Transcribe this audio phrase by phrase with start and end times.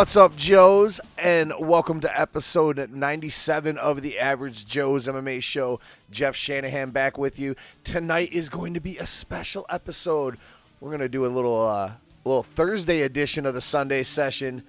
[0.00, 0.98] What's up, Joes?
[1.18, 5.78] And welcome to episode 97 of the Average Joe's MMA show.
[6.10, 7.54] Jeff Shanahan back with you.
[7.84, 10.38] Tonight is going to be a special episode.
[10.80, 11.92] We're going to do a little uh,
[12.24, 14.62] little Thursday edition of the Sunday session.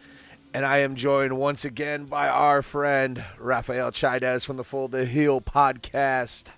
[0.53, 5.05] And I am joined once again by our friend Rafael Chaidez from the Full to
[5.05, 6.49] Heal podcast.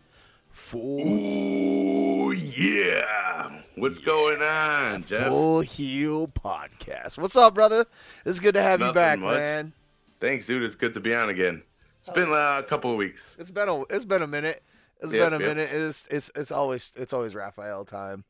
[0.63, 3.59] Full, Ooh, yeah.
[3.75, 5.27] What's going on, Jeff?
[5.27, 7.17] Full Heal podcast.
[7.17, 7.85] What's up, brother?
[8.25, 9.35] It's good to have you back, much.
[9.35, 9.73] man.
[10.21, 10.63] Thanks, dude.
[10.63, 11.61] It's good to be on again.
[11.99, 13.35] It's been uh, a couple of weeks.
[13.37, 14.63] It's been a it's been a minute.
[15.01, 15.55] It's Yep, been a yep.
[15.57, 15.69] minute.
[15.73, 18.23] It's it's it's always it's always Rafael time.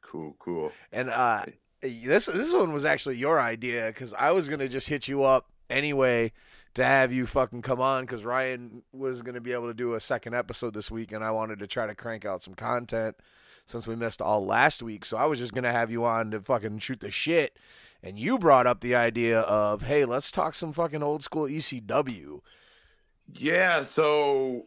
[0.00, 0.70] Cool, cool.
[0.92, 1.44] And uh
[1.82, 5.46] this this one was actually your idea because I was gonna just hit you up
[5.68, 6.32] anyway
[6.74, 10.00] to have you fucking come on because Ryan was gonna be able to do a
[10.00, 13.16] second episode this week and I wanted to try to crank out some content
[13.66, 15.04] since we missed all last week.
[15.04, 17.58] So I was just gonna have you on to fucking shoot the shit.
[18.02, 22.40] And you brought up the idea of, hey, let's talk some fucking old school ECW.
[23.34, 24.66] Yeah, so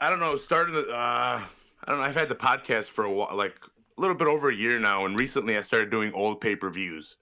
[0.00, 0.36] I don't know.
[0.36, 0.72] Started.
[0.72, 1.42] The uh,
[1.84, 2.04] I don't know.
[2.04, 3.56] I've had the podcast for a while, like
[3.96, 6.70] a little bit over a year now, and recently I started doing old pay per
[6.70, 7.16] views.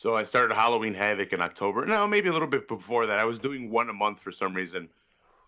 [0.00, 1.84] So I started Halloween Havoc in October.
[1.84, 3.18] No, maybe a little bit before that.
[3.18, 4.88] I was doing one a month for some reason.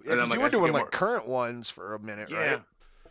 [0.04, 2.36] Yeah, I'm like, you were doing like more- current ones for a minute, Yeah.
[2.36, 2.62] right?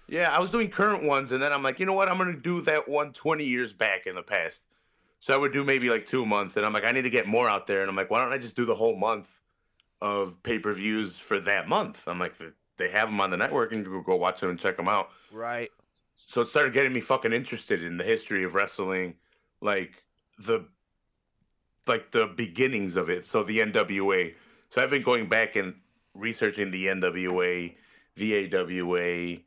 [0.07, 2.09] Yeah, I was doing current ones, and then I'm like, you know what?
[2.09, 4.61] I'm gonna do that one 20 years back in the past.
[5.19, 7.25] So I would do maybe like two months, and I'm like, I need to get
[7.25, 9.39] more out there, and I'm like, why don't I just do the whole month
[9.99, 12.03] of pay per views for that month?
[12.05, 12.35] I'm like,
[12.77, 15.09] they have them on the network, and you go watch them and check them out.
[15.31, 15.71] Right.
[16.27, 19.15] So it started getting me fucking interested in the history of wrestling,
[19.59, 20.03] like
[20.37, 20.65] the
[21.87, 23.27] like the beginnings of it.
[23.27, 24.33] So the NWA.
[24.69, 25.73] So I've been going back and
[26.13, 27.73] researching the NWA,
[28.15, 29.37] the AWA,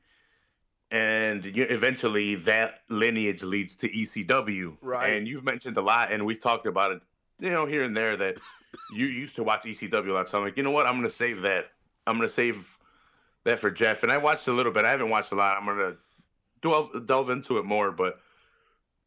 [0.91, 4.77] and you, eventually that lineage leads to ECW.
[4.81, 5.13] Right.
[5.13, 7.03] And you've mentioned a lot, and we've talked about it,
[7.41, 8.39] you know, here and there that
[8.93, 10.31] you used to watch ECW a lot.
[10.31, 10.87] So I'm like, you know what?
[10.87, 11.67] I'm gonna save that.
[12.07, 12.67] I'm gonna save
[13.45, 14.03] that for Jeff.
[14.03, 14.85] And I watched a little bit.
[14.85, 15.57] I haven't watched a lot.
[15.57, 15.97] I'm gonna
[16.63, 18.21] delve, delve into it more, but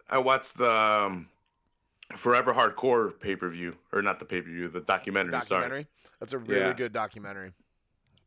[0.09, 1.27] I watched the um,
[2.15, 5.31] Forever Hardcore pay per view, or not the pay per view, the documentary.
[5.33, 5.43] Sorry.
[5.45, 5.87] documentary.
[6.19, 6.73] That's a really Yeah.
[6.73, 7.51] good documentary.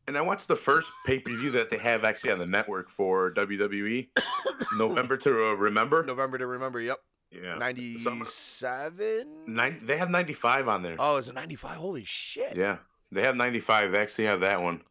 [0.06, 2.90] And I watched the first pay per view that they have actually on the network
[2.90, 4.08] for WWE,
[4.76, 6.02] November to uh, Remember.
[6.04, 6.80] November to remember.
[6.80, 6.98] Yep.
[7.32, 9.28] Yeah, Ninety-seven.
[9.46, 10.96] Nine, they have 95 on there.
[10.98, 11.76] Oh, is it ninety-five?
[11.76, 12.56] Holy shit!
[12.56, 12.78] Yeah,
[13.12, 13.92] they have 95.
[13.92, 14.82] They actually have that one,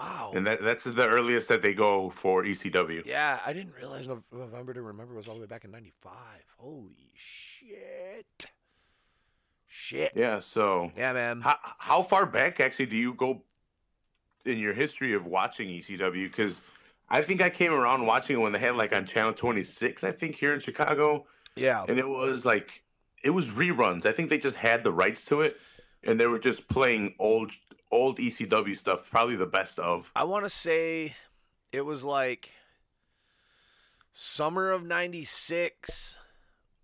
[0.00, 0.32] Wow.
[0.34, 3.04] and that that's the earliest that they go for ECW.
[3.06, 6.42] yeah, I didn't realize Nov- November to remember was all the way back in ninety-five.
[6.56, 8.46] Holy shit!
[9.68, 10.12] Shit.
[10.16, 10.40] Yeah.
[10.40, 11.40] So Yeah, man.
[11.42, 13.42] how how far back actually do you go
[14.46, 16.24] in your history of watching ECW?
[16.30, 16.60] Because
[17.08, 20.12] I think I came around watching it when they had like on Channel 26, I
[20.12, 21.84] think here in Chicago, Yeah.
[21.88, 22.82] and it was like
[23.22, 24.06] it was reruns.
[24.06, 25.56] I think they just had the rights to it,
[26.04, 27.52] and they were just playing old
[27.90, 30.10] old ECW stuff, probably the best of.
[30.14, 31.14] I want to say
[31.72, 32.52] it was like
[34.12, 36.16] summer of 96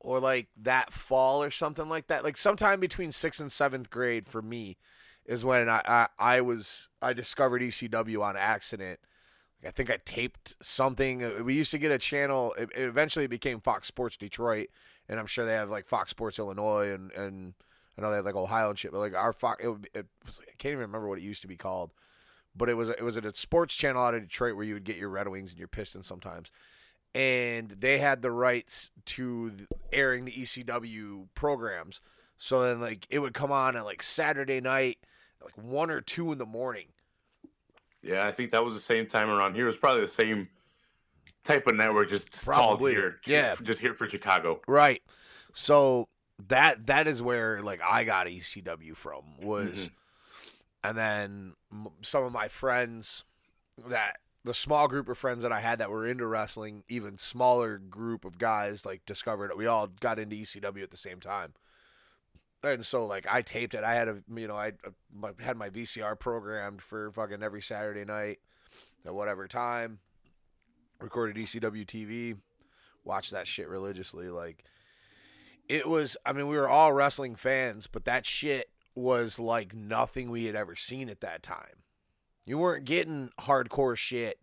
[0.00, 2.24] or like that fall or something like that.
[2.24, 4.76] Like sometime between 6th and 7th grade for me
[5.24, 9.00] is when I I, I was I discovered ECW on accident.
[9.66, 11.44] I think I taped something.
[11.44, 12.54] We used to get a channel.
[12.56, 14.68] It, it eventually became Fox Sports Detroit,
[15.08, 17.54] and I'm sure they have like Fox Sports Illinois and and
[17.98, 18.92] I know they had like Ohio and shit.
[18.92, 21.42] But like our Fox, it, would- it was I can't even remember what it used
[21.42, 21.92] to be called
[22.58, 24.84] but it was it was at a sports channel out of Detroit where you would
[24.84, 26.50] get your Red Wings and your Pistons sometimes,
[27.14, 29.52] and they had the rights to
[29.92, 32.00] airing the ECW programs.
[32.38, 34.96] So then like it would come on at like Saturday night,
[35.44, 36.86] like one or two in the morning.
[38.02, 39.64] Yeah, I think that was the same time around here.
[39.64, 40.48] It was probably the same
[41.44, 43.20] type of network, just Probably, called here.
[43.26, 43.54] yeah.
[43.62, 44.60] just here for Chicago.
[44.66, 45.02] Right.
[45.52, 46.08] So
[46.48, 49.90] that that is where like I got ECW from was, Mhm.
[50.84, 53.24] and then m- some of my friends
[53.78, 57.78] that the small group of friends that I had that were into wrestling, even smaller
[57.78, 59.56] group of guys like discovered it.
[59.56, 61.54] We all got into ECW at the same time.
[62.62, 63.84] And so, like, I taped it.
[63.84, 64.72] I had a, you know, I
[65.22, 68.40] uh, had my VCR programmed for fucking every Saturday night
[69.04, 69.98] at whatever time.
[71.00, 72.36] Recorded ECW TV,
[73.04, 74.30] watched that shit religiously.
[74.30, 74.64] Like,
[75.68, 80.30] it was i mean we were all wrestling fans but that shit was like nothing
[80.30, 81.82] we had ever seen at that time.
[82.46, 84.38] You weren't getting hardcore shit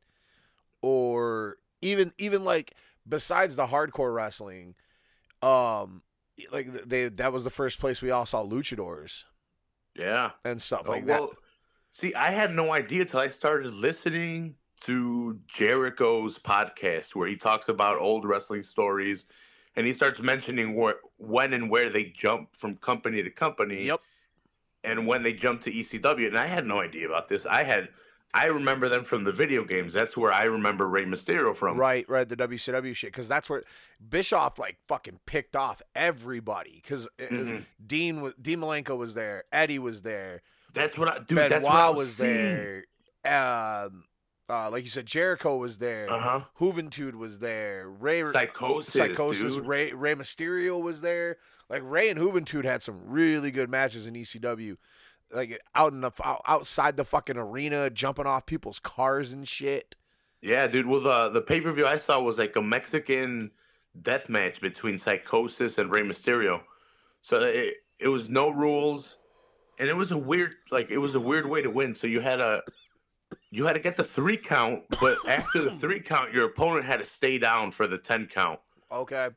[0.81, 2.75] or even even like
[3.07, 4.75] besides the hardcore wrestling
[5.41, 6.03] um
[6.51, 9.23] like they that was the first place we all saw luchadors.
[9.95, 10.31] Yeah.
[10.43, 11.35] and stuff Oh, like well, that.
[11.91, 17.69] see, I had no idea till I started listening to Jericho's podcast where he talks
[17.69, 19.25] about old wrestling stories
[19.75, 23.83] and he starts mentioning where, when and where they jump from company to company.
[23.85, 24.01] Yep.
[24.83, 27.45] And when they jump to ECW, and I had no idea about this.
[27.45, 27.87] I had,
[28.33, 29.93] I remember them from the video games.
[29.93, 31.77] That's where I remember Rey Mysterio from.
[31.77, 33.63] Right, right, the WCW shit, because that's where
[34.09, 36.81] Bischoff like fucking picked off everybody.
[36.83, 37.63] Because Mhm.
[37.85, 40.41] Dean was Dean Malenko was there, Eddie was there,
[40.73, 41.27] That's what I, dude.
[41.29, 42.83] Benoit that's what I was, was there.
[43.25, 44.03] Um,
[44.49, 46.09] uh, like you said, Jericho was there.
[46.11, 46.41] Uh huh.
[46.59, 47.87] Juventud was there.
[47.87, 49.55] Rey Psychosis, Psychosis.
[49.55, 49.65] dude.
[49.65, 51.37] Rey Rey Mysterio was there.
[51.69, 54.77] Like Rey and Juventud had some really good matches in ECW.
[55.31, 56.11] Like out in the
[56.45, 59.95] outside the fucking arena, jumping off people's cars and shit.
[60.41, 60.85] Yeah, dude.
[60.87, 63.49] Well, the the pay per view I saw was like a Mexican
[64.01, 66.61] death match between Psychosis and Rey Mysterio.
[67.21, 69.15] So it it was no rules,
[69.79, 71.95] and it was a weird like it was a weird way to win.
[71.95, 72.61] So you had a
[73.55, 76.97] you had to get the three count, but after the three count, your opponent had
[76.99, 78.59] to stay down for the ten count.
[78.91, 79.29] Okay.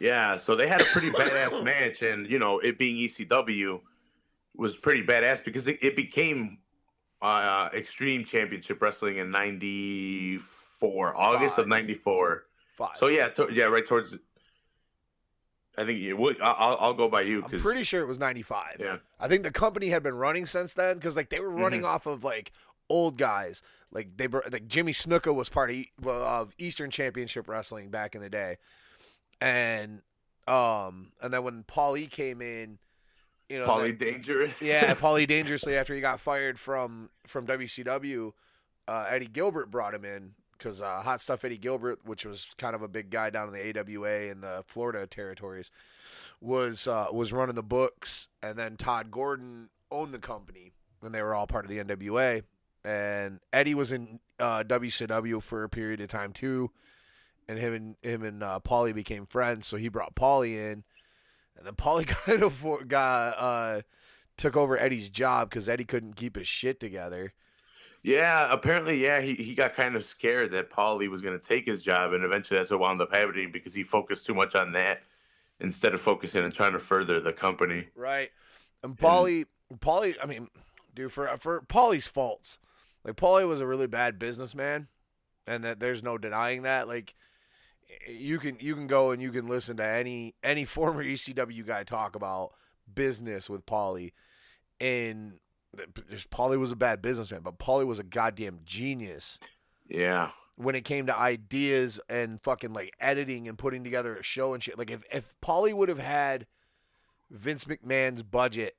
[0.00, 3.80] Yeah, so they had a pretty badass match, and you know it being ECW
[4.56, 6.58] was pretty badass because it, it became
[7.20, 11.62] uh, Extreme Championship Wrestling in '94, August Five.
[11.64, 12.44] of '94.
[12.76, 12.96] Five.
[12.96, 14.16] So yeah, to, yeah, right towards.
[15.78, 16.36] I think it would.
[16.42, 18.76] I'll, I'll go by you I'm pretty sure it was 95.
[18.78, 21.80] yeah, I think the company had been running since then because like they were running
[21.80, 21.88] Mm-hmm.
[21.94, 22.52] off of like
[22.92, 23.62] old guys.
[23.90, 28.22] Like they like Jimmy Snuka was part of, E- of Eastern Championship Wrestling back in
[28.22, 28.56] the day,
[29.40, 30.02] and
[30.48, 32.78] um and then when Paul E came in,
[33.48, 34.62] you know, the- Dangerous.
[34.62, 38.32] yeah, Paulie dangerously after he got fired from from WCW,
[38.88, 42.74] uh, Eddie Gilbert brought him in because uh, Hot Stuff Eddie Gilbert, which was kind
[42.74, 45.70] of a big guy down in the AWA and the Florida territories,
[46.40, 50.72] was uh, was running the books, and then Todd Gordon owned the company,
[51.02, 52.42] and they were all part of the NWA.
[52.84, 56.70] And Eddie was in uh, WCW for a period of time too,
[57.48, 59.66] and him and him and uh, Paulie became friends.
[59.66, 60.84] So he brought Paulie in,
[61.56, 63.82] and then Paulie kind of for- got uh,
[64.36, 67.32] took over Eddie's job because Eddie couldn't keep his shit together.
[68.04, 71.64] Yeah, apparently, yeah, he, he got kind of scared that Paulie was going to take
[71.64, 74.72] his job, and eventually that's what wound up happening because he focused too much on
[74.72, 75.02] that
[75.60, 77.86] instead of focusing and trying to further the company.
[77.94, 78.30] Right.
[78.82, 79.46] And Paulie,
[79.76, 80.48] Paulie, I mean,
[80.94, 82.58] dude, for for Paulie's faults,
[83.04, 84.88] like Paulie was a really bad businessman,
[85.46, 86.88] and that there's no denying that.
[86.88, 87.14] Like,
[88.08, 91.84] you can you can go and you can listen to any any former ECW guy
[91.84, 92.52] talk about
[92.92, 94.12] business with Paulie,
[94.80, 95.34] and
[96.30, 99.38] Paulie was a bad businessman, but Paulie was a goddamn genius
[99.88, 100.30] Yeah.
[100.56, 104.62] when it came to ideas and fucking like editing and putting together a show and
[104.62, 104.78] shit.
[104.78, 106.46] Like if if Paulie would have had
[107.30, 108.76] Vince McMahon's budget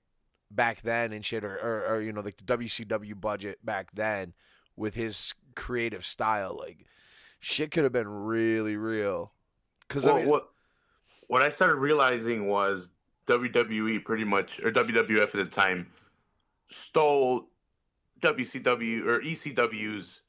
[0.56, 4.34] back then and shit, or, or, or you know like the WCW budget back then
[4.76, 6.86] with his creative style, like
[7.40, 9.34] shit could have been really real.
[9.88, 10.50] Because Well, I mean, what
[11.28, 12.90] what I started realizing was
[13.27, 15.88] WWE pretty much or WWF at the time
[16.70, 17.48] stole
[18.22, 20.22] WCW or ECW's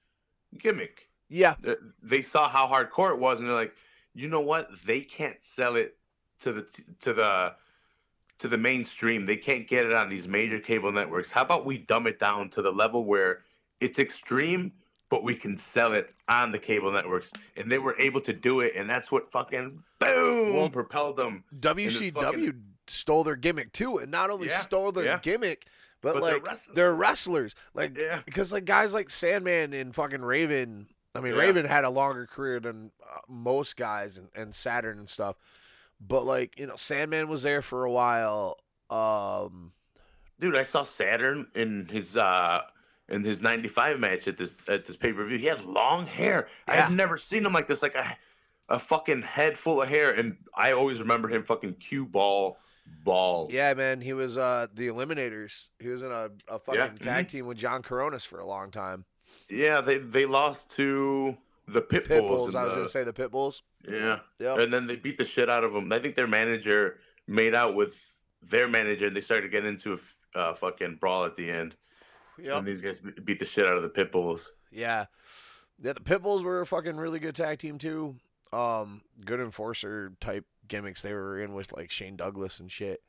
[0.58, 1.08] gimmick.
[1.28, 1.54] yeah,
[2.02, 3.75] They saw how hardcore it was, and they're like,
[4.14, 4.68] you know what?
[4.87, 5.96] They can't sell it
[6.40, 6.66] to the
[7.00, 7.54] to the
[8.44, 9.24] to the mainstream.
[9.24, 11.32] They can't get it on these major cable networks.
[11.32, 13.40] How about we dumb it down to the level where
[13.80, 14.70] it's extreme,
[15.08, 17.30] but we can sell it on the cable networks?
[17.56, 21.42] And they were able to do it, and that's what fucking boom Well, propelled them.
[21.58, 25.18] WCW fucking- stole their gimmick too, and not only Yeah, stole their yeah.
[25.22, 25.64] gimmick,
[26.02, 26.74] but, But they're like wrestlers.
[26.76, 27.54] they're wrestlers.
[27.72, 28.20] Like Yeah.
[28.26, 30.88] because like guys like Sandman and fucking Raven.
[31.14, 31.32] I mean.
[31.32, 35.36] Raven had a longer career than uh, most guys and, and Saturn and stuff.
[36.00, 38.58] But like you know, Sandman was there for a while.
[38.90, 39.72] Um,
[40.40, 42.60] Dude, I saw Saturn in his uh
[43.08, 45.38] in his '95 match at this at this pay per view.
[45.38, 46.48] He had long hair.
[46.68, 46.86] Yeah.
[46.86, 48.16] I've never seen him like this, like a
[48.68, 50.10] a fucking head full of hair.
[50.12, 52.58] And I always remember him fucking cue ball
[53.02, 53.48] ball.
[53.50, 55.68] yeah, man, he was uh the Eliminators.
[55.78, 58.70] He was in a, a fucking Yeah, tag team with John Kronus for a long
[58.70, 59.04] time.
[59.48, 61.36] Yeah, they they lost to
[61.68, 62.08] the Pitbulls.
[62.08, 62.46] Pitbulls.
[62.48, 63.62] and I was the- gonna say the Pitbulls.
[63.88, 64.58] Yeah, Yep.
[64.58, 65.92] and then they beat the shit out of them.
[65.92, 67.94] I think their manager made out with
[68.42, 69.98] their manager, and they started to get into
[70.34, 71.74] a uh, fucking brawl at the end.
[72.38, 72.56] Yep.
[72.58, 74.46] And these guys beat the shit out of the Pitbulls.
[74.72, 75.06] Yeah.
[75.80, 78.16] Yeah, the Pitbulls were a fucking really good tag team too.
[78.52, 83.02] Um, good enforcer type gimmicks they were in with like Shane Douglas and shit.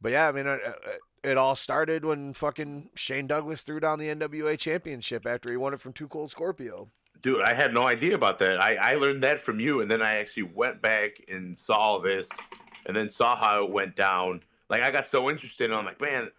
[0.00, 3.98] But yeah, I mean, it, it- it all started when fucking Shane Douglas threw down
[3.98, 6.88] the NWA championship after he won it from Too Cold Scorpio.
[7.22, 8.62] Dude, I had no idea about that.
[8.62, 12.28] I, I learned that from you, and then I actually went back and saw this,
[12.86, 14.42] and then saw how it went down.
[14.68, 16.30] Like I got so interested, and I'm like, man.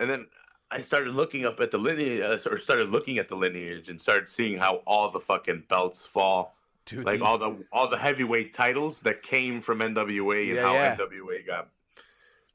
[0.00, 0.26] And then
[0.70, 4.00] I started looking up at the lineage, uh, or started looking at the lineage, and
[4.00, 6.54] started seeing how all the fucking belts fall
[6.86, 10.72] Dude, like the- all the all the heavyweight titles that came from NWA and how
[10.72, 10.96] yeah.
[10.96, 11.68] NWA got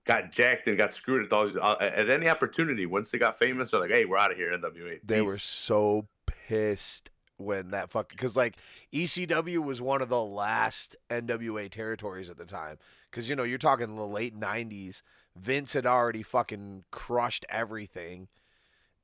[0.06, 2.86] got jacked and got screwed at all uh, at any opportunity.
[2.86, 6.08] Once they got famous, they're like, "Hey, we're out of here, NWA." they were so
[6.26, 8.56] pissed when that fuck because like
[8.94, 12.78] ECW was one of the last NWA territories at the time
[13.10, 15.02] because you know you're talking the late '90s.
[15.36, 18.28] Vince had already fucking crushed everything,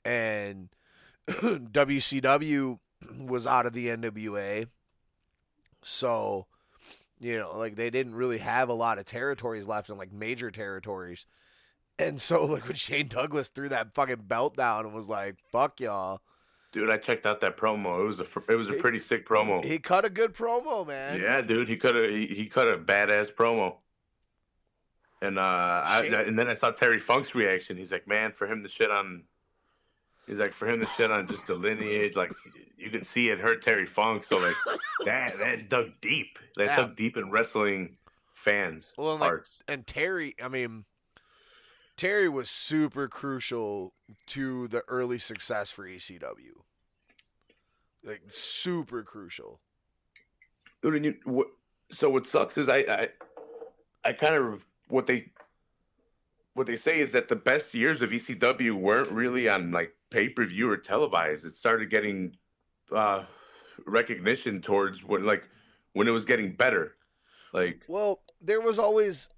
[0.06, 0.70] and
[1.28, 2.80] WCW
[3.20, 4.68] was out of the NWA.
[5.84, 6.46] So,
[7.20, 10.52] you know, like they didn't really have a lot of territories left and like major
[10.52, 11.26] territories.
[12.00, 15.80] And so, like when Shane Douglas threw that fucking belt down and was like, "Fuck
[15.80, 16.22] y'all,"
[16.72, 16.90] dude.
[16.90, 18.02] I checked out that promo.
[18.02, 19.64] It was a it was a He- pretty sick promo.
[19.64, 21.20] he cut a good promo, man.
[21.22, 23.76] Yeah, dude, he could have he, he cut a badass promo.
[25.24, 25.42] And uh,
[25.86, 27.78] I, and then I saw Terry Funk's reaction.
[27.78, 29.22] He's like, "Man, for him to shit on,
[30.26, 32.32] he's like, for him to shit on just the lineage, like
[32.76, 34.24] you can see it hurt Terry Funk.
[34.24, 34.56] So like
[35.06, 36.40] that that dug deep.
[36.56, 36.76] That Yeah.
[36.78, 37.98] dug deep in wrestling
[38.34, 39.60] fans' Well, and, like, hearts.
[39.68, 40.86] and Terry, I mean,
[42.02, 43.94] Terry was super crucial
[44.26, 46.64] to the early success for ECW.
[48.04, 49.60] Like super crucial.
[50.82, 51.46] Dude, and you, what,
[51.92, 53.10] so what sucks is I, I,
[54.04, 55.28] I kind of what they,
[56.56, 60.28] what they say is that the best years of ECW weren't really on like pay
[60.28, 61.46] per view or televised.
[61.46, 62.36] It started getting
[62.92, 63.26] uh,
[63.86, 65.44] recognition towards when like
[65.94, 66.96] when it was getting better.
[67.54, 69.30] Like Well, there was always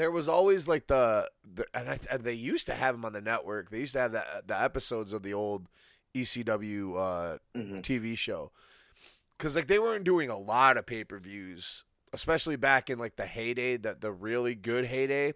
[0.00, 3.12] there was always like the, the and, I, and they used to have them on
[3.12, 3.68] the network.
[3.68, 5.66] They used to have the the episodes of the old
[6.14, 8.50] ECW uh, TV show
[9.36, 13.16] because like they weren't doing a lot of pay per views, especially back in like
[13.16, 15.34] the heyday, that the really good heyday.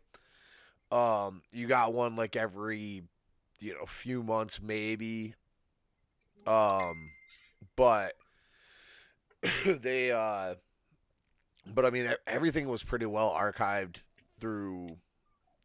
[0.91, 3.03] Um, you got one like every
[3.61, 5.35] you know few months maybe.
[6.47, 7.11] Um,
[7.77, 8.15] but
[9.67, 10.55] they uh,
[11.67, 13.99] but I mean everything was pretty well archived
[14.41, 14.89] through.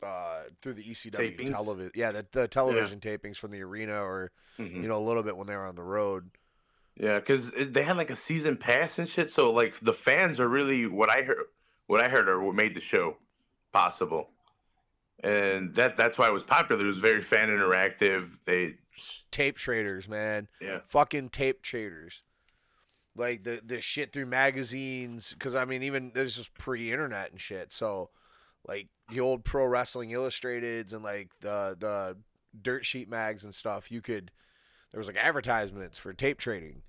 [0.02, 4.82] Uh, through the ECW television, yeah, the, the television tapings from the arena, or mhm.
[4.82, 6.32] you know, a little bit when they were on the road.
[6.96, 9.30] yeah, because they had like a season pass and shit.
[9.30, 11.44] So like the fans are really what I heard.
[11.88, 13.18] What I heard are what made the show
[13.74, 14.30] possible,
[15.22, 16.82] and that that's why it was popular.
[16.86, 18.30] It was very fan interactive.
[18.46, 18.76] They
[19.32, 20.48] tape traders, man.
[20.62, 20.80] yeah.
[20.88, 22.24] Fucking tape traders.
[23.16, 27.74] Like the the shit through magazines, because I mean, even this was pre-internet and shit.
[27.74, 28.12] So,
[28.68, 32.18] like the old Pro Wrestling Illustrateds and like the the
[32.60, 34.32] dirt sheet mags and stuff, you could
[34.92, 36.82] there was like advertisements for tape trading,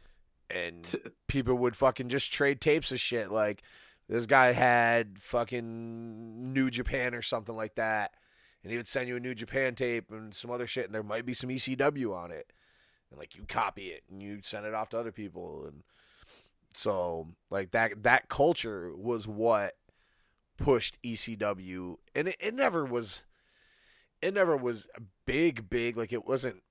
[0.48, 0.86] and
[1.28, 3.30] people would fucking just trade tapes of shit.
[3.30, 3.62] Like
[4.08, 8.12] this guy had fucking New Japan or something like that,
[8.62, 11.02] and he would send you a New Japan tape and some other shit, and there
[11.02, 12.52] might be some ECW on it,
[13.10, 15.82] and like you copy it and you send it off to other people, and
[16.74, 19.76] so like that that culture was what
[20.60, 23.22] pushed ECW, and it, it never was,
[24.22, 24.86] it never was
[25.26, 26.62] big big like it wasn't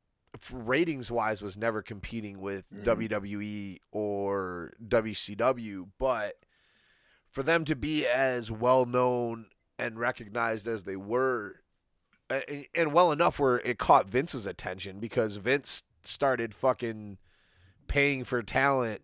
[0.51, 2.83] ratings wise was never competing with Mhm.
[2.83, 6.37] WWE or WCW, but
[7.31, 11.61] for them to be as well known and recognized as they were,
[12.29, 17.17] a- and well enough where it caught Vince's attention because Vince started fucking
[17.87, 19.01] paying for talent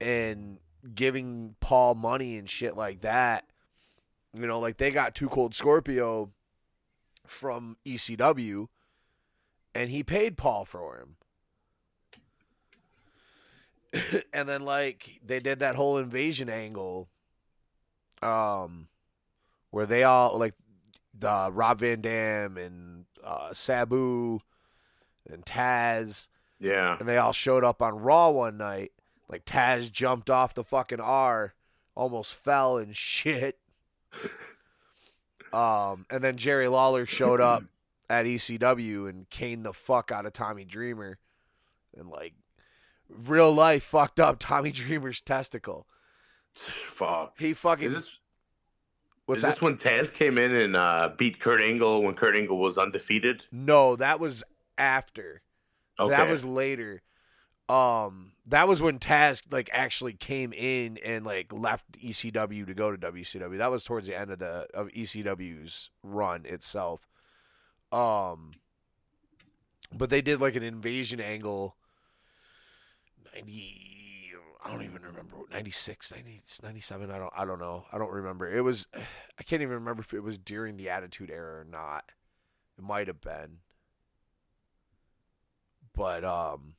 [0.00, 0.58] and
[0.94, 3.46] giving Paul money and shit like that.
[4.34, 6.30] You know, like they got Too Cold Scorpio
[7.26, 8.68] from ECW,
[9.74, 11.16] and he paid Paul for him.
[14.32, 17.08] and then like they did that whole invasion angle
[18.22, 18.88] um
[19.70, 20.54] where they all like
[21.18, 24.38] the Rob Van Dam and uh, Sabu
[25.30, 26.96] and Taz Yeah.
[26.98, 28.92] and they all showed up on Raw one night.
[29.28, 31.52] Like Taz jumped off the fucking R,
[31.94, 33.58] almost fell and shit.
[35.52, 37.64] Um, and then Jerry Lawler showed up
[38.08, 41.18] at ECW and caned the fuck out of Tommy Dreamer,
[41.96, 42.34] and like
[43.08, 45.86] real life fucked up Tommy Dreamer's testicle.
[46.54, 47.38] Fuck.
[47.38, 48.18] He fucking Is this
[49.26, 49.50] what's is that?
[49.52, 53.44] this when Taz came in and uh, beat Kurt Angle when Kurt Angle was undefeated?
[53.52, 54.42] No, that was
[54.78, 55.42] after.
[55.98, 56.10] Okay.
[56.10, 57.02] That was later.
[57.68, 62.94] Um, that was when Taz like actually came in and like left ECW to go
[62.94, 63.58] to WCW.
[63.58, 67.08] That was towards the end of the of ECW's run itself.
[67.90, 68.52] Um,
[69.92, 71.76] but they did like an invasion angle.
[73.34, 74.32] Ninety,
[74.64, 75.36] I don't even remember.
[75.50, 77.84] 96, 90, 97, I don't, I don't know.
[77.92, 78.50] I don't remember.
[78.50, 78.86] It was,
[79.38, 82.04] I can't even remember if it was during the Attitude Era or not.
[82.78, 83.58] It might have been
[85.94, 86.74] but um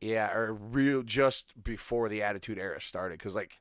[0.00, 3.58] Yeah, or real just before the Attitude Era started, because like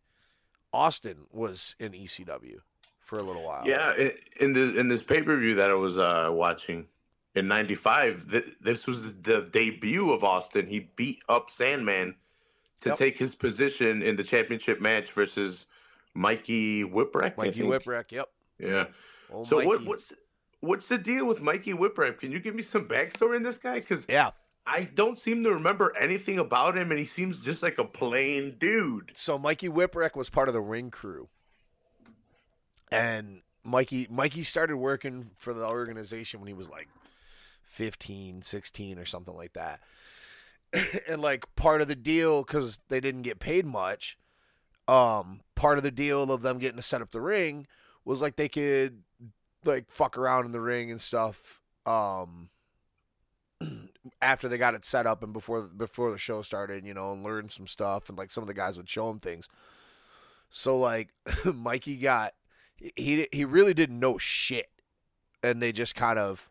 [0.71, 2.57] Austin was in ECW
[2.99, 3.63] for a little while.
[3.65, 3.93] Yeah,
[4.39, 6.85] in, this in this pay per view that I was uh, watching
[7.35, 10.67] in '95, th- this was the debut of Austin.
[10.67, 12.15] He beat up Sandman
[12.81, 12.97] to Yep.
[12.99, 15.65] take his position in the championship match versus
[16.13, 17.37] Mikey Whipwreck.
[17.37, 17.61] Mikey.
[17.61, 18.11] Whipwreck.
[18.11, 18.29] Yep.
[18.59, 18.85] Yeah.
[19.45, 20.13] So what what's
[20.59, 22.19] what's the deal with Mikey Whipwreck?
[22.19, 23.79] Can you give me some backstory in this guy?
[23.79, 24.31] Because Yeah.
[24.67, 28.57] I don't seem to remember anything about him, and he seems just like a plain
[28.59, 29.11] dude.
[29.15, 31.29] So Mikey Whipwreck was part of the ring crew,
[32.91, 36.89] and Mikey Mikey started working for the organization when he was like
[37.63, 39.79] 15, 16 or something like that.
[41.07, 44.17] and like part of the deal because they didn't get paid much,
[44.87, 47.67] um, part of the deal of them getting to set up the ring
[48.03, 49.03] was like they could
[49.63, 51.61] like fuck around in the ring and stuff.
[51.85, 52.49] Um,
[54.21, 57.23] after they got it set up and before before the show started, you know, and
[57.23, 59.47] learned some stuff, and like some of the guys would show him things.
[60.49, 61.09] So like,
[61.45, 62.33] Mikey got
[62.95, 64.69] he he really didn't know shit,
[65.43, 66.49] and they just kind of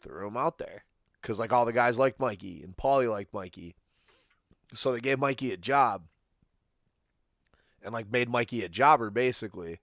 [0.00, 0.84] threw him out there.
[1.20, 3.74] Because like all the guys liked Mikey and Paulie liked Mikey,
[4.72, 6.04] so they gave Mikey a job,
[7.82, 9.80] and like made Mikey a jobber basically.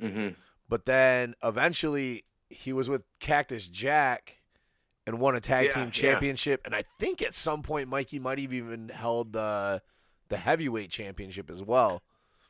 [0.00, 0.28] hmm
[0.68, 4.38] But then eventually he was with Cactus Jack
[5.06, 5.90] and won a tag Yeah, team yeah.
[5.90, 6.62] championship.
[6.64, 9.82] And I think at some point Mikey might have even held the
[10.28, 12.02] the heavyweight championship as well.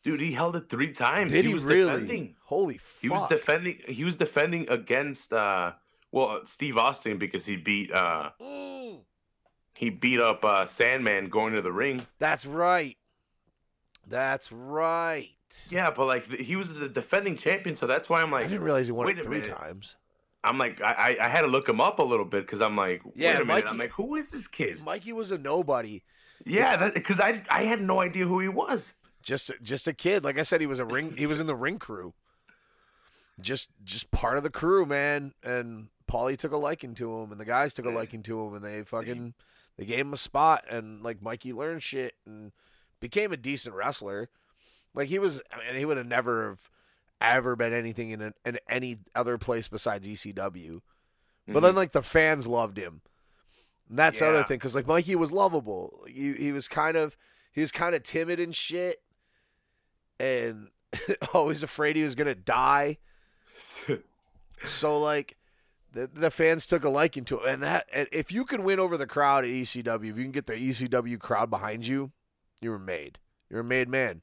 [0.05, 1.33] Dude, he held it three times.
[1.33, 1.93] Did he, was really?
[1.93, 2.37] defending.
[2.45, 3.79] Holy He was defending.
[3.89, 5.73] He was defending against uh,
[6.13, 9.01] well Steve Austin because he beat uh, Mm,
[9.75, 12.07] he beat up uh, Sandman going to the ring.
[12.19, 12.97] that's right.
[14.07, 15.31] That's right.
[15.71, 18.65] Yeah, but like he was the defending champion, so that's why I'm like I didn't
[18.65, 19.57] realize he won it three minute.
[19.57, 19.97] times.
[20.45, 23.03] I'm like, I I had to look him up a little bit because I'm like,
[23.15, 24.83] Yeah, wait a minute, Mikey- I'm like, who is this kid?
[24.85, 26.03] Mikey was a nobody.
[26.45, 28.95] Yeah, because I I had no idea who he was.
[29.23, 30.23] just just a kid.
[30.25, 31.17] Like I said, he was a ring.
[31.17, 32.13] He was in the ring crew.
[33.41, 35.35] Just just part of the crew, man.
[35.43, 38.55] And Paulie took a liking to him, and the guys took a liking to him,
[38.55, 39.35] and they fucking
[39.77, 42.53] they gave him a spot, and like Mikey learned shit and
[43.01, 44.29] became a decent wrestler.
[44.95, 46.61] Like he was, I mean, he would have never have
[47.33, 50.81] ever been anything in, an, in any other place besides ECW.
[51.47, 51.65] But mm-hmm.
[51.65, 53.03] then like the fans loved him.
[53.89, 56.05] And that's the other thing cuz like Mikey was lovable.
[56.09, 57.17] He he was kind of
[57.53, 59.03] he was kind of timid and shit
[60.19, 60.69] and
[61.35, 62.99] always afraid he was going to die.
[64.65, 65.37] So like
[65.93, 68.81] the the fans took a liking to it and that and if you can win
[68.81, 72.13] over the crowd at ECW, if you can get the ECW crowd behind you,
[72.63, 73.19] you were made.
[73.51, 74.23] You're a made man.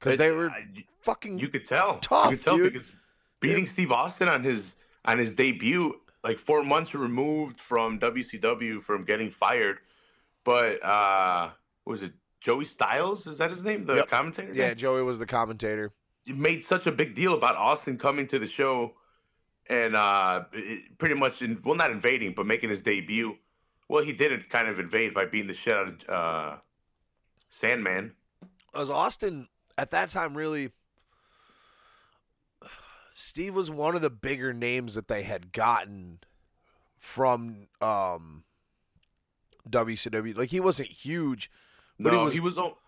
[0.00, 0.66] Cuz they were I-
[1.02, 1.98] fucking You could tell.
[2.00, 2.72] Tough, you could tell dude.
[2.72, 2.92] because
[3.40, 9.04] beating Steve Austin on his on his debut, like four months removed from WCW from
[9.04, 9.78] getting fired,
[10.44, 11.50] but uh,
[11.84, 13.26] what was it Joey Styles?
[13.26, 13.86] Is that his name?
[13.86, 14.08] The Yep.
[14.10, 14.52] commentator.
[14.52, 15.92] Yeah, Joey was the commentator.
[16.26, 18.94] Made such a big deal about Austin coming to the show
[19.68, 20.44] and uh,
[20.98, 23.36] pretty much, in, well, not invading, but making his debut.
[23.88, 26.56] Well, he did kind of invade by beating the shit out of uh,
[27.50, 28.12] Sandman.
[28.74, 30.70] was Austin at that time really
[33.14, 36.18] Steve was one of the bigger names that they had gotten
[36.98, 38.44] from um
[39.68, 40.36] WCW.
[40.36, 41.50] Like he wasn't huge,
[41.98, 42.78] but no, he was, he was o-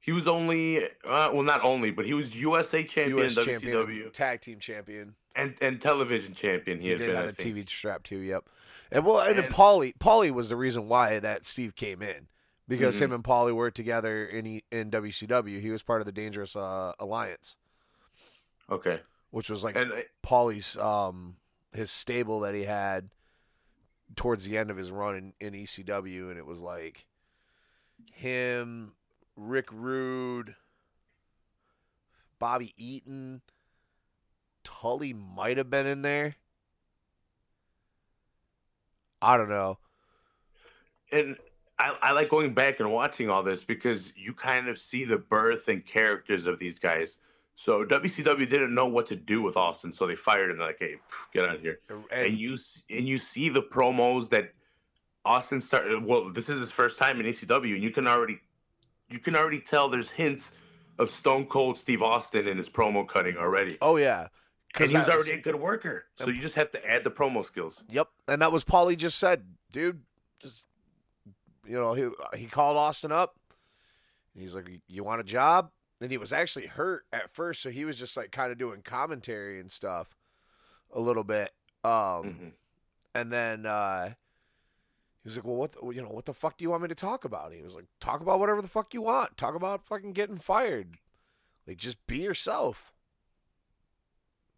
[0.00, 4.10] he was only uh, well, not only, but he was USA champion, US WCW, champion,
[4.12, 5.14] tag team champion.
[5.34, 6.78] and and television champion.
[6.78, 7.56] He, He, had did been, have I a think.
[7.56, 8.18] TV strap too.
[8.18, 8.44] Yep.
[8.92, 12.28] And well, and, And- Paulie, Paulie was the reason why that Steve came in
[12.68, 13.02] because Mhm.
[13.02, 15.60] him and Paulie were together in in WCW.
[15.60, 17.56] He was part of the Dangerous uh, Alliance,
[18.70, 21.36] Okay, which was like and Paulie's um
[21.72, 23.10] his stable that he had
[24.16, 27.06] towards the end of his run in, in ECW, and it was like
[28.12, 28.92] him,
[29.36, 30.54] Rick Rude,
[32.38, 33.40] Bobby Eaton,
[34.64, 36.36] Tully might have been in there.
[39.22, 39.78] I don't know.
[41.12, 41.36] and
[41.82, 45.16] I, I like going back and watching all this because you kind of see the
[45.16, 47.18] birth and characters of these guys.
[47.56, 50.58] So WCW didn't know what to do with Austin, so they fired him.
[50.58, 50.96] They're like, "Hey,
[51.34, 52.56] get out of here." And And you
[52.88, 54.52] and you see the promos that
[55.24, 56.04] Austin started.
[56.04, 58.38] Well, this is his first time in ECW, and you can already
[59.10, 60.52] you can already tell there's hints
[61.00, 63.76] of Stone Cold Steve Austin in his promo cutting already.
[63.82, 64.28] oh yeah,
[64.68, 67.10] Because he was that already a good worker, so you just have to add the
[67.10, 67.82] promo skills.
[67.88, 70.00] Yep, and that was Paulie just said, dude.
[70.40, 70.66] Just
[71.66, 73.36] you know, he he called Austin up.
[74.34, 75.70] He's like, "You want a job?"
[76.00, 78.82] And he was actually hurt at first, so he was just like kind of doing
[78.82, 80.16] commentary and stuff
[80.92, 81.52] a little bit.
[81.84, 82.52] Um, Mhm.
[83.14, 84.14] and then uh,
[85.22, 86.88] He was like, "Well, what the, you know, what the fuck do you want me
[86.88, 89.36] to talk about?" He was like, "Talk about whatever the fuck you want.
[89.36, 90.98] Talk about fucking getting fired.
[91.66, 92.92] Like, just be yourself."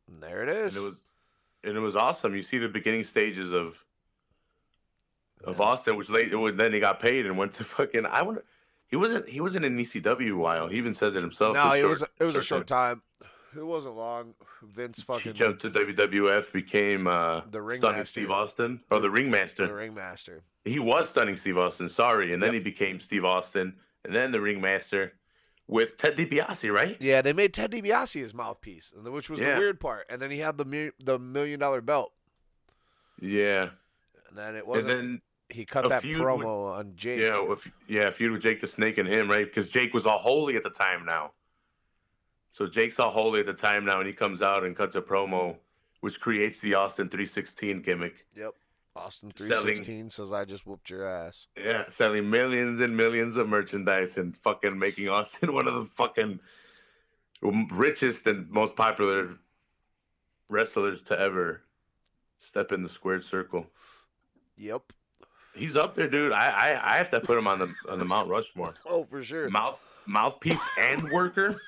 [0.09, 0.77] And there it is.
[0.77, 1.01] And it was
[1.64, 2.35] and it was awesome.
[2.35, 3.77] You see the beginning stages of
[5.42, 5.64] of Yeah.
[5.64, 8.07] Austin, which late then he got paid and went to fucking.
[8.07, 8.44] I wonder.
[8.88, 9.29] He wasn't.
[9.29, 10.68] He wasn't in ECW a while.
[10.68, 11.55] He even says it himself.
[11.55, 13.03] no, it short- was it was a short short time.
[13.57, 14.35] It wasn't long.
[14.62, 18.05] Vince fucking He jumped to WWF, became uh, The stunning ringmaster.
[18.07, 19.66] Steve Austin, or the ringmaster.
[19.68, 20.42] the ringmaster.
[20.64, 21.88] He was stunning Steve Austin.
[21.88, 22.55] Sorry, and then Yep.
[22.55, 25.12] he became Steve Austin, and then the ringmaster
[25.68, 26.97] with Ted DiBiase, right?
[27.01, 29.55] Yeah, they made Ted DiBiase his mouthpiece, which was Yeah.
[29.55, 30.07] the weird part.
[30.11, 32.12] And then he had the mi- the million dollar belt,
[33.20, 33.70] Yeah,
[34.35, 34.88] and then it wasn't.
[34.88, 37.20] then he cut that promo on Jake.
[37.20, 39.47] yeah, if, yeah, feud with Jake the Snake and him, right?
[39.47, 41.33] Because Jake was all holy at the time now.
[42.51, 45.03] So Jake's all holy at the time now, and he comes out and cuts a
[45.03, 45.57] promo,
[46.01, 48.27] which creates the Austin 316 gimmick.
[48.37, 48.55] Yep.
[48.97, 51.49] Austin 316 Selling- says I just whooped your ass.
[51.57, 56.40] Yeah, selling millions and millions of merchandise and fucking making Austin one of the fucking
[57.73, 59.37] richest and most popular
[60.49, 61.62] wrestlers to ever
[62.38, 63.66] step in the squared circle.
[64.57, 64.93] Yep.
[65.55, 66.33] He's up there, dude.
[66.33, 68.75] I I, I have to put him on the on the Mount Rushmore.
[68.87, 69.49] Oh, for sure.
[69.51, 71.61] Mouth mouthpiece and worker.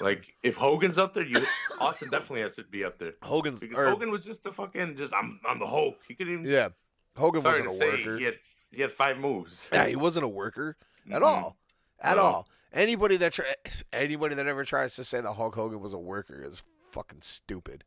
[0.00, 1.44] Like if Hogan's up there, you
[1.80, 4.96] Austin definitely has to be up there Hogan's because or- Hogan was just the fucking
[4.96, 5.96] just I'm I'm the Hulk.
[6.08, 6.68] He could even yeah.
[7.16, 8.18] Hogan sorry wasn't to a say worker.
[8.18, 8.34] he had
[8.70, 9.60] he had five moves.
[9.72, 10.76] Yeah, he wasn't a worker
[11.10, 11.26] at Mhm.
[11.26, 11.56] all.
[12.00, 12.22] At No.
[12.22, 12.48] all.
[12.72, 13.54] Anybody that try,
[13.92, 17.84] anybody that ever tries to say that Hulk Hogan was a worker is fucking stupid.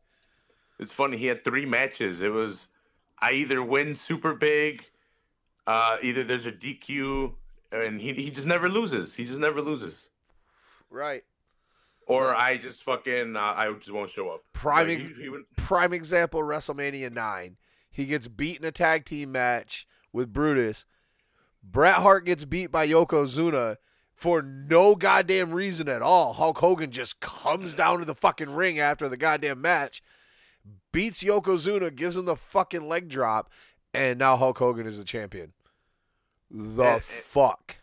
[0.79, 1.17] It's funny.
[1.17, 2.21] He had three matches.
[2.21, 2.67] It was
[3.19, 4.83] I either win super big,
[5.65, 7.33] uh, either there's a DQ,
[7.71, 9.13] and he he just never loses.
[9.15, 10.09] He just never loses.
[10.89, 11.23] Right.
[12.05, 14.41] Or I just fucking uh, I just won't show up.
[14.53, 17.57] Prime Like, ex- he- he would- prime example WrestleMania 9.
[17.89, 20.85] He gets beat in a tag team match with Brutus.
[21.63, 23.77] Bret Hart gets beat by Yokozuna
[24.13, 26.33] for no goddamn reason at all.
[26.33, 30.01] Hulk Hogan just comes down to the fucking ring after the goddamn match,
[30.97, 33.51] beats Yokozuna, gives him the fucking leg drop,
[33.93, 35.53] and now Hulk Hogan is the champion.
[36.49, 37.75] The And- and- fuck.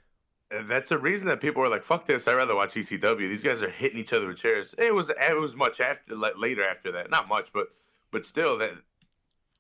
[0.50, 2.27] and that's a reason that people are like, "Fuck this!
[2.27, 4.74] I'd rather watch ECW." These guys are hitting each other with chairs.
[4.79, 7.68] It was it was much after like, later after that, not much, but
[8.11, 8.72] but still that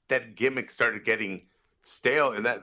[0.08, 1.46] that gimmick started getting
[1.82, 2.62] stale, and that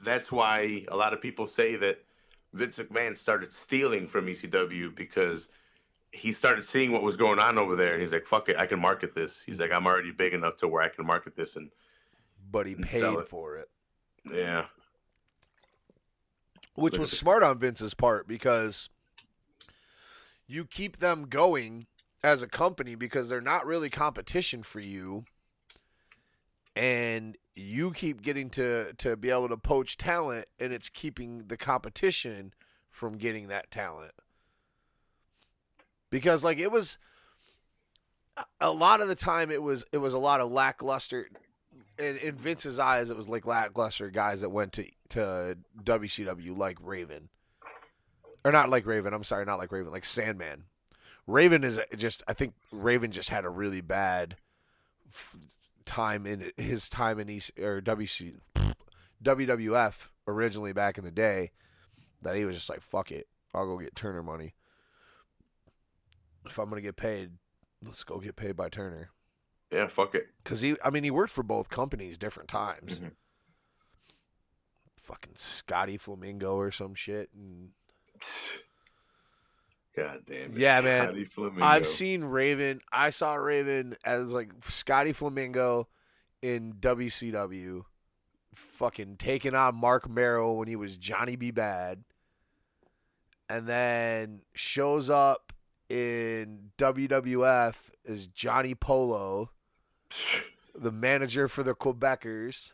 [0.00, 2.04] that's why a lot of people say that
[2.52, 5.50] Vince McMahon started stealing from ECW because
[6.12, 8.66] he started seeing what was going on over there, and he's like, "Fuck it, I
[8.66, 11.56] can market this." He's like, "I'm already big enough to where I can market this,"
[11.56, 11.70] and
[12.50, 13.28] But he And paid it.
[13.28, 13.68] for it.
[14.30, 14.66] yeah,
[16.74, 18.88] which Look was smart on Vince's part because
[20.46, 21.86] you keep them going
[22.22, 25.24] as a company because they're not really competition for you
[26.74, 31.56] and you keep getting to to be able to poach talent and it's keeping the
[31.56, 32.52] competition
[32.90, 34.12] from getting that talent
[36.10, 36.98] because like it was
[38.60, 41.28] a- lot of the time it was it was a lot of lackluster
[41.98, 46.78] in, in Vince's eyes, it was like lackluster guys that went to to WCW like
[46.80, 47.28] Raven,
[48.44, 49.14] or not like Raven.
[49.14, 50.64] I'm sorry, not like Raven, like Sandman.
[51.26, 52.22] Raven is uh, just.
[52.28, 54.36] I think Raven just had a really bad
[55.84, 58.34] time in his time in East or WC
[59.22, 59.94] WWF
[60.28, 61.52] originally back in the day.
[62.22, 64.54] That he was just like, "Fuck it, I'll go get Turner money.
[66.46, 67.32] If I'm gonna get paid,
[67.84, 69.10] let's go get paid by Turner."
[69.70, 70.28] yeah, fuck it.
[70.42, 73.00] Because he, I mean, he worked for both companies different times.
[73.00, 73.12] Mhm.
[75.02, 77.30] Fucking Scotty Flamingo or some shit.
[77.34, 77.70] And
[79.96, 80.58] God damn it.
[80.58, 81.06] Yeah, man.
[81.08, 81.64] Scotty Flamingo.
[81.64, 82.80] I've seen Raven.
[82.92, 85.88] I saw Raven as like Scotty Flamingo
[86.42, 87.84] in WCW,
[88.54, 91.50] fucking taking on Marc Mero when he was Johnny B.
[91.50, 91.98] Badd,
[93.48, 95.52] and then shows up
[95.88, 99.50] in WWF is Johnny Polo.
[100.74, 102.70] the manager for the Quebecers.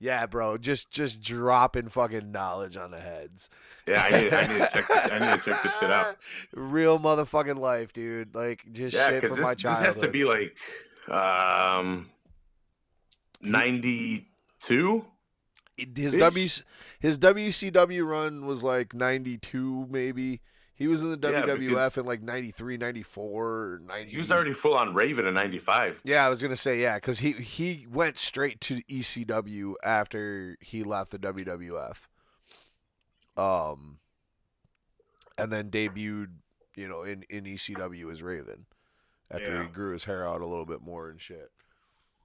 [0.00, 3.48] Yeah, bro, just just dropping fucking knowledge on the heads.
[3.86, 4.88] Yeah, I need, I need to check.
[4.88, 6.16] This, I need to check this shit out.
[6.52, 8.34] Real motherfucking life, dude.
[8.34, 10.54] Like just Yeah, shit from my this, this has to be like
[11.08, 12.10] um,
[13.40, 15.04] ninety-two.
[15.76, 16.20] his Ish.
[16.20, 16.48] W
[17.00, 20.40] his WCW run was like 92 maybe.
[20.76, 24.10] He was in the Yeah, WWF in like 93, 94, 90.
[24.10, 26.00] He was already full on Raven in '95.
[26.02, 30.82] Yeah, I was gonna say yeah, because he he went straight to ECW after he
[30.82, 31.96] left the WWF.
[33.36, 33.98] Um,
[35.38, 36.30] and then debuted,
[36.76, 38.66] you know, in in ECW as Raven
[39.30, 39.62] after Yeah.
[39.62, 41.50] he grew his hair out a little bit more and shit.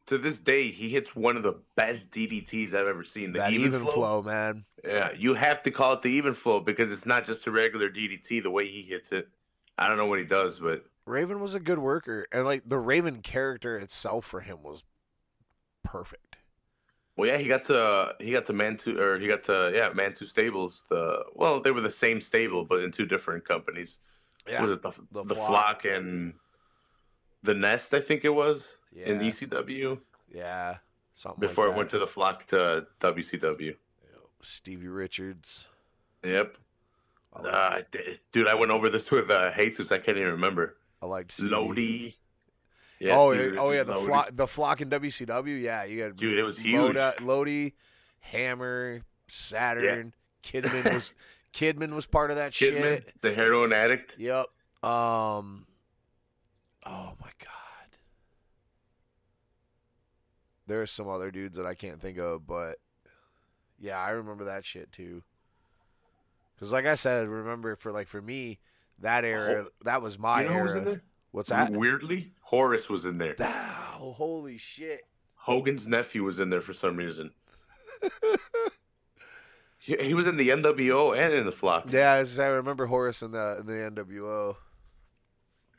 [0.09, 3.31] To this day, he hits one of the best DDTs I've ever seen.
[3.31, 3.93] The that even, even flow.
[3.93, 4.65] flow, man.
[4.83, 7.89] Yeah, you have to call it the even flow because it's not just a regular
[7.89, 9.27] DDT the way he hits it.
[9.77, 12.77] I don't know what he does, but Raven was a good worker, and like the
[12.77, 14.83] Raven character itself for him was
[15.83, 16.35] perfect.
[17.15, 19.89] well, yeah, he got to he got to Man Two or he got to yeah
[19.93, 20.83] Man Two Stables.
[20.89, 23.99] The well, they were the same stable but in two different companies.
[24.47, 25.47] Yeah, Was it the the the, Flock.
[25.49, 25.85] flock.
[25.85, 26.33] and
[27.43, 27.93] the Nest?
[27.93, 29.99] I think it was yeah, in ECW
[30.33, 30.77] yeah,
[31.13, 33.75] something before like it went to the flock to WCW.
[34.41, 35.67] Stevie Richards.
[36.23, 36.57] Yep.
[37.33, 39.91] I like, Uh, d- dude, I went over this with uh, Jesus.
[39.91, 40.77] I can't even remember.
[41.01, 41.49] I liked Stevie.
[41.49, 42.15] Lodi.
[43.11, 44.05] oh, Stevie yeah, oh yeah, the Lodi.
[44.05, 45.61] flock, the flock in WCW.
[45.61, 46.75] Yeah, you got Dude, it was huge.
[46.79, 47.73] Loda, Lodi,
[48.21, 51.13] Hammer, Saturn, Kidman was
[51.53, 53.21] Kidman was part of that Kidman, shit.
[53.21, 54.15] the heroin addict.
[54.17, 54.45] Yep.
[54.83, 55.65] Um.
[56.85, 57.68] Oh my god.
[60.69, 62.75] There's some other dudes that I can't think of, but
[63.79, 65.23] yeah, I remember that shit too.
[66.55, 68.59] Because, like I said, remember for like for me,
[68.99, 70.85] that era, that was my you know was era.
[70.85, 71.01] there?
[71.31, 71.71] What's that?
[71.71, 73.35] Weirdly, Horace was in there.
[74.01, 75.01] Oh, holy shit!
[75.35, 77.31] Hogan's nephew was in there for some reason.
[79.79, 81.91] he, he was in the NWO and in the flock.
[81.91, 84.55] Yeah, I, was- I remember Horace in the in the NWO.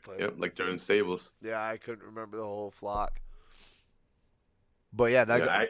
[0.05, 1.31] But, Yep, like during stables.
[1.41, 3.21] Yeah, I couldn't remember the whole flock.
[4.93, 5.67] But yeah, that Yeah, guy,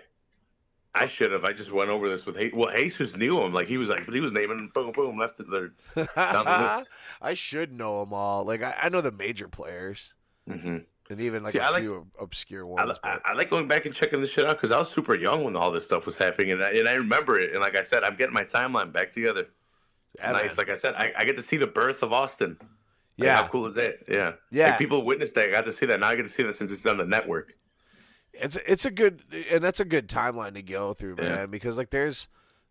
[0.95, 1.43] I, I should have.
[1.45, 2.51] I just went over this with hey.
[2.53, 3.53] Well, Jesus knew him.
[3.53, 5.71] Like he was like, but he was naming boom, boom, left it there.
[5.95, 6.85] the.
[7.21, 8.43] I should know them all.
[8.45, 10.13] Like I, I know the major players
[10.47, 10.77] hmm
[11.09, 12.97] and even like See, a I like- few obscure I, ones.
[13.03, 15.43] I, I like going back and checking this shit out because I was super young
[15.43, 17.51] when all this stuff was happening, and I, and I remember it.
[17.51, 19.47] And like I said, I'm getting my timeline back together.
[20.17, 20.41] yeah, nice.
[20.49, 20.55] man.
[20.57, 22.55] Like I said, I, I get to see the birth of Austin.
[22.59, 22.67] Like,
[23.27, 23.95] yeah, how cool is that?
[24.07, 24.33] Yeah.
[24.51, 24.67] yeah.
[24.69, 25.49] Like people witnessed that.
[25.49, 25.99] I got to see that.
[25.99, 27.53] Now I get to see that since it's on the network.
[28.33, 31.25] It's it's a good and that's a good timeline to go through, man.
[31.25, 31.45] Yeah.
[31.47, 32.27] Because like there's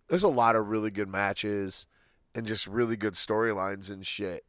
[0.08, 1.86] there's a lot of really good matches
[2.34, 4.44] and just really good storylines and shit.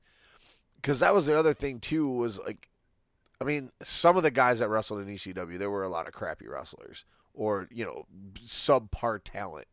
[0.75, 2.69] Because that was the other thing too was like,
[3.39, 6.13] I mean, some of the guys that wrestled in ECW, there were a lot of
[6.13, 8.05] crappy wrestlers or you know
[8.45, 9.67] subpar talent.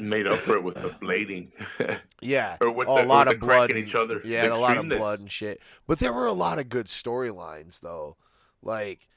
[0.00, 1.48] Made up for it with the blading.
[2.20, 4.20] Yeah, or with Oh, the, a lot of blood and- each other.
[4.24, 5.60] Yeah, a lot of blood and shit.
[5.86, 8.16] But there were a lot of good storylines though.
[8.62, 9.08] Like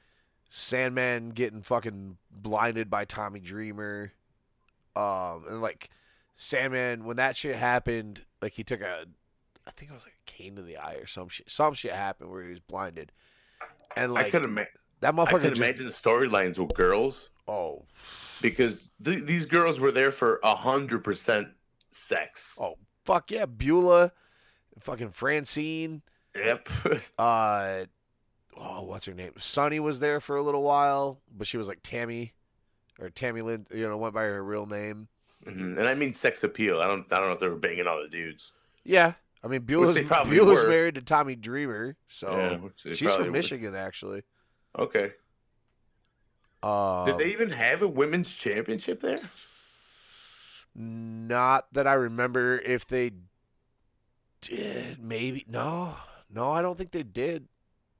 [0.54, 4.12] Sandman getting fucking blinded by Tommy Dreamer.
[4.94, 5.88] Um and like
[6.34, 9.06] Sandman when that shit happened, like he took a
[9.66, 11.48] I think it was like a cane to the eye or some shit.
[11.50, 13.12] Some shit happened where he was blinded.
[13.96, 14.66] And I like could ima-
[15.00, 17.86] that I motherfucker could just imagine the storylines with girls oh
[18.42, 21.46] because th- these girls were there for a hundred percent
[21.92, 22.56] sex.
[22.60, 22.74] oh
[23.06, 24.12] fuck yeah, Beulah,
[24.80, 26.02] fucking Francine,
[26.36, 26.68] Yep.
[27.18, 27.84] uh
[28.64, 31.80] oh what's her name sunny was there for a little while but she was like
[31.82, 32.32] tammy
[33.00, 35.08] or tammy lynn you know went by her real name
[35.44, 35.76] Mhm.
[35.76, 36.78] And I mean sex appeal.
[36.78, 37.04] I don't.
[37.12, 38.52] I don't know if they were banging all the dudes.
[38.84, 40.68] yeah i mean beulah's, beulah's were.
[40.68, 43.32] married to tommy dreamer so Yeah, she's from were.
[43.32, 44.22] michigan actually
[44.78, 45.10] Okay.
[46.62, 49.18] um, Did they even have a women's championship there?
[50.76, 53.10] not that i remember if they
[54.40, 55.94] did maybe no
[56.32, 57.46] no i don't think they did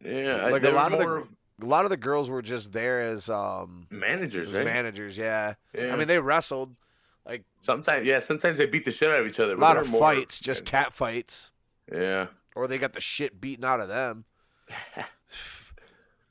[0.04, 1.28] Yeah, Like, a lot of the- of
[1.62, 4.64] a lot of the girls were just there as um managers, as right?
[4.64, 5.54] managers yeah.
[5.74, 5.92] yeah.
[5.92, 6.76] i mean they wrestled
[7.24, 9.54] Like sometimes, yeah, sometimes they beat the shit out of each other.
[9.54, 11.52] a lot of were more- fights just cat fights
[11.92, 12.26] yeah.
[12.56, 14.24] or they got the shit beaten out of them.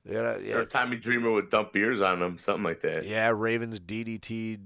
[0.09, 3.05] yeah, yeah, Or Tommy Dreamer would dump beers on them, something like that.
[3.05, 3.29] yeah.
[3.33, 4.59] Ravens DDT,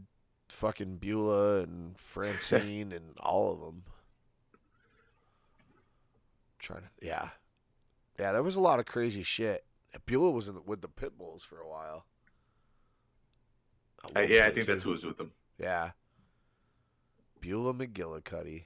[0.50, 3.84] fucking Beulah and Francine and all of them.
[6.60, 7.30] trying to, yeah,
[8.20, 8.32] yeah.
[8.32, 9.66] There was a lot of crazy shit.
[10.06, 12.06] Beulah was in the, with the pit bulls for a while.
[14.16, 14.90] Uh, yeah, I think that's too.
[14.90, 15.32] who was with them.
[15.58, 15.92] Yeah.
[17.40, 18.66] Beulah McGillicuddy.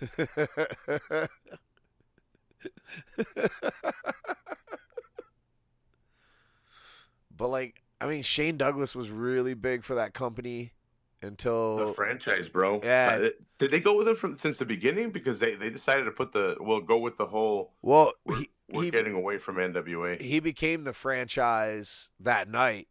[7.36, 10.72] but like, I mean, Shane Douglas was really big for that company
[11.26, 12.80] until The franchise, bro.
[12.82, 13.18] Yeah.
[13.22, 15.10] Uh, did they go with it from since the beginning?
[15.10, 18.50] Because they, they decided to put the well go with the whole well, we're, he,
[18.70, 20.20] we're he, getting away from NWA.
[20.20, 22.88] he became the franchise that night.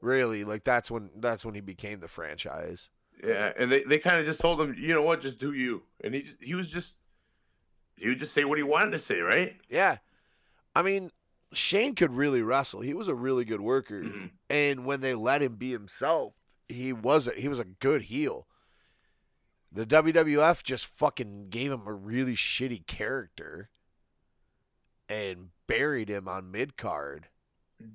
[0.00, 2.88] Really, like that's when that's when he became the franchise.
[3.22, 5.82] Yeah, and they, they kind of just told him, you know what, just do you.
[6.02, 6.94] And he he was just
[7.96, 9.56] he would just say what he wanted to say, right?
[9.68, 9.98] Yeah.
[10.74, 11.10] I mean,
[11.52, 12.80] Shane could really wrestle.
[12.80, 14.02] He was a really good worker.
[14.02, 14.30] Mhm.
[14.48, 16.32] And when they let him be himself,
[16.70, 18.46] he was a, he was a good heel.
[19.72, 23.70] The WWF just fucking gave him a really shitty character.
[25.08, 27.28] and buried him on mid card.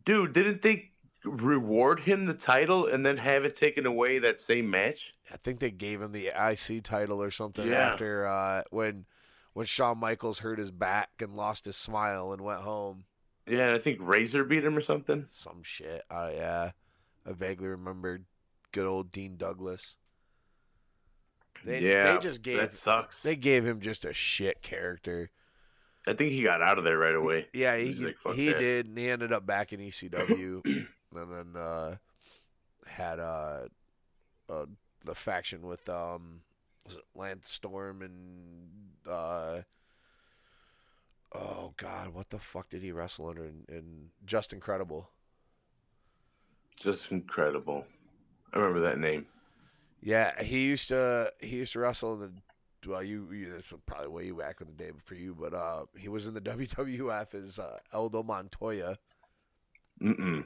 [0.05, 0.91] Dude, didn't they
[1.23, 5.13] reward him the title and then have it taken away that same match?
[5.31, 7.89] I think they gave him the IC title or something Yeah.
[7.91, 9.05] after uh, when
[9.53, 13.05] when Shawn Michaels hurt his back and lost his smile and went home.
[13.47, 15.25] Yeah, I think Razor beat him or something.
[15.29, 16.03] Some shit.
[16.09, 16.71] Oh yeah,
[17.25, 18.21] I vaguely remember
[18.75, 19.95] good old Dean Douglas.
[21.63, 23.23] They, yeah, they just gave that sucks.
[23.23, 25.31] they gave him just a shit character.
[26.05, 27.47] I think he got out of there right away.
[27.53, 30.63] Yeah, he He's like, he did, and he ended up back in ECW,
[31.15, 31.95] and then uh,
[32.85, 33.61] had uh,
[34.49, 34.65] uh,
[35.05, 36.41] the faction with um,
[36.85, 39.61] was it Lance Storm and uh,
[41.33, 43.45] oh god, what the fuck did he wrestle under?
[43.45, 45.09] And, and Justin Credible.
[46.75, 47.85] Just incredible.
[48.55, 49.25] I remember that name.
[50.01, 52.31] Yeah, he used to he used to wrestle in the
[52.87, 56.07] well, you, you that's probably way back in the day for you, but uh, he
[56.07, 58.97] was in the WWF as uh, Aldo Montoya.
[60.01, 60.45] Mm-mm.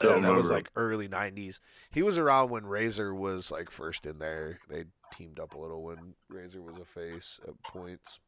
[0.00, 1.58] That was like early '90s.
[1.90, 4.60] He was around when Razor was like first in there.
[4.68, 8.20] They teamed up a little when Razor was a face at points.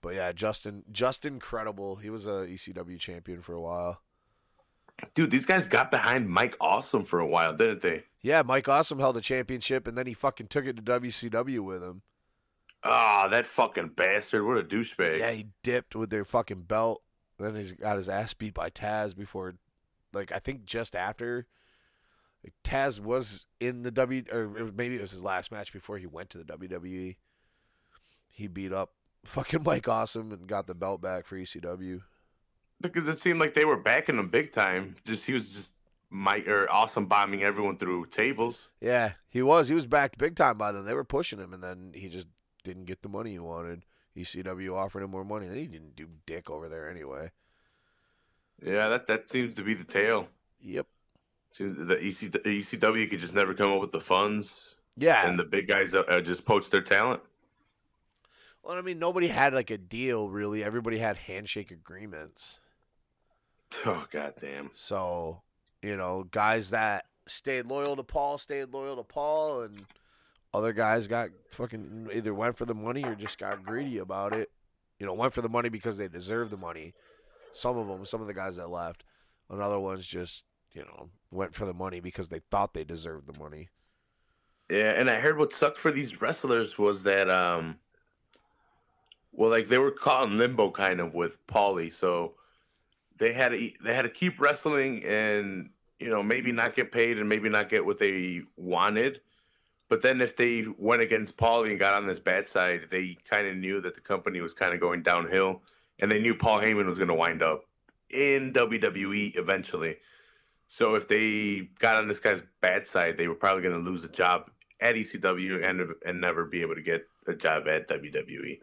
[0.00, 1.96] But yeah, Justin, just incredible.
[1.96, 4.00] He was a ECW champion for a while.
[5.14, 8.04] Dude, these guys got behind Mike Awesome for a while, didn't they?
[8.22, 11.82] Yeah, Mike Awesome held a championship, and then he fucking took it to WCW with
[11.82, 12.02] him.
[12.84, 14.44] Ah, that fucking bastard.
[14.44, 15.18] What a douchebag.
[15.18, 17.02] Yeah, he dipped with their fucking belt.
[17.38, 19.54] Then he's got his ass beat by Taz before,
[20.12, 21.46] like I think just after.
[22.44, 26.06] Like, Taz was in the W, or maybe it was his last match before he
[26.06, 27.16] went to the WWE.
[28.32, 28.90] He beat up
[29.24, 32.02] fucking Mike Awesome and got the belt back for ECW.
[32.82, 34.96] Because it seemed like they were backing him big time.
[35.06, 35.70] Just he was just
[36.10, 38.68] Mike or Awesome bombing everyone through tables.
[38.80, 39.68] Yeah, he was.
[39.68, 40.84] He was backed big time by them.
[40.84, 42.26] They were pushing him, and then he just
[42.64, 43.84] didn't get the money he wanted.
[44.16, 45.46] ECW offered him more money.
[45.48, 47.30] Then he didn't do dick over there anyway.
[48.64, 50.28] Yeah, that that seems to be the tale.
[50.60, 50.86] Yep.
[51.58, 55.26] The EC, ECW could just never come up with the funds, Yeah.
[55.28, 57.20] and the big guys uh, uh, just poach their talent.
[58.62, 60.62] Well, I mean, nobody had like a deal really.
[60.64, 62.60] Everybody had handshake agreements.
[63.86, 64.70] Oh goddamn!
[64.74, 65.42] So,
[65.82, 69.84] you know, guys that stayed loyal to Paul stayed loyal to Paul, and
[70.54, 74.50] other guys got fucking either went for the money or just got greedy about it.
[74.98, 76.94] You know, went for the money because they deserved the money.
[77.52, 79.04] Some of them, some of the guys that left,
[79.50, 83.26] and other ones just, you know, went for the money because they thought they deserved
[83.26, 83.68] the money.
[84.70, 87.78] Yeah, and I heard what sucked for these wrestlers was that um,
[89.32, 92.34] well, like they were caught in limbo kind of with Paulie, so
[93.18, 97.18] they had to they had to keep wrestling and you know maybe not get paid
[97.18, 99.20] and maybe not get what they wanted.
[99.88, 103.46] But then if they went against Paulie and got on this bad side, they kind
[103.46, 105.60] of knew that the company was kind of going downhill,
[105.98, 107.64] and they knew Paul Heyman was going to wind up
[108.08, 109.96] in WWE eventually.
[110.68, 114.04] So if they got on this guy's bad side, they were probably going to lose
[114.04, 118.60] a job at ECW and and never be able to get a job at WWE.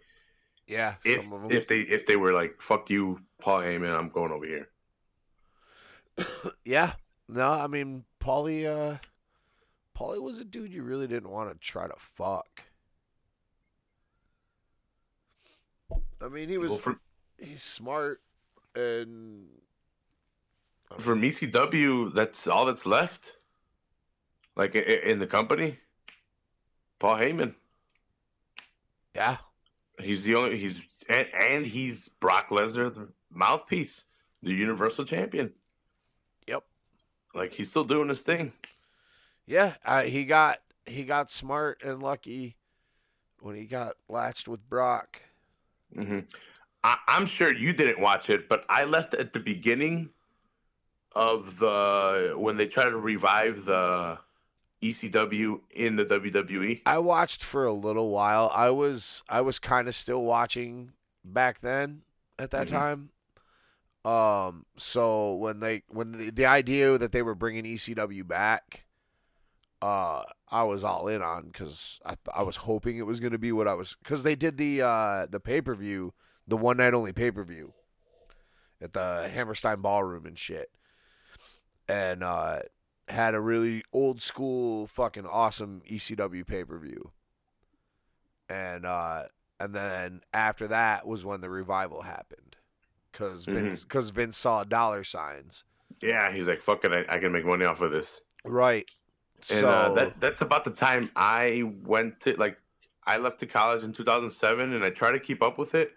[0.69, 1.51] Yeah, If some of them.
[1.51, 4.69] if they if they were like fuck you, Paul Heyman, I'm going over here.
[6.63, 6.93] yeah,
[7.27, 8.97] no, I mean, Paulie, uh,
[9.97, 12.63] Paulie was a dude you really didn't want to try to fuck.
[16.21, 16.99] I mean, he was Well, from
[17.39, 18.21] he's smart
[18.75, 19.47] and
[20.99, 23.31] from ECW, that's all that's left.
[24.55, 25.79] Like i- i- in the company,
[26.99, 27.55] Paul Heyman.
[29.15, 29.37] yeah,
[30.01, 34.05] He's the only he's and, and he's Brock Lesnar, the mouthpiece,
[34.43, 35.51] the Universal Champion.
[36.47, 36.63] Yep.
[37.33, 38.53] Like he's still doing his thing.
[39.45, 39.73] yeah.
[39.85, 42.55] Uh, he got he got smart and lucky
[43.41, 45.21] when he got latched with Brock.
[45.95, 46.19] Mm-hmm.
[46.83, 50.09] I, I'm sure you didn't watch it, but I left at the beginning
[51.13, 54.17] of the when they tried to revive the
[54.81, 56.05] ECW in the.
[56.05, 56.81] WWE.
[56.85, 58.51] I watched for a little while.
[58.53, 62.01] I was I was kind of still watching back then
[62.37, 62.71] at that Mhm.
[62.71, 63.09] time.
[64.09, 68.85] Um so when they when the, the idea that they were bringing ECW back
[69.81, 73.33] uh I was all in on cuz I th- I was hoping it was going
[73.33, 76.13] to be what I was cuz they did the uh the pay-per-view,
[76.47, 77.73] the one night only pay-per-view
[78.81, 80.71] at the Hammerstein Ballroom and shit.
[81.89, 82.61] And uh
[83.09, 87.11] had a really old school fucking awesome ECW pay-per-view.
[88.49, 89.23] And uh
[89.59, 92.55] and then after that was when the revival happened.
[93.11, 93.53] because Mhm.
[93.53, 95.63] Vince because Vince saw dollar signs.
[96.01, 98.21] Yeah, he's like, fuck it, I, I can make money off of this.
[98.45, 98.89] Right.
[99.49, 102.57] And so uh, that that's about the time I went to like
[103.05, 105.93] I left to college in 2007, and I tried to keep up with it,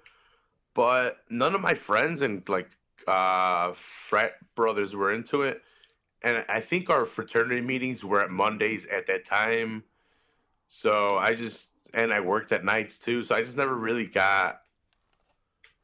[0.74, 2.70] but none of my friends and like
[3.06, 3.74] uh,
[4.08, 5.60] frat brothers were into it.
[6.24, 9.82] And I think our fraternity meetings were at Mondays at that time.
[10.68, 14.60] So I just and I worked at nights too, so I just never really got.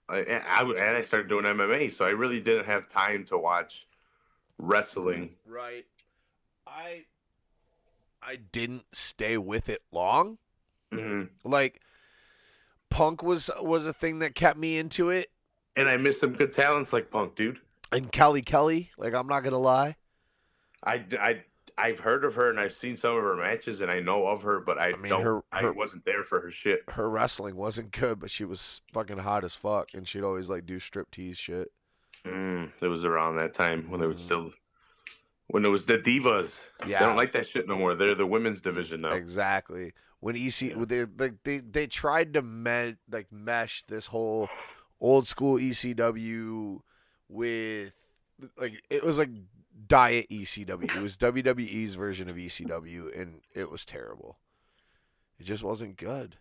[0.09, 3.37] I, and I and I started doing MMA, so I really didn't have time to
[3.37, 3.87] watch
[4.59, 5.31] wrestling.
[5.47, 5.85] Right.
[6.67, 7.05] I
[8.23, 10.39] I didn't stay with it long.
[10.93, 11.81] hmm Like
[12.91, 15.31] Punk was was a thing that kept me into it,
[15.77, 17.59] And I missed some good talents like Punk, dude.
[17.93, 18.91] and Kelly Kelly.
[18.97, 19.97] Like I'm not gonna lie.
[20.85, 21.43] I, I
[21.77, 24.43] I've heard of her and I've seen some of her matches and I know of
[24.43, 25.23] her, but I, I mean, don't.
[25.23, 26.81] her- I wasn't there for her shit.
[26.89, 30.67] Her wrestling wasn't good, but she was fucking hot as fuck, and she'd always like
[30.67, 31.71] do strip tease shit.
[32.25, 34.21] Mm, it was around that time when they were Mhm.
[34.21, 34.53] still
[35.49, 36.67] when it was the divas.
[36.87, 36.99] Yeah.
[37.01, 37.95] They don't like that shit no more.
[37.95, 39.13] They're the women's division now.
[39.13, 39.93] Exactly.
[40.21, 40.85] When EC, Yeah.
[40.85, 44.49] they like they they tried to me, like mesh this whole
[45.01, 46.81] old school ECW
[47.29, 47.93] with
[48.57, 49.31] like it was like
[49.89, 50.97] diet ECW.
[50.97, 54.39] It was WWE's version of ECW, and it was terrible.
[55.39, 56.37] It just wasn't good.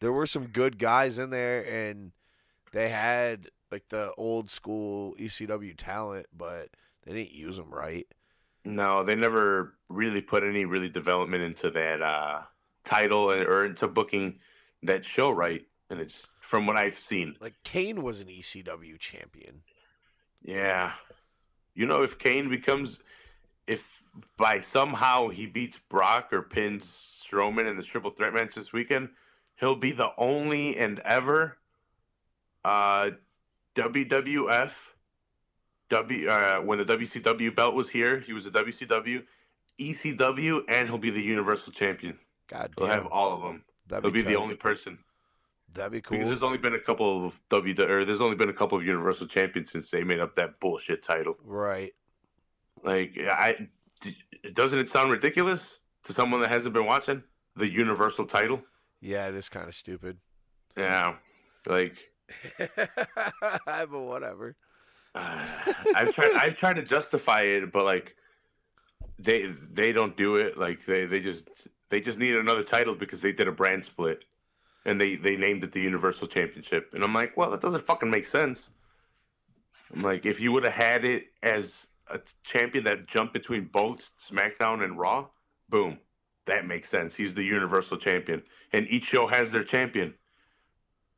[0.00, 2.12] There were some good guys in there, and
[2.72, 6.68] they had like the old school ECW talent, but
[7.04, 8.06] they didn't use them right.
[8.64, 12.42] No, they never really put any really development into that uh,
[12.84, 14.38] title and, or into booking
[14.82, 15.66] that show right.
[15.90, 17.36] And it's from what I've seen.
[17.40, 19.62] Like Kane was an ECW champion.
[20.42, 20.92] Yeah.
[21.74, 22.98] You know, if Kane becomes,
[23.66, 24.02] if
[24.36, 26.84] by somehow he beats Brock or pins
[27.24, 29.08] Strowman in the triple threat match this weekend,
[29.56, 31.56] he'll be the only and ever
[32.64, 33.10] uh,
[33.74, 34.70] WWF.
[35.90, 39.22] W uh, when the WCW belt was here, he was a WCW,
[39.78, 42.18] ECW, and he'll be the Universal Champion.
[42.48, 42.86] God damn.
[42.86, 43.62] He'll have all of them.
[43.88, 44.98] That'd He'll be the only person
[45.74, 46.16] That'd be cool.
[46.18, 48.84] because there's only been a couple of W or there's only been a couple of
[48.84, 51.36] Universal Champions since they made up that bullshit title.
[51.44, 51.92] Right.
[52.82, 53.68] Like, I
[54.52, 57.22] doesn't it sound ridiculous to someone that hasn't been watching
[57.56, 58.60] the Universal title?
[59.00, 60.18] Yeah, it is kind of stupid.
[60.76, 61.14] Yeah,
[61.66, 61.96] like
[62.58, 64.56] but whatever.
[65.14, 65.44] uh,
[65.94, 66.32] I've tried.
[66.32, 68.16] I've tried to justify it, but like
[69.18, 70.58] they they don't do it.
[70.58, 71.48] Like they they just
[71.90, 74.24] they just need another title because they did a brand split,
[74.84, 76.90] and they they named it the Universal Championship.
[76.94, 78.70] And I'm like, well, that doesn't fucking make sense.
[79.94, 84.10] I'm like, if you would have had it as a champion that jumped between both
[84.20, 85.26] SmackDown and Raw,
[85.68, 85.98] boom,
[86.46, 87.14] that makes sense.
[87.14, 90.14] He's the Universal Champion, and each show has their champion,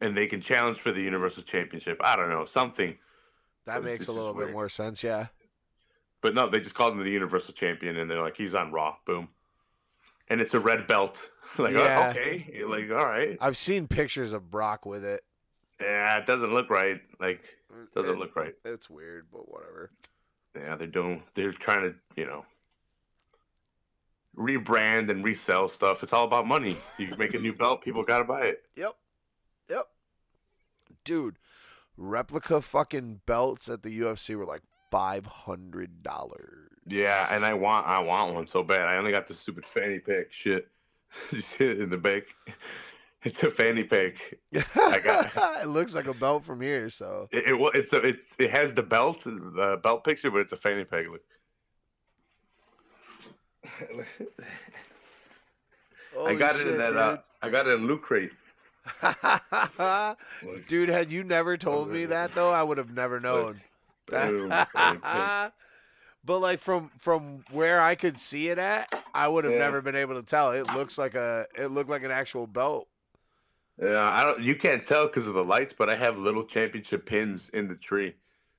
[0.00, 2.00] and they can challenge for the Universal Championship.
[2.04, 2.96] I don't know something.
[3.64, 4.52] That It's makes a little bit weird.
[4.52, 5.02] more sense.
[5.02, 5.26] Yeah.
[6.22, 8.96] But no, they just called him the Universal Champion, and they're like, he's on Raw.
[9.06, 9.28] Boom.
[10.28, 11.18] And it's a red belt.
[11.58, 12.10] like, oh, Yeah.
[12.10, 12.50] okay.
[12.52, 13.36] You're like, all right.
[13.40, 15.22] I've seen pictures of Brock with it.
[15.80, 17.00] Yeah, it doesn't look right.
[17.20, 17.44] Like,
[17.94, 18.54] doesn't It- look right.
[18.64, 19.90] It's weird, but whatever.
[20.56, 21.22] Yeah, they're doing.
[21.34, 22.44] They're trying to, you know,
[24.36, 26.02] rebrand and resell stuff.
[26.02, 26.78] It's all about money.
[26.98, 28.64] You make a new belt, people gotta buy it.
[28.76, 28.94] Yep.
[29.70, 29.86] Yep.
[31.04, 31.38] Dude,
[31.96, 34.62] replica fucking belts at the UFC were like
[34.96, 36.70] five hundred dollars.
[36.86, 38.82] Yeah, and I want, I want one so bad.
[38.82, 40.68] I only got the stupid fanny pack shit.
[41.30, 42.22] Just see it in the back.
[43.22, 44.14] It's a fanny pack.
[44.74, 45.32] I got-
[45.62, 48.72] it looks like a belt from here, so It, it it's a, it's it has
[48.72, 51.06] the belt, the belt picture, but it's a fanny pack.
[51.10, 51.22] Look.
[56.26, 56.96] I got it in that.
[56.96, 58.32] Uh, I got it in loot crate.
[60.68, 63.60] dude, had you never told me that though, I would have never known.
[64.10, 64.50] Boom,
[66.24, 69.60] but like from from where I could see it at, I would have Yeah.
[69.60, 70.50] never been able to tell.
[70.52, 72.88] It looks like a it looked like an actual belt.
[73.80, 74.42] Yeah, I don't.
[74.42, 77.74] You can't tell because of the lights, but I have little championship pins in the
[77.74, 78.14] tree,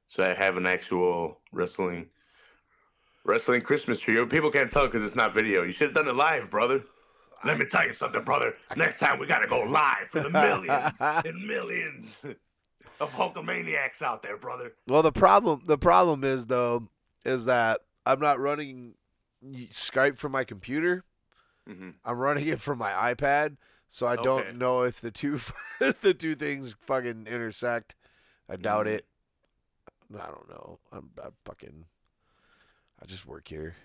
[0.07, 2.07] so I have an actual wrestling,
[3.25, 4.23] wrestling Christmas tree.
[4.27, 5.63] People can't tell because it's not video.
[5.63, 6.83] You should have done it live, brother.
[7.45, 8.53] Let me tell you something, brother.
[8.75, 10.93] Next time we gotta go live for the millions
[11.25, 12.15] and millions
[13.01, 14.73] of Hulkamaniacs out there, brother.
[14.87, 16.87] Well, the problem the problem is though
[17.25, 18.95] is that I'm not running
[19.45, 21.03] Skype from my computer.
[21.67, 23.57] hmm I'm running it from my iPad,
[23.89, 25.39] so I don't know if the two
[25.79, 27.95] the two things fucking intersect.
[28.49, 28.91] I doubt Mhm.
[28.97, 29.05] it.
[30.15, 30.79] I don't know.
[30.91, 31.85] I'm, I fucking.
[33.01, 33.75] I just work here.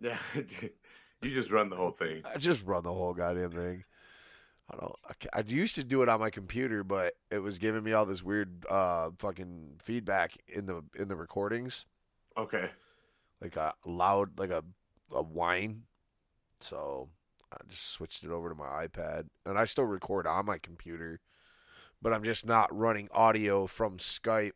[0.00, 2.22] Yeah, you just run the whole thing.
[2.24, 3.84] I just run the whole goddamn thing.
[4.72, 4.94] I don't.
[5.34, 8.06] I, I used to do it on my computer, but it was giving me all
[8.06, 11.84] this weird uh fucking feedback in the in the recordings,
[12.36, 12.70] Okay.
[13.40, 14.64] like a loud like a
[15.14, 15.82] a whine.
[16.60, 17.08] So
[17.52, 21.20] I just switched it over to my iPad, and I still record on my computer,
[22.00, 24.52] but I'm just not running audio from Skype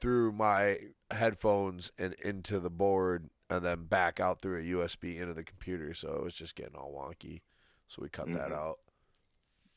[0.00, 0.78] through my
[1.10, 5.92] headphones and into the board and then back out through a USB into the computer.
[5.92, 7.40] So it was just getting all wonky.
[7.88, 8.54] So we cut that Mhm.
[8.54, 8.78] out.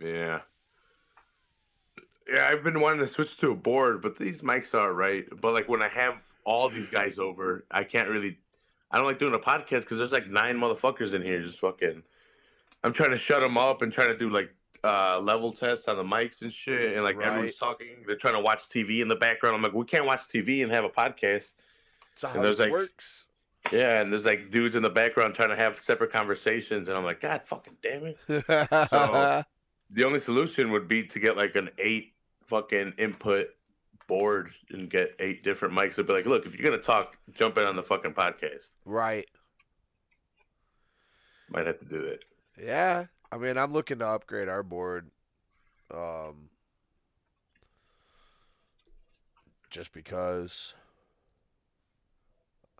[0.01, 0.39] Yeah.
[2.33, 5.25] Yeah, I've been wanting to switch to a board, but these mics are right.
[5.41, 8.37] But like when I have all these guys over, I can't really.
[8.91, 12.03] I don't like doing a podcast because there's like nine motherfuckers in here just fucking.
[12.83, 15.97] I'm trying to shut them up and trying to do like uh, level tests on
[15.97, 17.27] the mics and shit, and like Right.
[17.27, 17.87] everyone's talking.
[18.07, 19.55] They're trying to watch TV in the background.
[19.55, 21.51] I'm like, we can't watch TV and have a podcast.
[22.15, 23.27] So how And there's like- works?
[23.71, 27.03] Yeah, and there's like dudes in the background trying to have separate conversations, and I'm
[27.03, 29.45] like, God fucking damn it.
[29.93, 32.13] the only solution would be to get like an eight
[32.47, 33.47] fucking input
[34.07, 35.91] board and get eight different mics.
[35.91, 38.69] It'd be like, look, if you're gonna talk, jump in on the fucking podcast.
[38.85, 39.27] right.
[41.49, 42.19] Might have to do that.
[42.57, 43.05] Yeah.
[43.29, 45.11] I mean, I'm looking to upgrade our board.
[45.93, 46.49] Um,
[49.69, 50.73] just because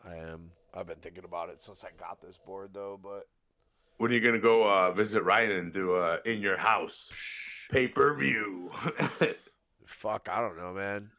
[0.05, 0.51] I am.
[0.73, 2.97] I've been thinking about it since I got this board, though.
[3.01, 3.27] But
[4.01, 7.11] When are you gonna go uh, visit Ryan and do uh, in your house
[7.69, 8.71] pay per view?
[9.85, 11.11] fuck, I don't know, man.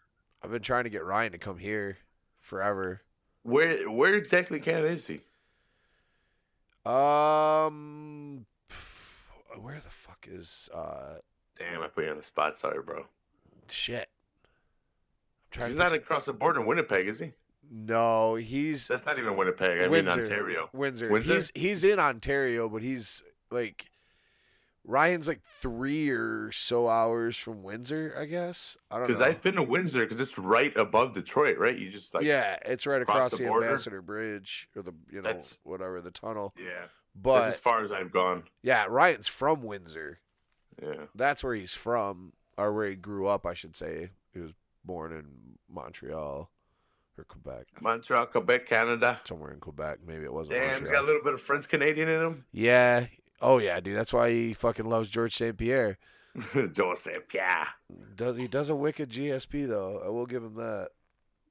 [0.42, 1.98] I've been trying to get Ryan to come here
[2.40, 3.02] forever.
[3.44, 5.20] where where exactly Canada is he?
[6.84, 8.46] Um,
[9.60, 11.18] where the fuck is uh
[11.56, 12.58] Damn, I put you on the spot.
[12.58, 13.04] Sorry, bro.
[13.70, 14.08] shit?
[14.44, 17.30] I'm trying He's to not across the border in Winnipeg, is he?
[17.70, 19.80] No, he's That's not even Winnipeg.
[19.82, 20.68] I mean Ontario.
[20.72, 21.10] Windsor.
[21.10, 21.34] Windsor?
[21.34, 23.86] He's he's in Ontario, but he's like
[24.84, 28.76] Ryan's like three or so hours from Windsor, I guess.
[28.90, 29.14] I don't know.
[29.14, 31.78] Because I've been to Windsor because it's right above Detroit, right?
[31.78, 33.46] You just like yeah, it's right across the the?
[33.52, 36.52] Ambassador Bridge or the you know That's- whatever the tunnel.
[36.58, 36.64] yeah.
[37.14, 38.44] That's But as far as I've gone.
[38.62, 40.18] yeah, Ryan's from Windsor.
[40.82, 41.04] Yeah.
[41.14, 44.10] That's where he's from, or where he grew up, I should say.
[44.32, 44.52] He was
[44.84, 46.50] born in Montreal
[47.18, 49.20] or Quebec, Montreal, Quebec, Canada.
[49.24, 49.98] somewhere in Quebec.
[50.06, 50.94] Maybe it wasn't Damn, he's Montreal.
[50.94, 52.44] got a little bit of French Canadian in him.
[52.52, 53.06] Yeah.
[53.40, 53.96] Oh yeah, dude.
[53.96, 55.56] That's why he fucking loves George St.
[55.56, 55.98] Pierre.
[56.72, 57.66] Joseph, yeah.
[58.16, 60.00] Does he does a wicked GSP though?
[60.04, 60.88] I will give him that.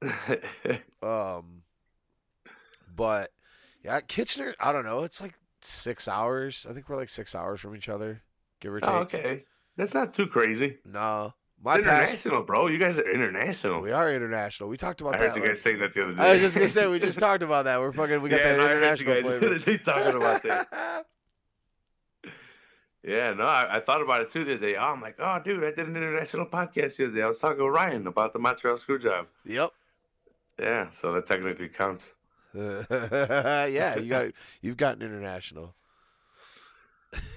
[1.03, 1.64] Um,
[2.95, 3.32] but
[3.84, 4.55] yeah, Kitchener.
[4.59, 5.03] I don't know.
[5.03, 6.66] It's like six hours.
[6.70, 8.22] I think we're like six hours from each other,
[8.59, 8.89] give or take.
[8.89, 9.43] oh, okay.
[9.78, 10.78] That's not too crazy.
[10.86, 11.34] No,
[11.64, 12.14] My past.
[12.14, 12.68] international, bro.
[12.68, 13.82] You guys are international.
[13.82, 14.70] We are international.
[14.70, 15.22] We talked about that.
[15.22, 15.30] I that.
[15.36, 16.22] heard you guys saying that the other day.
[16.22, 17.80] I was just gonna say we just talked about that.
[17.80, 18.22] We're fucking.
[18.22, 19.78] We got yeah, that no, I heard you international guys flavor.
[19.84, 21.05] talking about that.
[23.03, 24.76] Yeah, no, I, I thought about it too the other day.
[24.76, 27.24] Oh, I'm like, oh, dude, I did an international podcast the other day.
[27.24, 29.26] I was talking to Ryan about the Montreal screw job.
[29.43, 29.72] Yep.
[30.59, 32.12] Yeah, so that technically counts.
[32.53, 34.28] yeah, you got
[34.62, 35.74] you've gotten international.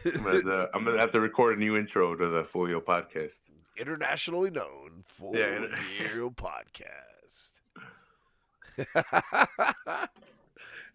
[0.04, 3.32] I'm gonna, uh, I'm gonna have to record a new intro to the Folio podcast.
[3.76, 7.60] Internationally known for Yeah, and- Podcast.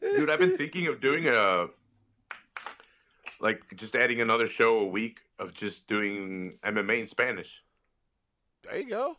[0.01, 1.67] Dude, I've been thinking of doing a
[3.41, 7.63] like just adding another show a week of just doing MMA in Spanish.
[8.63, 9.15] There you go.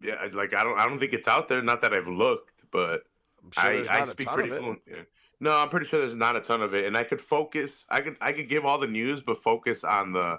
[0.00, 1.62] Yeah, like I don't I don't think it's out there.
[1.62, 3.02] Not that I've looked, but
[3.42, 4.80] I'm sure I, I speak pretty of fluent.
[4.88, 5.02] Yeah.
[5.40, 7.84] No, I'm pretty sure there's not a ton of it, and I could focus.
[7.90, 10.38] I could I could give all the news, but focus on the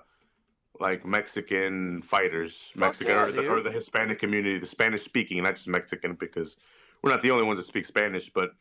[0.80, 5.42] like Mexican fighters, Fuck Mexican yeah, or, the, or the Hispanic community, the Spanish speaking,
[5.44, 6.58] not just Mexican, because
[7.02, 8.32] we're not the only ones that speak Spanish.
[8.34, 8.52] But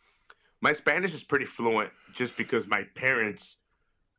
[0.60, 3.56] my Spanish is pretty fluent, just because my parents,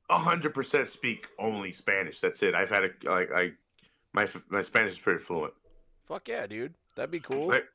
[0.09, 2.19] hundred percent speak only Spanish.
[2.19, 2.55] That's it.
[2.55, 3.51] I've had a like I
[4.13, 5.53] my my Spanish is pretty fluent.
[6.07, 6.73] Fuck yeah, dude.
[6.95, 7.49] That'd be cool.
[7.49, 7.65] Like,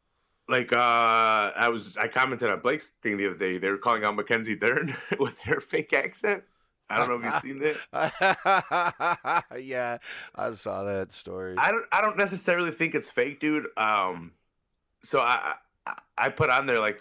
[0.49, 3.59] like uh, I was I commented on Blake's thing the other day.
[3.59, 6.43] They were calling out Mackenzie Dern with her fake accent.
[6.93, 9.45] I don't know if you've seen that.
[9.61, 9.99] yeah,
[10.35, 11.55] I saw that story.
[11.59, 13.67] I don't I don't necessarily think it's fake, dude.
[13.77, 14.33] Um,
[15.05, 15.55] so I
[15.87, 17.01] I, I put on there like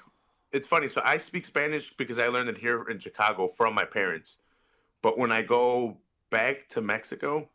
[0.52, 0.90] it's funny.
[0.90, 4.38] So I speak Spanish because I learned it here in Chicago from my parents.
[5.02, 5.98] But when I go
[6.30, 7.50] back to Mexico,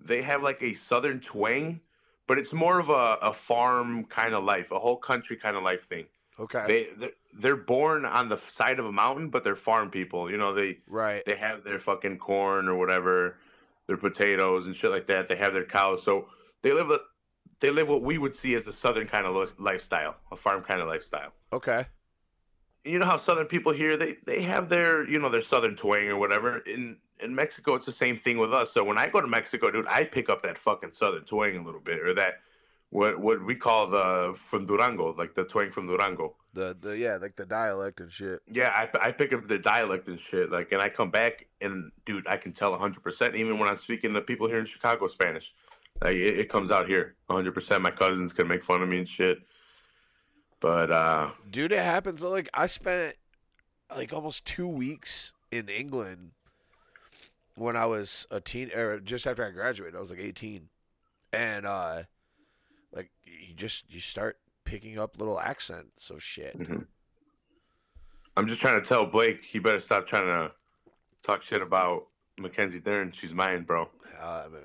[0.00, 1.80] they have like a southern twang,
[2.26, 5.62] but it's more of a, a farm kind of life, a whole country kind of
[5.62, 6.06] life thing.
[6.38, 6.64] Okay.
[6.98, 10.30] they they're, born on the side of a mountain, but they're farm people.
[10.30, 11.22] You know, they right.
[11.26, 13.38] they have their fucking corn or whatever,
[13.86, 15.28] their potatoes and shit like that.
[15.28, 16.28] They have their cows, so
[16.62, 17.00] they live a,
[17.60, 20.80] they live what we would see as a southern kind of lifestyle, a farm kind
[20.80, 21.32] of lifestyle.
[21.52, 21.86] Okay.
[22.84, 26.08] You know how southern people here they they have their you know their southern twang
[26.08, 26.58] or whatever.
[26.58, 28.72] In in Mexico, it's the same thing with us.
[28.72, 31.64] So when I go to Mexico, dude, I pick up that fucking southern twang a
[31.64, 32.34] little bit, or that
[32.96, 36.34] what what we call the from Durango, like the twang from Durango.
[36.54, 38.40] The the yeah, like the dialect and shit.
[38.50, 40.50] Yeah, I, I pick up the dialect and shit.
[40.50, 43.76] Like, and I come back and dude, I can tell 100 percent even when I'm
[43.76, 45.52] speaking to people here in Chicago Spanish.
[46.02, 47.52] Like it, it comes out here 100.
[47.52, 49.40] percent My cousins can make fun of me and shit.
[50.60, 52.22] But uh Dude, it happens.
[52.22, 53.16] Like I spent
[53.94, 56.30] like almost two weeks in England
[57.56, 59.96] when I was a teen, or just after I graduated.
[59.96, 60.68] I was like 18,
[61.34, 62.02] and uh,
[62.92, 66.58] like you just you start picking up little accents of shit.
[66.58, 66.86] mhm.
[68.36, 70.52] I'm just trying to tell Blake he better stop trying to
[71.22, 72.06] talk shit about
[72.38, 73.12] Mackenzie Dern.
[73.12, 73.88] She's mine, bro.
[74.20, 74.62] Uh, man,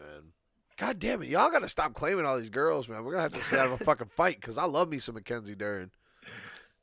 [0.77, 3.03] God damn it, y'all gotta stop claiming all these girls, man.
[3.03, 5.91] We're gonna have to have a fucking fight because I love me some Mackenzie Dern.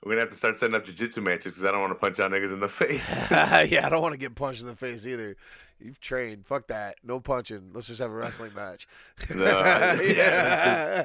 [0.04, 2.20] We're gonna have to start setting up jiu-jitsu matches because I don't want to punch
[2.20, 3.10] out niggas in the face.
[3.30, 5.36] yeah, I don't want to get punched in the face either.
[5.80, 6.46] You've trained.
[6.46, 6.96] Fuck that.
[7.04, 7.70] No punching.
[7.72, 8.86] Let's just have a wrestling match.
[9.34, 9.44] No,
[10.02, 11.04] yeah,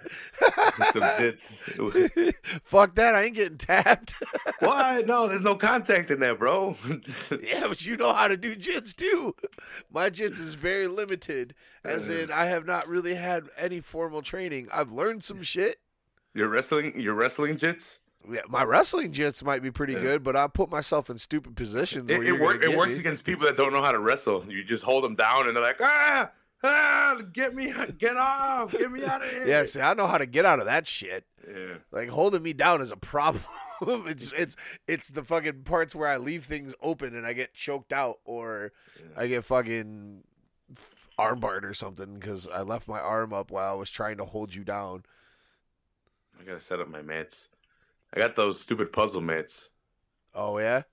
[0.94, 2.34] Some jits.
[2.64, 3.16] Fuck that.
[3.16, 4.14] I ain't getting tapped.
[4.60, 5.04] Why?
[5.06, 6.78] No, there's no contact in there, bro.
[7.44, 9.36] yeah, but you know how to do jits too.
[9.92, 14.70] My jits is very limited, as in I have not really had any formal training.
[14.72, 15.78] I've learned some shit.
[16.34, 17.00] You're wrestling.
[17.00, 17.98] You're wrestling jits.
[18.30, 20.00] Yeah, my wrestling jits might be pretty Yeah.
[20.00, 22.10] good, but I put myself in stupid positions.
[22.10, 23.00] It, it, work, it works me.
[23.00, 24.46] against people that don't know how to wrestle.
[24.48, 26.32] You just hold them down, and they're like, ah,
[26.64, 29.46] ah, get me, get off, get me out of here.
[29.48, 31.26] Yeah, see, I know how to get out of that shit.
[31.46, 31.74] Yeah.
[31.92, 33.44] Like holding me down is a problem.
[34.08, 34.56] it's it's
[34.88, 38.72] it's the fucking parts where I leave things open and I get choked out or
[39.18, 40.24] I get fucking
[41.20, 44.56] armbarred or something because I left my arm up while I was trying to hold
[44.56, 45.04] you down.
[46.40, 47.50] I gotta set up my mats.
[48.14, 49.70] I got those stupid puzzle mats.
[50.36, 50.84] Oh yeah,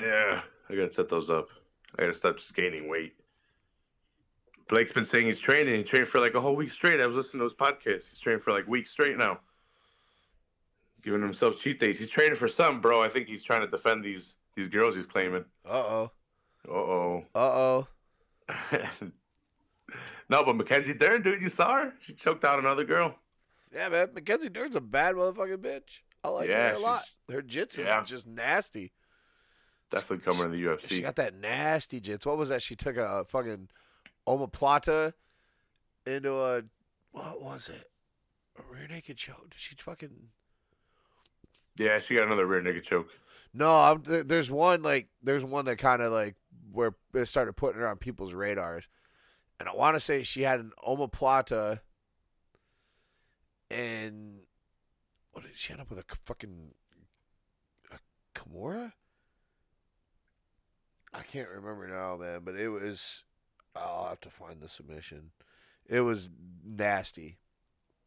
[0.00, 1.48] Yeah, I gotta set those up.
[1.98, 3.14] I gotta stop just gaining weight.
[4.68, 5.76] Blake's been saying he's training.
[5.76, 7.00] He trained for like a whole week straight.
[7.00, 8.08] I was listening to his podcast.
[8.08, 9.40] He's trained for like weeks straight now.
[11.02, 11.98] Giving himself cheat days.
[11.98, 13.02] He's training for something, bro.
[13.02, 15.44] I think he's trying to defend these these girls he's claiming.
[15.68, 16.10] uh oh,
[16.68, 17.24] Uh oh.
[17.34, 17.88] uh oh.
[20.30, 21.94] no, but Mackenzie Dern, dude, you saw her?
[22.00, 23.16] She choked out another girl.
[23.72, 26.00] Yeah, man, Mackenzie Dern's a bad motherfucking bitch.
[26.24, 27.04] I like Yeah, her a lot.
[27.30, 28.92] Her jits is just nasty.
[29.90, 30.88] Definitely coming to the UFC.
[30.88, 32.26] She got that nasty jits.
[32.26, 32.62] What was that?
[32.62, 33.68] She took a fucking
[34.26, 35.12] omoplata
[36.06, 36.62] into a
[37.12, 37.90] what was it?
[38.58, 39.50] A rear naked choke.
[39.50, 40.30] Did she fucking
[41.76, 43.08] yeah, she got another rear naked choke.
[43.52, 46.36] No, I'm, there's one like there's one that kind of like
[46.72, 48.88] where it started putting her on people's radars,
[49.60, 51.80] and I want to say she had an omoplata,
[53.70, 54.40] and
[55.34, 56.70] what did she end up with A fucking
[57.92, 57.98] a
[58.38, 58.92] Kimura?
[61.12, 63.22] I can't remember now, man, but it was.
[63.76, 65.30] I'll have to find the submission.
[65.86, 66.30] It was
[66.64, 67.38] nasty,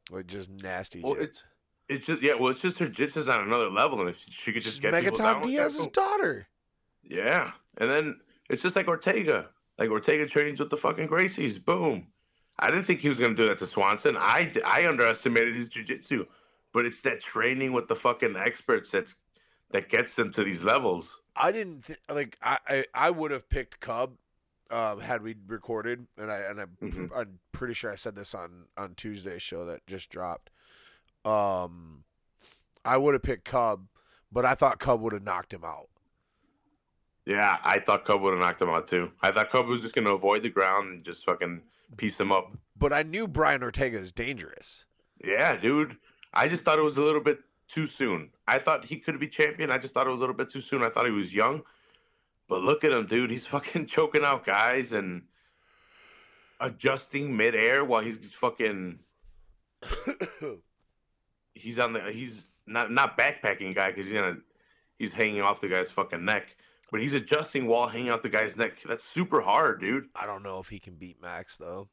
[0.10, 1.02] like just nasty.
[1.02, 1.44] Well, it's-
[1.90, 4.62] It's just yeah, well, it's just her jitsu's on another level, and if she could
[4.64, 5.90] just get Megaton Dias's boom.
[5.94, 6.48] daughter.
[7.02, 8.20] Yeah, and then
[8.50, 9.48] it's just like Ortega.
[9.80, 11.64] Like Ortega trains with the fucking Gracies.
[11.64, 12.08] Boom.
[12.60, 14.18] I didn't think he was gonna do that to Swanson.
[14.18, 16.26] I I underestimated his jujitsu,
[16.78, 19.16] but it's that training with the fucking experts that's
[19.72, 21.22] that gets them to these levels.
[21.36, 22.38] I didn't th- like.
[22.44, 24.14] I I, I would have picked Cub,
[24.70, 27.10] um, had we recorded, and I and I, Mhm.
[27.18, 30.52] I'm pretty sure I said this on on Tuesday's show that just dropped.
[31.26, 32.04] Um,
[32.86, 33.88] I would have picked Cub,
[34.32, 35.90] but I thought Cub would have knocked him out.
[37.26, 39.12] Yeah, I thought Cub would have knocked him out too.
[39.24, 41.64] I thought Cub was just gonna avoid the ground and just fucking
[41.98, 42.52] piece him up.
[42.78, 44.86] But I knew Brian Ortega is dangerous.
[45.26, 45.98] Yeah, dude.
[46.38, 48.30] I just thought it was a little bit too soon.
[48.48, 49.72] I thought he could be champion.
[49.72, 50.84] I just thought it was a little bit too soon.
[50.84, 51.64] I thought he was young.
[52.48, 53.32] But look at him, dude.
[53.32, 55.24] He's fucking choking out guys and
[56.62, 59.00] adjusting midair while he's fucking
[61.54, 64.38] he's on the he's not not backpacking guy because he's gonna
[64.98, 66.56] he's hanging off the guy's fucking neck.
[66.92, 68.74] But he's adjusting while hanging out the guy's neck.
[68.88, 70.08] That's super hard, dude.
[70.16, 71.90] I don't know if he can beat Max though.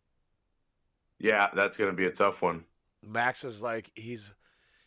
[1.18, 2.64] Yeah, that's gonna be a tough one.
[3.06, 4.32] Max is like he's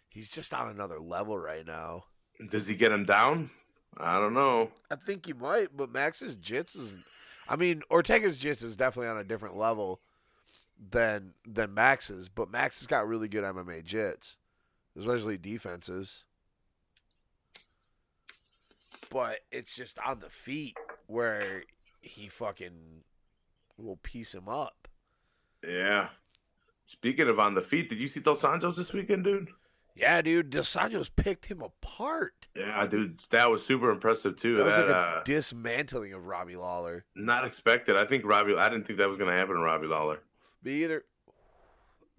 [0.10, 2.06] he's just on another level right now.
[2.50, 3.50] Does he get him down?
[3.98, 4.70] I don't know.
[4.92, 6.96] I think he might, but Max's jits is.
[7.50, 10.02] I mean, Ortega's jits is definitely on a different level
[10.92, 14.36] than than Max's, but Max has got really good MMA jits,
[14.98, 16.26] especially defenses.
[19.10, 20.76] But it's just on the feet
[21.08, 21.64] where
[22.02, 23.04] he fucking
[23.78, 24.88] will piece him up.
[25.66, 26.10] Yeah.
[26.88, 29.50] Speaking of on the feet, did you see Dos Anjos this weekend, dude?
[29.96, 32.48] Yeah, dude, Dos Anjos picked him apart.
[32.56, 34.56] Yeah, dude, that was super impressive too.
[34.56, 37.04] That was That, like a uh, dismantling of Robbie Lawler.
[37.16, 37.96] not expected.
[37.98, 38.56] I think Robbie.
[38.56, 40.20] I didn't think that was gonna happen to Robbie Lawler.
[40.64, 41.04] Be either.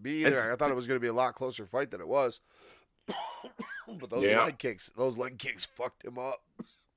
[0.00, 0.36] Be either.
[0.36, 2.40] It's- I thought it was going to be a lot closer fight than it was.
[3.08, 4.44] but those Yeah.
[4.44, 6.42] leg kicks, those leg kicks fucked him up.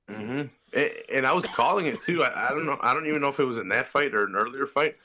[0.08, 0.42] Mm-hmm.
[0.74, 2.22] And, and I was calling it too.
[2.22, 2.78] I, I don't know.
[2.80, 4.96] I don't even know if it was in that fight or an earlier fight.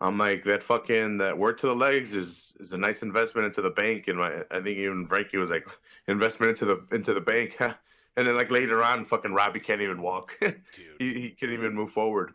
[0.00, 3.62] I'm like that fucking that work to the legs is is a nice investment into
[3.62, 5.66] the bank, and my I think even Frankie was like
[6.06, 10.02] investment into the into the bank, and then like later on, fucking Robbie can't even
[10.02, 10.60] walk, Dude,
[10.98, 12.34] he he can't even move forward.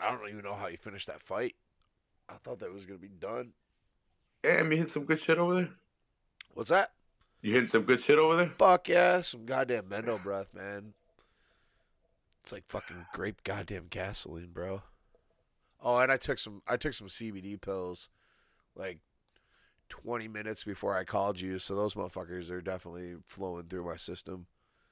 [0.00, 1.54] I don't even know how you finished that fight.
[2.28, 3.52] I thought that was gonna be done.
[4.42, 5.70] Damn, you hit some good shit over there.
[6.54, 6.92] What's that?
[7.44, 8.52] You hitting some good shit over there.
[8.58, 10.94] Fuck yeah, some goddamn Mendo breath, man.
[12.42, 14.82] It's like fucking grape goddamn gasoline, bro.
[15.84, 18.08] Oh, and I took some I took some CBD pills
[18.74, 18.98] like
[19.90, 24.46] 20 minutes before I called you, so those motherfuckers are definitely flowing through my system.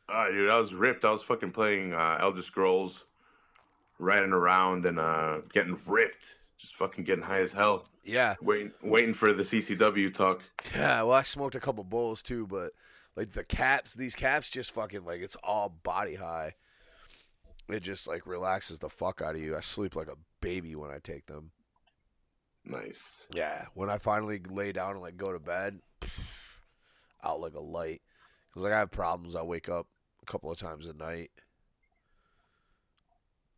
[0.08, 1.04] Ah, dude, I was ripped.
[1.06, 3.04] I was fucking playing uh, Elder Scrolls,
[3.98, 7.86] riding around and uh, getting ripped, just fucking getting high as hell.
[8.04, 8.34] Yeah.
[8.42, 10.42] Waiting, waiting for the CCW talk.
[10.74, 12.72] Yeah, well, I smoked a couple bowls too, but
[13.16, 16.54] like the caps, these caps just fucking like it's all body high.
[17.68, 19.56] It just like relaxes the fuck out of you.
[19.56, 21.52] I sleep like a baby when I take them.
[22.64, 23.26] Nice.
[23.32, 25.80] Yeah, when I finally lay down and like go to bed,
[27.24, 28.02] out like a light.
[28.52, 29.34] Cause like I have problems.
[29.34, 29.86] I wake up
[30.22, 31.30] a couple of times a night,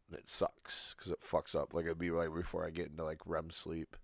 [0.09, 1.75] and it sucks because it fucks up.
[1.75, 3.97] Like it'd be right before I get into like REM sleep,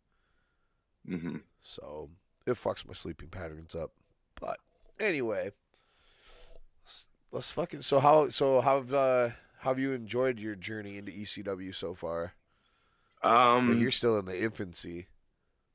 [1.06, 2.10] hmm so
[2.46, 3.92] it fucks my sleeping patterns up.
[4.40, 4.58] But
[4.98, 5.52] anyway,
[6.84, 7.82] let's, let's fucking.
[7.82, 9.28] So how so how have uh,
[9.60, 12.34] how have you enjoyed your journey into ECW so far?
[13.22, 15.06] Um, you're still in the infancy.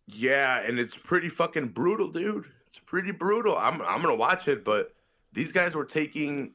[0.07, 2.45] yeah, and it's pretty fucking brutal, dude.
[2.67, 3.57] It's pretty brutal.
[3.57, 4.93] I'm, I'm gonna watch it, but
[5.33, 6.51] these guys were taking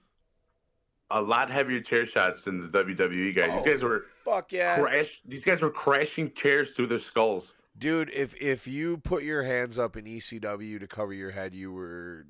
[1.10, 3.50] a lot heavier chair shots than the WWE guys.
[3.52, 3.56] Oh.
[3.56, 4.78] These guys were Fuck yeah.
[4.78, 5.20] crash.
[5.26, 7.54] These guys were crashing chairs through their skulls.
[7.78, 11.72] Dude, if if you put your hands up in ECW to cover your head, you
[11.72, 12.26] were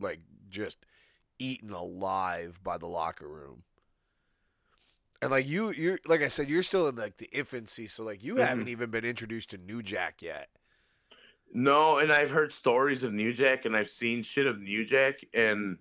[0.00, 0.84] like just
[1.38, 3.62] eaten alive by the locker room.
[5.22, 8.22] And like you, you're like I said, you're still in like the infancy, so like
[8.24, 8.46] you Mhm.
[8.46, 10.48] haven't even been introduced to New Jack yet.
[11.52, 15.16] No, and I've heard stories of New Jack, and I've seen shit of New Jack,
[15.34, 15.78] and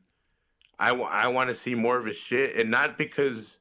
[0.79, 3.58] I, I want to see more of his shit, and not because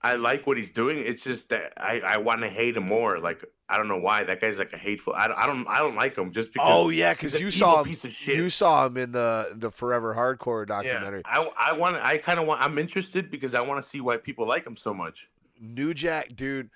[0.00, 0.98] I like what he's doing.
[0.98, 3.18] It's just that I, I want to hate him more.
[3.18, 5.12] Like I don't know why that guy's like a hateful.
[5.14, 6.68] I, don't- I don't I don't like him just because.
[6.70, 7.86] Oh yeah, because you saw him.
[7.86, 8.36] piece of shit.
[8.36, 11.22] You saw him in the the Forever Hardcore documentary.
[11.26, 14.00] Yeah, I I want I kind of want I'm interested because I want to see
[14.00, 15.26] why people like him so much.
[15.60, 16.70] New Jack, dude.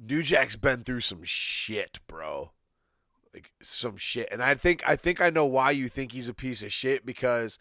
[0.00, 2.52] New Jack's been through some shit, bro.
[3.32, 6.34] Like some shit, and I think I think I know why you think he's a
[6.34, 7.58] piece of shit because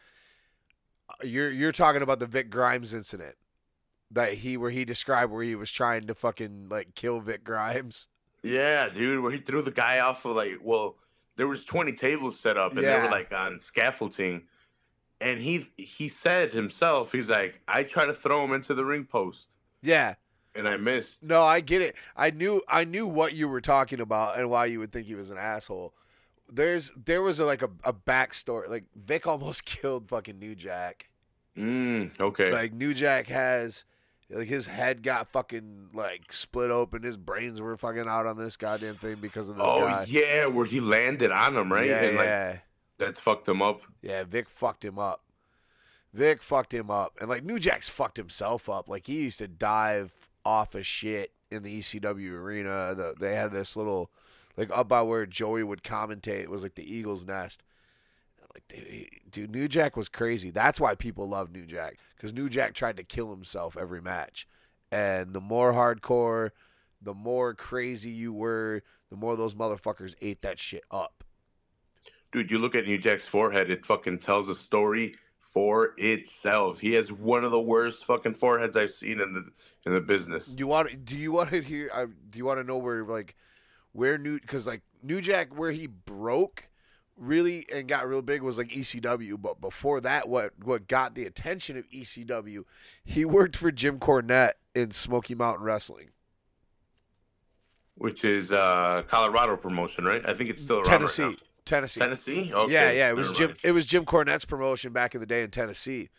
[1.10, 3.36] uh, you're you're talking about the Vic Grimes incident
[4.14, 8.08] that he where he described where he was trying to fucking like kill Vic Grimes.
[8.42, 10.98] Yeah, dude, where he threw the guy off of like well,
[11.38, 14.44] there was 20 tables set up and they were like on scaffolding,
[15.22, 19.06] and he he said himself, he's like, I try to throw him into the ring
[19.06, 19.48] post
[19.82, 20.16] Yeah,
[20.56, 21.24] and I missed.
[21.24, 21.96] no, I get it.
[22.16, 25.16] I knew I knew what you were talking about and why you would think he
[25.16, 25.94] was an asshole.
[26.52, 28.70] There's there was a, like a, a backstory.
[28.70, 31.10] Like Vic almost killed fucking New Jack.
[31.58, 32.52] Mm, okay.
[32.52, 33.86] Like New Jack has
[34.34, 38.58] like his head got fucking like split open, his brains were fucking out on this
[38.58, 40.06] goddamn thing because of this oh guy.
[40.08, 41.88] yeah, where he landed on him, right?
[41.88, 42.58] Yeah, and like yeah.
[42.98, 43.82] that's fucked him up.
[44.02, 45.22] Yeah, Vic fucked him up.
[46.14, 47.18] Vic fucked him up.
[47.20, 48.88] And like New Jack's fucked himself up.
[48.88, 50.12] Like he used to dive
[50.46, 52.94] off of shit in the ECW arena.
[52.96, 54.12] The, they had this little
[54.58, 56.42] like up by where Joey would commentate.
[56.42, 57.64] It was like the Eagles nest.
[58.54, 60.52] Like they, dude, New Jack was crazy.
[60.52, 64.48] That's why people love New Jack because New Jack tried to kill himself every match.
[64.92, 66.52] And the more hardcore,
[67.02, 71.24] the more crazy you were, the more those motherfuckers ate that shit up.
[72.32, 75.16] Dude, you look at New Jack's forehead, it fucking tells a story
[75.54, 76.80] for itself.
[76.80, 79.46] He has one of the worst fucking foreheads I've seen in the
[79.86, 80.48] in the business.
[80.48, 81.06] Do you want?
[81.06, 81.92] Do you want to hear?
[81.94, 83.36] Uh, do you want to know where like
[83.92, 84.40] where New?
[84.40, 86.68] Because like New Jack, where he broke
[87.18, 89.42] really and got real big was like ECW.
[89.42, 92.64] But before that, what what got the attention of ECW?
[93.04, 96.10] He worked for Jim Cornette in Smoky Mountain Wrestling,
[97.96, 100.22] Which is uh Colorado promotion, right?
[100.28, 102.00] I think it's still around Tennessee, Right Tennessee.
[102.00, 102.52] Tennessee?
[102.54, 102.74] Okay.
[102.74, 103.10] yeah, yeah.
[103.10, 103.48] It was never Jim.
[103.50, 103.60] mind.
[103.64, 106.10] It was Jim Cornette's promotion back in the day in Tennessee.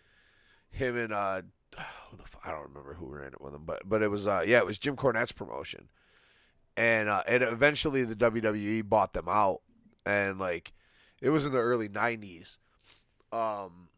[0.71, 1.43] Him and uh,
[2.11, 4.27] who the f- I don't remember who ran it with him, but but it was
[4.27, 5.89] uh, yeah, it was Jim Cornette's promotion,
[6.77, 9.61] and uh, and eventually the WWE bought them out,
[10.07, 10.73] and like
[11.25, 12.59] it was in the early '90s,
[13.33, 13.89] um,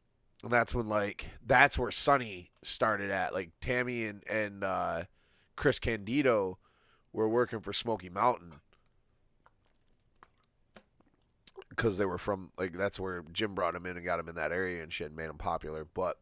[0.45, 3.35] and that's when like that's where Sunny started at.
[3.35, 5.05] Like Tammy and and uh,
[5.57, 6.59] Chris Candido
[7.13, 8.61] were working for Smoky Mountain
[11.69, 14.37] because they were from like that's where Jim brought him in and got him in
[14.37, 15.85] that area and shit and made him popular.
[15.85, 16.19] But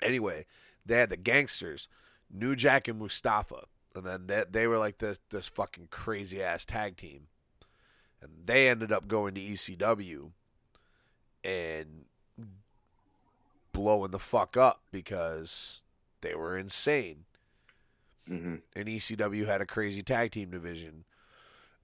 [0.00, 0.46] anyway,
[0.86, 1.88] they had the gangsters,
[2.30, 3.64] New Jack and Mustafa,
[3.96, 7.26] and then they they were like this this fucking crazy ass tag team,
[8.22, 10.30] and they ended up going to ECW,
[11.44, 12.04] and
[13.72, 15.82] blowing the fuck up because
[16.20, 17.24] they were insane.
[18.26, 21.04] hmm And ECW had a crazy tag team division.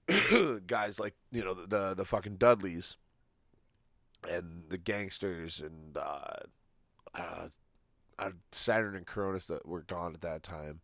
[0.67, 2.97] Guys like you know the, the the fucking Dudleys
[4.27, 6.37] and the gangsters and uh,
[7.15, 7.47] uh,
[8.17, 10.81] uh, Saturn and Kronus that were gone at that time.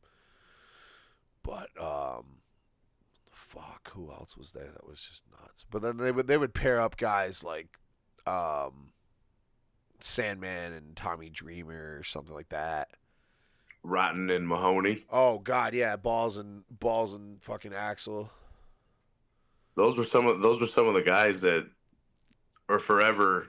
[1.43, 2.25] But um,
[3.47, 5.65] fuck, who else was there that was just nuts?
[5.69, 7.77] But then they would they would pair up guys like
[8.25, 8.91] um,
[9.99, 12.89] Sandman and Tommy Dreamer or something like that.
[13.83, 15.05] Rotten and Mahoney.
[15.09, 18.29] Oh God, yeah, balls and balls and fucking Axl.
[19.75, 21.67] Those were some of those were some of the guys that
[22.67, 23.47] are forever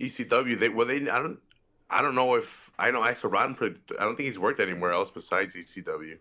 [0.00, 0.58] ECW.
[0.58, 1.38] They well they I don't
[1.88, 3.56] I don't know if I know Axl Rotten.
[3.98, 6.18] I don't think he's worked anywhere else besides ECW.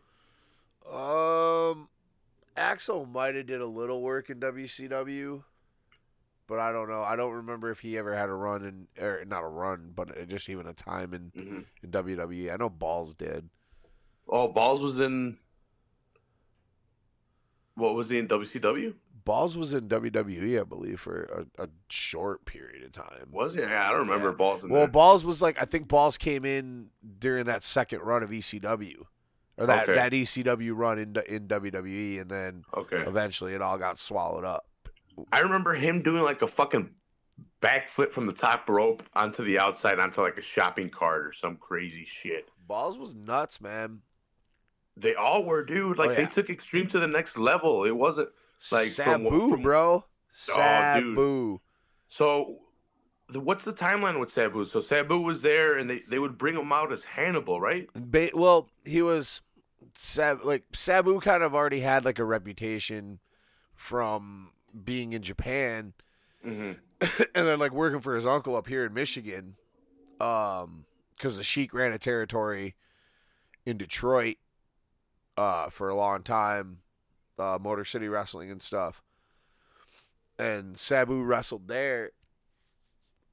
[0.88, 1.90] Um,
[2.58, 5.44] Axl might have did a little work in WCW,
[6.48, 7.02] but I don't know.
[7.04, 10.28] I don't remember if he ever had a run in, or not a run, but
[10.30, 12.54] just even a time in hmm in WWE.
[12.54, 13.50] I know Balls did.
[14.28, 15.38] Oh, Balls was in.
[17.76, 18.94] What was he in WCW?
[19.26, 23.28] Balls was in WWE, I believe, for a, a short period of time.
[23.32, 23.62] Was he?
[23.62, 24.36] Yeah, I don't remember Yeah.
[24.36, 24.88] Balls in Well, there.
[24.88, 29.08] Balls was like I think Balls came in during that second run of ECW,
[29.58, 29.96] or that Okay.
[29.96, 32.98] that ECW run in in WWE, and then okay.
[33.08, 34.66] eventually it all got swallowed up.
[35.32, 36.90] I remember him doing like a fucking
[37.62, 41.56] backflip from the top rope onto the outside onto like a shopping cart or some
[41.58, 42.50] crazy shit.
[42.68, 44.02] Balls was nuts, man.
[44.98, 45.98] They all were, dude.
[45.98, 47.84] Like Oh, they took extreme to the next level.
[47.86, 48.30] It wasn't
[48.72, 50.06] Like, from- Sabu, from- bro.
[50.58, 51.60] Oh, dude.
[52.10, 52.60] So.
[53.30, 54.66] The, what's the timeline with Sabu?
[54.66, 57.88] So Sabu was there, and they, they would bring him out as Hannibal, right?
[57.94, 59.42] Ba- well, he was
[59.96, 63.20] Sab- like Sabu kind of already had like a reputation
[63.76, 64.52] from
[64.84, 65.94] being in Japan
[66.46, 66.72] Mm-hmm.
[67.36, 69.56] and then like working for his uncle up here in Michigan,
[70.20, 72.76] um, because the Sheik ran a territory
[73.66, 74.38] in Detroit,
[75.38, 76.80] uh, for a long time,
[77.40, 79.02] uh, Motor City Wrestling and stuff,
[80.38, 82.12] and Sabu wrestled there,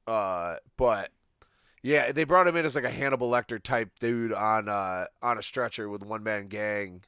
[0.06, 1.10] uh, but
[1.82, 5.38] yeah, they brought him in as like a Hannibal Lecter type dude on uh on
[5.38, 7.02] a stretcher with one man gang,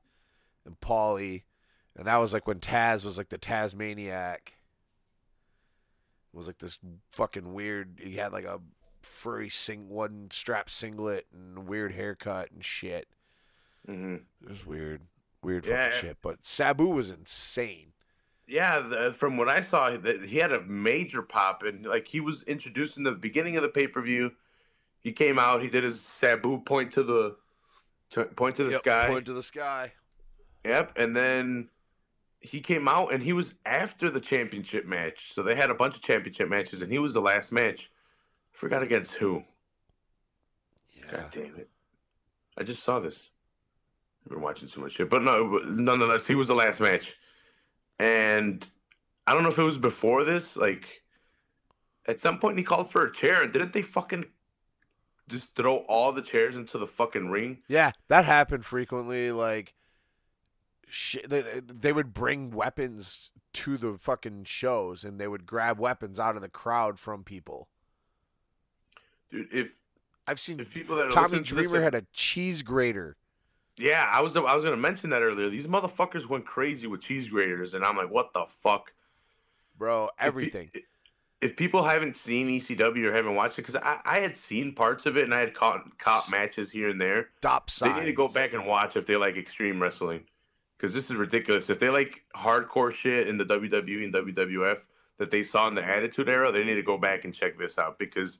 [0.66, 1.42] and Paulie,
[1.97, 4.55] and that was like when Taz was like the Tasmaniac
[6.32, 6.78] was like this
[7.12, 8.01] fucking weird.
[8.03, 8.61] He had like a
[9.03, 13.09] furry sing one strap singlet and weird haircut and shit.
[13.88, 14.14] Mm-hmm.
[14.45, 15.03] It was weird,
[15.42, 15.90] weird Yeah.
[15.90, 16.16] fucking shit.
[16.22, 17.92] But Sabu was insane.
[18.47, 22.20] Yeah, the, from what I saw, that he had a major pop, and like he
[22.20, 24.32] was introduced in the beginning of the pay per view.
[25.01, 27.36] He came out, he did his Sabu point to the
[28.11, 29.07] to, point to the Yep, sky.
[29.07, 29.92] point to the sky.
[30.64, 31.68] Yep, and then
[32.40, 35.32] he came out, and he was after the championship match.
[35.32, 37.90] So they had a bunch of championship matches, and he was the last match.
[38.53, 39.42] Forgot against who?
[40.92, 41.68] Yeah, God damn it!
[42.57, 43.30] I just saw this.
[44.24, 47.14] I've been watching so much shit, but no, nonetheless, he was the last match,
[48.05, 48.66] and
[49.26, 50.57] I don't know if it was before this.
[50.57, 51.02] Like,
[52.07, 54.26] at some point, he called for a chair, and didn't they fucking
[55.28, 57.59] just throw all the chairs into the fucking ring?
[57.68, 59.32] yeah, that happened frequently.
[59.32, 59.74] Like,
[60.86, 66.20] shit, they they would bring weapons to the fucking shows, and they would grab weapons
[66.20, 67.68] out of the crowd from people.
[69.30, 69.76] Dude, if
[70.26, 73.16] I've seen if people that Tommy to this Dreamer had a cheese grater.
[73.77, 75.51] Yeah, I was I was gonna mention that earlier.
[75.51, 78.93] These motherfuckers went crazy with cheese graters, and I'm like, what the fuck?
[79.77, 80.70] Bro, everything.
[81.41, 85.05] If, people haven't seen ECW or haven't watched it, because I, I had seen parts
[85.05, 87.29] of it and I had caught caught matches here and there.
[87.39, 90.25] Stop They need to go back and watch if they like extreme wrestling,
[90.79, 91.68] because this is ridiculous.
[91.68, 94.79] If they like hardcore shit in the WWE and WWF
[95.18, 97.77] that they saw in the Attitude Era, they need to go back and check this
[97.77, 98.39] out because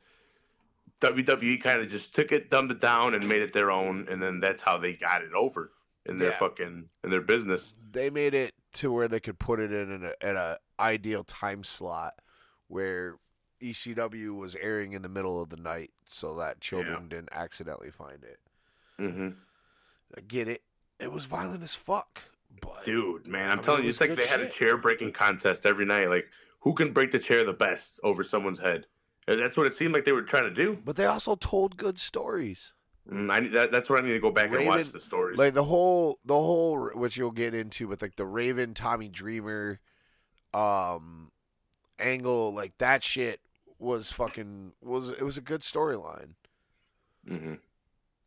[1.01, 4.22] WWE kind of just took it, dumbed it down, and made it their own, and
[4.22, 5.72] then that's how they got it over
[6.07, 6.38] in their Yeah.
[6.38, 7.74] fucking in their business.
[7.92, 11.62] they made it to where they could put it in an in a ideal time
[11.62, 12.14] slot
[12.68, 13.16] where
[13.62, 18.24] ECW was airing in the middle of the night so that children didn't accidentally find
[18.24, 18.38] it.
[18.99, 19.28] hmm
[20.16, 20.62] I get it.
[21.01, 22.20] It was violent as fuck.
[22.61, 25.12] But Dude, man, I I'm mean, telling you, it's like they had a chair breaking
[25.12, 26.09] contest every night.
[26.09, 26.28] Like,
[26.61, 28.86] who can break the chair the best over someone's head?
[29.27, 30.79] That's what it seemed like they were trying to do.
[30.85, 32.72] but they also told good stories.
[33.11, 35.37] Mm, I that, that's what I need to go back and watch the stories.
[35.37, 39.81] Like the whole the whole which you'll get into with like the Raven Tommy Dreamer
[40.53, 41.31] um
[41.99, 43.41] angle like that shit
[43.79, 46.35] was fucking was it was a good storyline
[47.27, 47.55] hmm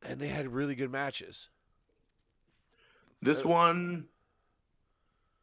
[0.03, 1.49] and they had really good matches.
[3.21, 4.07] This Uh, one,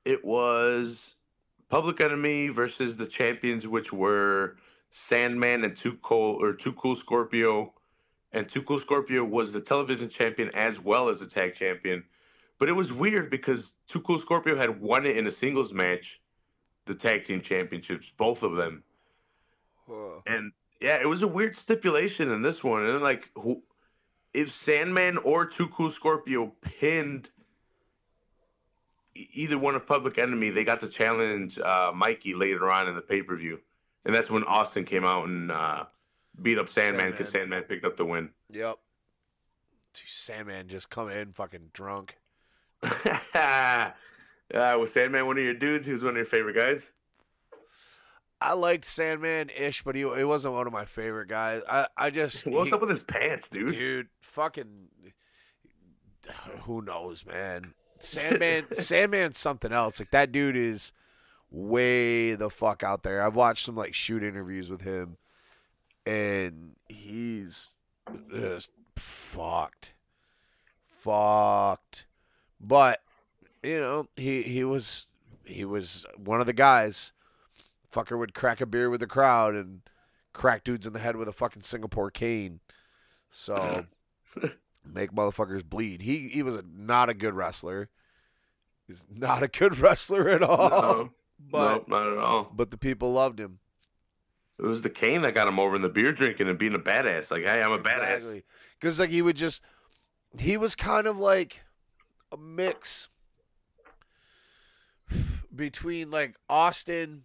[0.04, 1.16] it was
[1.68, 4.56] Public Enemy versus the champions, which were
[4.96, 7.74] Sandman and Too Cool or Too Cold Scorpio,
[8.32, 12.04] and Too Cold Scorpio was the television champion as well as the tag champion.
[12.60, 16.20] But it was weird because Too Cold Scorpio had won it in a singles match,
[16.86, 18.84] the tag team championships, both of them.
[20.26, 22.86] And yeah, it was a weird stipulation in this one.
[22.86, 23.62] And like, who,
[24.32, 27.28] if Sandman or Too Cold Scorpio pinned
[29.16, 33.00] either one of Public Enemy, they got to challenge uh, Mikey later on in the
[33.00, 33.58] pay per view.
[34.04, 35.84] And that's when Austin came out and uh,
[36.42, 37.50] beat up Sandman because Sandman.
[37.60, 38.30] Sandman picked up the win.
[38.50, 38.78] Yep.
[40.06, 42.16] Sandman just come in fucking drunk.
[42.82, 43.90] uh,
[44.52, 45.86] was Sandman one of your dudes?
[45.86, 46.90] He was one of your favorite guys.
[48.40, 51.62] I liked Sandman ish, but he he wasn't one of my favorite guys.
[51.68, 53.68] I I just What's he- up with his pants, dude?
[53.72, 54.88] dude, fucking
[56.62, 57.72] who knows, man.
[58.00, 59.98] Sandman Sandman's something else.
[59.98, 60.92] Like that dude is
[61.50, 63.22] way the fuck out there.
[63.22, 65.18] I've watched some like shoot interviews with him
[66.06, 67.74] and he's
[68.32, 69.94] just fucked.
[71.00, 72.06] Fucked.
[72.60, 73.00] But,
[73.62, 75.06] you know, he he was
[75.44, 77.12] he was one of the guys.
[77.92, 79.82] Fucker would crack a beer with the crowd and
[80.32, 82.60] crack dudes in the head with a fucking Singapore cane.
[83.30, 83.86] So
[84.84, 86.02] make motherfuckers bleed.
[86.02, 87.88] He he was a, not a good wrestler.
[88.86, 90.68] He's not a good wrestler at all.
[90.70, 92.50] No, but no, not at all.
[92.54, 93.58] but the people loved him.
[94.58, 96.78] It was the cane that got him over in the beer drinking and being a
[96.78, 97.30] badass.
[97.30, 98.42] Like, hey, I'm a badass.
[98.80, 99.60] Because like he would just,
[100.38, 101.64] he was kind of like
[102.30, 103.08] a mix
[105.54, 107.24] between like Austin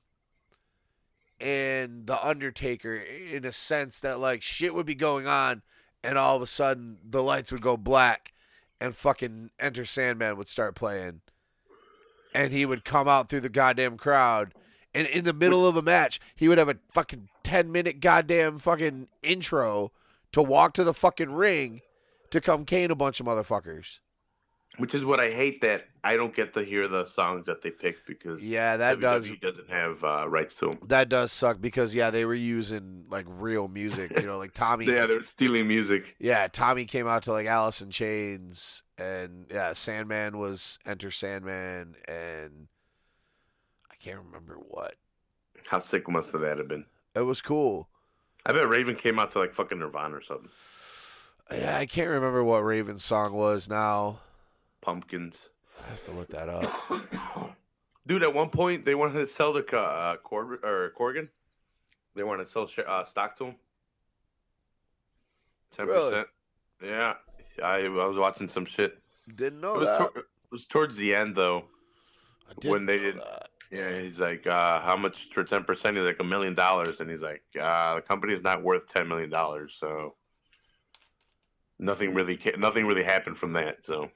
[1.39, 5.62] and the Undertaker in a sense that like shit would be going on,
[6.03, 8.34] and all of a sudden the lights would go black,
[8.82, 11.22] and fucking Enter Sandman would start playing,
[12.34, 14.54] and he would come out through the goddamn crowd.
[14.94, 18.58] And in the middle of a match, he would have a fucking 10 minute goddamn
[18.60, 19.92] fucking intro
[20.32, 21.82] to walk to the fucking ring
[22.32, 24.00] to come cane a bunch of motherfuckers.
[24.78, 27.70] Which is what I hate that I don't get to hear the songs that they
[27.70, 30.80] pick because Yeah, that WWE does doesn't have uh, rights to them.
[30.88, 34.86] that does suck because yeah, they were using like real music, you know, like Tommy.
[34.86, 36.16] Yeah, they're stealing music.
[36.20, 41.95] Yeah, Tommy came out to like Alice in Chains, and yeah, Sandman was Enter Sandman,
[42.08, 42.68] and
[43.91, 44.95] I can't remember what.
[45.68, 46.86] How sick must have that have been?
[47.16, 47.88] It was cool.
[48.45, 50.50] I bet Raven came out to like fucking Nirvana or something.
[51.52, 54.20] Yeah, I can't remember what Raven's song was now.
[54.82, 55.50] Pumpkins.
[55.84, 57.56] I have to look that up.
[58.08, 61.28] Dude, at one point they wanted to sell the uh, Cor- or Corgan.
[62.16, 63.56] They wanted to sell uh, stock to him.
[65.76, 66.10] Ten Really?
[66.12, 66.28] percent.
[66.84, 67.14] Yeah,
[67.62, 68.97] I, I was watching some shit.
[69.36, 70.12] Didn't know It was, that.
[70.16, 71.66] it was towards the end though.
[72.64, 73.49] When they did- that.
[73.72, 75.95] Yeah, he's like, uh, how much for ten percent?
[75.95, 79.30] He's like a million dollars, and he's like, uh, the company's not worth ten million
[79.30, 80.16] dollars, so
[81.78, 83.86] nothing really, ca- nothing really happened from that.
[83.86, 84.10] So,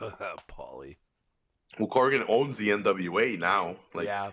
[0.00, 0.96] Paulie.
[1.78, 3.76] well, Corgan owns the NWA now.
[3.94, 4.32] Like, yeah,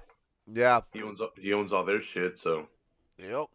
[0.52, 2.40] yeah, he owns, he owns all their shit.
[2.40, 2.68] So
[3.20, 3.46] yep.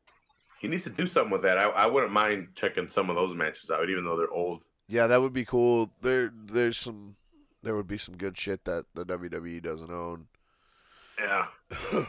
[0.63, 1.59] He needs to do something with that.
[1.59, 4.63] I, I wouldn't mind checking some of those matches out, even though they're old.
[4.87, 5.91] Yeah, that would be cool.
[6.03, 7.17] There, there's some,
[7.65, 10.29] there would be some good shit that the WWE doesn't own.
[11.19, 11.47] Yeah,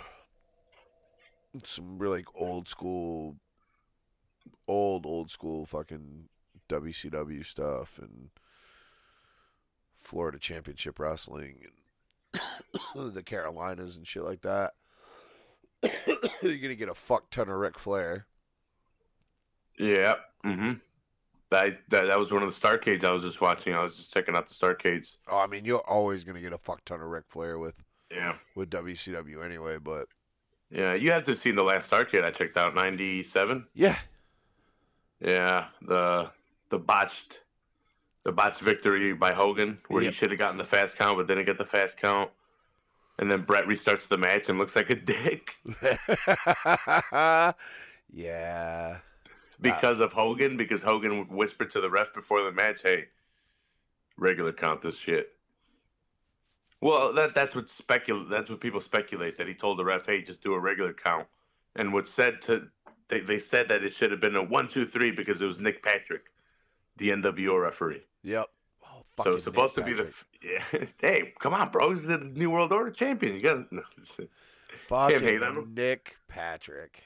[1.65, 3.37] Some really old school,
[4.67, 6.29] old old school fucking
[6.69, 8.29] WCW stuff and
[9.93, 11.57] Florida Championship Wrestling
[12.33, 14.73] and the Carolinas and shit like that.
[16.41, 18.25] You're gonna get a fuck ton of Ric Flair.
[19.77, 20.15] Yeah.
[20.45, 20.73] Mm-hmm.
[21.51, 23.73] That, that that was one of the Starcades I was just watching.
[23.75, 25.17] I was just checking out the Starcades.
[25.27, 27.75] Oh, I mean, you're always gonna get a fuck ton of Ric Flair with
[28.11, 28.35] Yeah.
[28.55, 29.77] with WCW anyway.
[29.77, 30.07] But
[30.71, 33.67] Yeah, you have to have seen the last Starcade I checked out, '97.
[33.75, 33.99] yeah,
[35.19, 36.31] Yeah, the
[36.69, 37.39] the botched
[38.23, 40.11] the botched victory by Hogan, where Yep.
[40.13, 42.31] he should have gotten the fast count but didn't get the fast count,
[43.19, 45.51] and then Bret restarts the match and looks like a dick
[48.11, 48.97] yeah.
[49.59, 53.07] Because of Hogan, because Hogan whispered to the ref before the match, "Hey,
[54.17, 55.35] regular count this shit."
[56.81, 60.21] Well, that that's what specul that's what people speculate that he told the ref, "Hey,
[60.21, 61.27] just do a regular count,"
[61.75, 62.67] and what said to
[63.07, 65.59] they they said that it should have been a one two three because it was
[65.59, 66.25] Nick Patrick,
[66.97, 68.03] the NWO referee.
[68.23, 68.49] Yep.
[68.85, 70.85] Oh, So it's supposed Nick to be the yeah.
[70.99, 71.91] Hey, come on, bro!
[71.91, 73.35] He's the New World Order champion.
[73.35, 73.83] You got no,
[74.87, 75.73] fucking.
[75.73, 77.03] Nick Patrick.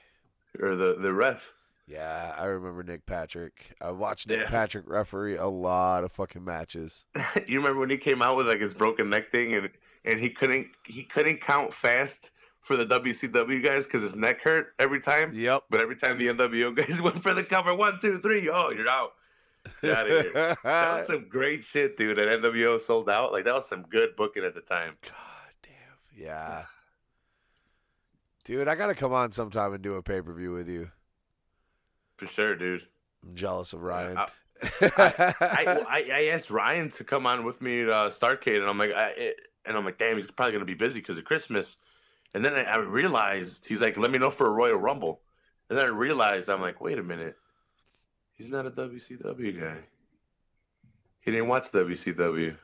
[0.60, 1.42] or the the ref.
[1.88, 3.66] Yeah, I remember Nick Patrick.
[3.80, 4.50] I watched Nick Yeah.
[4.50, 7.06] Patrick referee a lot of fucking matches.
[7.48, 9.70] you remember when he came out with like his broken neck thing and
[10.04, 12.32] and he couldn't he couldn't count fast
[12.62, 15.32] for the WCW guys because his neck hurt every time.
[15.34, 15.64] Yep.
[15.70, 18.90] But every time the NWO guys went for the cover, one, two, three, oh, you're
[18.90, 19.14] out.
[19.82, 20.58] Get out of here.
[20.64, 22.18] that was some great shit, dude.
[22.18, 23.32] That NWO sold out.
[23.32, 24.96] Like that was some good booking at the time.
[25.04, 25.14] God
[25.64, 25.72] damn.
[26.26, 26.66] Yeah.
[28.44, 30.90] Dude, I gotta come on sometime and do a pay per view with you.
[32.18, 32.82] For sure, dude.
[33.24, 34.18] I'm jealous of Ryan.
[34.18, 34.28] I,
[34.82, 38.70] I, well, I, I asked Ryan to come on with me to uh, Starcade, and
[38.70, 41.26] I'm like, I, it, and I'm like, damn, he's probably gonna be busy because of
[41.26, 41.78] Christmas.
[42.34, 45.22] And then I, I realized he's like, let me know for a Royal Rumble.
[45.70, 47.36] And then I realized I'm like, wait a minute,
[48.34, 49.78] he's not a WCW guy.
[51.20, 52.56] He didn't watch WCW,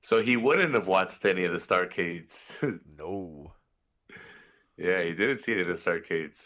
[0.00, 2.80] so he wouldn't have watched any of the Starcades.
[2.98, 3.52] no.
[4.78, 6.36] yeah, he didn't see any of the Starcades.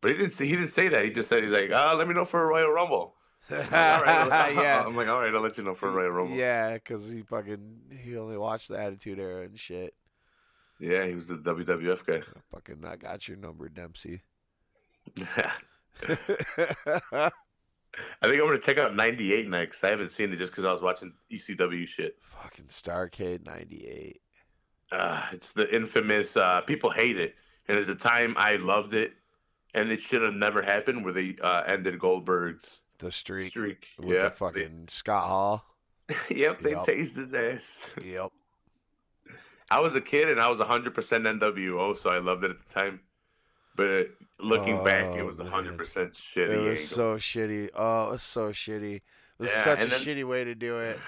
[0.00, 0.46] But he didn't see.
[0.46, 1.04] He didn't say that.
[1.04, 3.14] He just said he's like, ah, let me know for a Royal Rumble.
[3.50, 4.82] I'm like, all right, I'll- yeah.
[4.86, 6.36] I'm like, all right, I'll let you know for a Royal Rumble.
[6.36, 9.94] Yeah, because he fucking he only watched the Attitude Era and shit.
[10.78, 12.22] Yeah, he was the WWF guy.
[12.52, 14.22] Fucking, I got your number, Dempsey.
[17.02, 17.30] I
[18.22, 19.82] think I'm gonna check out '98 next.
[19.84, 22.16] I haven't seen it just because I was watching ECW shit.
[22.22, 24.20] fucking Starcade '98.
[24.92, 26.36] Uh, it's the infamous.
[26.36, 27.34] Uh, people hate it,
[27.68, 29.12] and at the time I loved it,
[29.74, 31.04] and it should have never happened.
[31.04, 33.86] Where they uh, ended Goldberg's The streak streak.
[33.98, 35.64] with yeah, the fucking Scott Hall.
[36.30, 36.86] Yep, they Yup.
[36.86, 37.88] tased his ass.
[38.04, 38.30] Yep.
[39.70, 42.80] I was a kid and I was 100% NWO, so I loved it at the
[42.80, 42.98] time.
[43.76, 44.08] But
[44.40, 45.46] looking back, it Oh, was man.
[45.46, 46.36] 100% shitty.
[46.48, 46.76] It was angle.
[46.76, 47.68] so shitty.
[47.74, 48.96] Oh, it was so shitty.
[48.96, 49.02] It
[49.38, 50.98] was Yeah, such a then- shitty way to do it.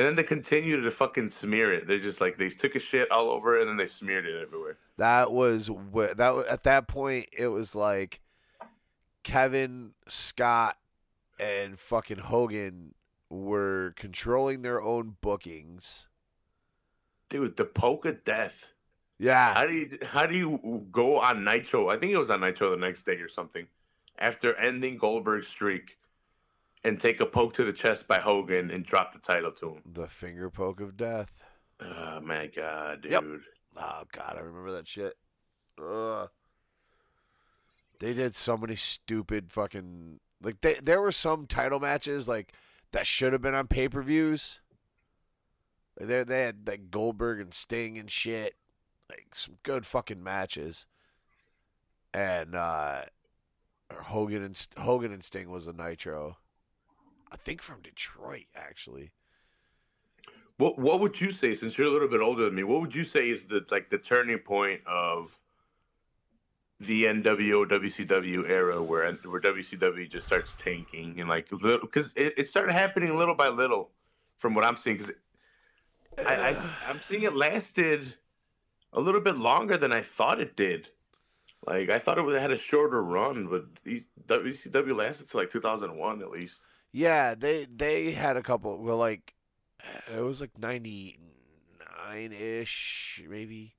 [0.00, 1.86] And then they continued to fucking smear it.
[1.86, 4.40] They just like they took a shit all over it and then they smeared it
[4.40, 4.78] everywhere.
[4.96, 8.22] That was wh- that at that point it was like
[9.24, 10.78] Kevin Scott
[11.38, 12.94] and fucking Hogan
[13.28, 16.08] were controlling their own bookings.
[17.28, 18.68] Dude, the poke of death.
[19.18, 19.52] Yeah.
[19.52, 21.90] How do you how do you go on Nitro?
[21.90, 23.66] I think it was on Nitro the next day or something.
[24.18, 25.98] After ending Goldberg's streak
[26.84, 29.82] and take a poke to the chest by Hogan and drop the title to him.
[29.92, 31.42] the finger poke of death.
[31.80, 33.12] Oh my god, dude.
[33.12, 33.24] Yep.
[33.76, 35.16] Oh god, I remember that shit.
[35.82, 36.28] Ugh.
[37.98, 42.52] They did so many stupid fucking like they there were some title matches like
[42.92, 44.60] that should have been on pay per views.
[45.98, 48.56] They they had like Goldberg and Sting and shit,
[49.10, 50.86] like some good fucking matches.
[52.14, 53.02] And uh
[53.92, 56.38] Hogan and Hogan and Sting was a Nitro.
[57.30, 59.12] I think from Detroit actually.
[60.56, 62.64] What what would you say since you're a little bit older than me?
[62.64, 65.36] What would you say is the like the turning point of
[66.80, 72.48] the NWO WCW era where where WCW just starts tanking and like because it, it
[72.48, 73.90] started happening little by little
[74.38, 75.12] from what I'm seeing because
[76.18, 78.14] I, I I'm seeing it lasted
[78.92, 80.88] a little bit longer than I thought it did.
[81.66, 85.36] Like I thought it would have had a shorter run, but these WCW lasted to
[85.36, 86.60] like 2001 at least.
[86.92, 88.76] Yeah, they they had a couple.
[88.78, 89.34] Well, like
[89.82, 91.18] uh, it was like ninety
[92.08, 93.74] nine ish, maybe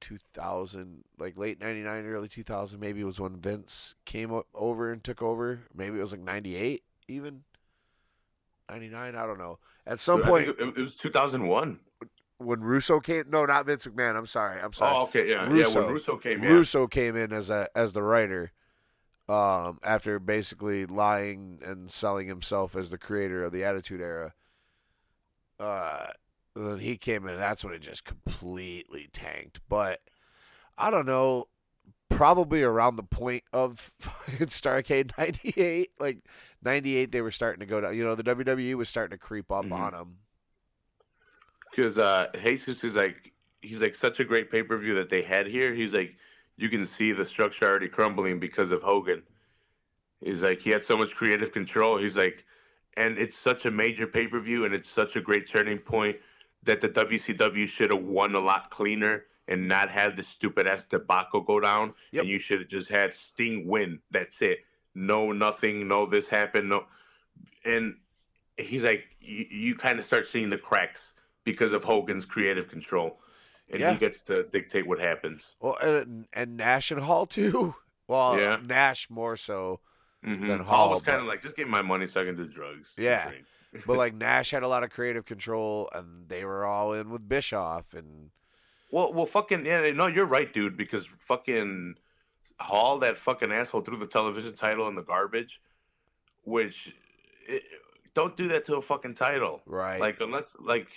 [0.00, 2.80] two thousand, like late ninety nine, early two thousand.
[2.80, 5.60] Maybe it was when Vince came o- over and took over.
[5.74, 7.42] Maybe it was like ninety eight, even
[8.68, 9.14] ninety nine.
[9.14, 9.58] I don't know.
[9.86, 11.78] At some point, it, it was 2001.
[12.36, 14.16] when Russo came, no, not Vince McMahon.
[14.16, 14.60] I'm sorry.
[14.60, 14.94] I'm sorry.
[14.94, 15.66] Oh, okay, yeah, yeah.
[15.68, 16.42] When Russo came.
[16.42, 18.52] Russo came in as a as the writer,
[19.28, 24.32] um, after basically lying and selling himself as the creator of the Attitude Era.
[25.60, 26.06] Uh,
[26.56, 27.32] then he came in.
[27.34, 29.60] And that's when it just completely tanked.
[29.68, 30.00] But
[30.76, 31.48] I don't know.
[32.10, 33.92] Probably around the point of
[34.38, 36.18] Starcade '98, like
[36.62, 37.94] '98, they were starting to go down.
[37.96, 39.72] You know, the WWE was starting to creep up Mhm.
[39.72, 40.16] on them.
[41.70, 45.22] because uh, Jesus is like he's like such a great pay per view that they
[45.22, 45.74] had here.
[45.74, 46.16] He's like
[46.58, 49.22] you can see the structure already crumbling because of Hogan.
[50.20, 51.96] He's like he had so much creative control.
[51.96, 52.44] He's like,
[52.96, 56.16] and it's such a major pay per view, and it's such a great turning point
[56.64, 60.84] that the WCW should have won a lot cleaner and not had the stupid ass
[60.84, 61.94] debacle go down.
[62.10, 62.22] Yep.
[62.22, 64.00] And you should have just had Sting win.
[64.10, 64.58] That's it.
[64.94, 65.86] No nothing.
[65.86, 66.68] No this happened.
[66.68, 66.84] No,
[67.64, 67.94] and
[68.56, 71.14] he's like you, you kind of start seeing the cracks
[71.44, 73.20] because of Hogan's creative control,
[73.70, 73.92] and Yeah.
[73.92, 75.54] he gets to dictate what happens.
[75.60, 77.74] Well, and, and Nash and Hall too.
[78.06, 78.56] Well, Yeah.
[78.64, 79.80] Nash more so.
[80.26, 80.48] Mm-hmm.
[80.48, 82.34] Than Hall Hall, was kind of like, just give me my money so I can
[82.36, 82.90] do drugs.
[82.96, 83.30] Yeah.
[83.86, 87.28] but like Nash had a lot of creative control, and they were all in with
[87.28, 88.30] Bischoff, and
[88.90, 89.90] Well, well, fucking yeah.
[89.92, 90.76] No, you're right, dude.
[90.76, 91.94] Because fucking
[92.58, 95.60] Hall, that fucking asshole, threw the television title in the garbage,
[96.42, 96.92] which
[97.46, 97.62] it,
[98.14, 99.60] don't do that to a fucking title.
[99.66, 100.00] Right.
[100.00, 100.88] Like unless like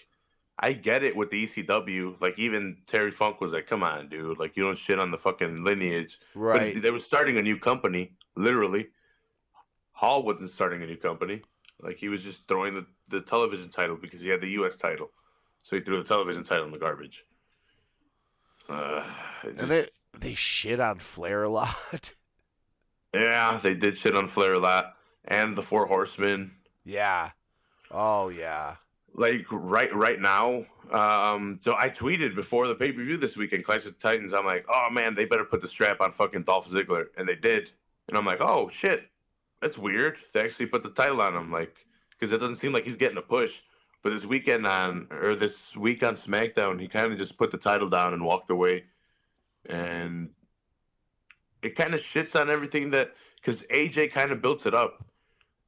[0.59, 2.21] I get it with the ECW.
[2.21, 4.37] Like even Terry Funk was like, "Come on, dude!
[4.37, 6.73] Like you don't shit on the fucking lineage." right.
[6.73, 8.87] But they were starting a new company, literally.
[9.93, 11.41] Hall wasn't starting a new company.
[11.81, 14.75] Like he was just throwing the, the television title because he had the U.S.
[14.75, 15.09] title,
[15.63, 17.23] so he threw the television title in the garbage.
[18.69, 19.03] Uh,
[19.43, 19.87] it and just- they
[20.19, 22.13] they shit on Flair a lot.
[23.13, 24.93] yeah, they did shit on Flair a lot,
[25.25, 26.51] and the Four Horsemen.
[26.83, 27.31] yeah.
[27.89, 28.75] Oh yeah.
[29.13, 30.65] Like right right now.
[30.91, 34.33] Um, so I tweeted before the pay per view this weekend, Clash of the Titans.
[34.33, 37.35] I'm like, oh man, they better put the strap on fucking Dolph Ziggler, and they
[37.35, 37.71] did.
[38.07, 39.03] And I'm like, oh shit,
[39.61, 40.17] that's weird.
[40.33, 41.75] They actually put the title on him, like,
[42.11, 43.59] because it doesn't seem like he's getting a push.
[44.03, 47.57] But this weekend on or this week on SmackDown, he kind of just put the
[47.57, 48.85] title down and walked away,
[49.69, 50.29] and
[51.61, 55.05] it kind of shits on everything that because AJ kind of built it up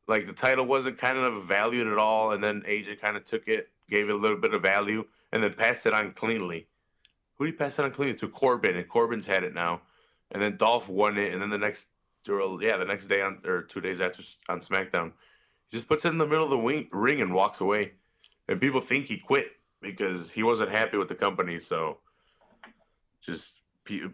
[0.08, 3.48] like the title wasn't kind of valued at all, and then AJ kind of took
[3.48, 6.68] it, gave it a little bit of value, and then passed it on cleanly.
[7.38, 8.28] Who did he pass it on cleanly to?
[8.28, 9.82] Corbin, and Corbin's had it now,
[10.32, 11.88] and then Dolph won it, and then the next,
[12.28, 15.12] yeah, the next day on or two days after on SmackDown,
[15.70, 17.94] he just puts it in the middle of the wing, ring and walks away,
[18.48, 19.48] and people think he quit
[19.82, 21.98] because he wasn't happy with the company, so
[23.26, 23.54] just.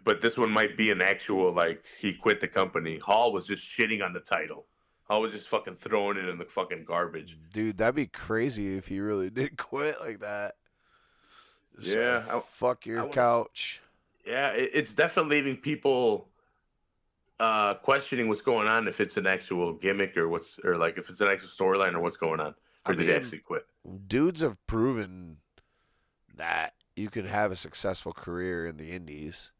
[0.04, 2.98] But this one might be an actual like he quit the company.
[2.98, 4.66] Hall was just shitting on the title.
[5.10, 7.36] I was just fucking throwing it in the fucking garbage.
[7.52, 10.54] Dude, that'd be crazy if he really did quit like that.
[11.80, 13.80] Just, Yeah, uh, I- fuck your was- couch.
[14.26, 16.28] Yeah, it, it's definitely leaving people
[17.40, 21.08] uh, questioning what's going on if it's an actual gimmick or what's or like if
[21.10, 22.54] it's an actual storyline or what's going on.
[22.86, 23.66] I Or did he mean- actually quit?
[24.06, 25.38] Dudes have proven
[26.36, 29.50] that you can have a successful career in the indies.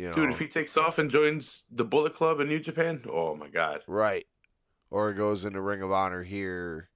[0.00, 3.02] You know, Dude, if he takes off and joins the Bullet Club in New Japan,
[3.12, 3.82] oh my god.
[3.86, 4.26] right,
[4.90, 6.88] or goes into Ring of Honor here,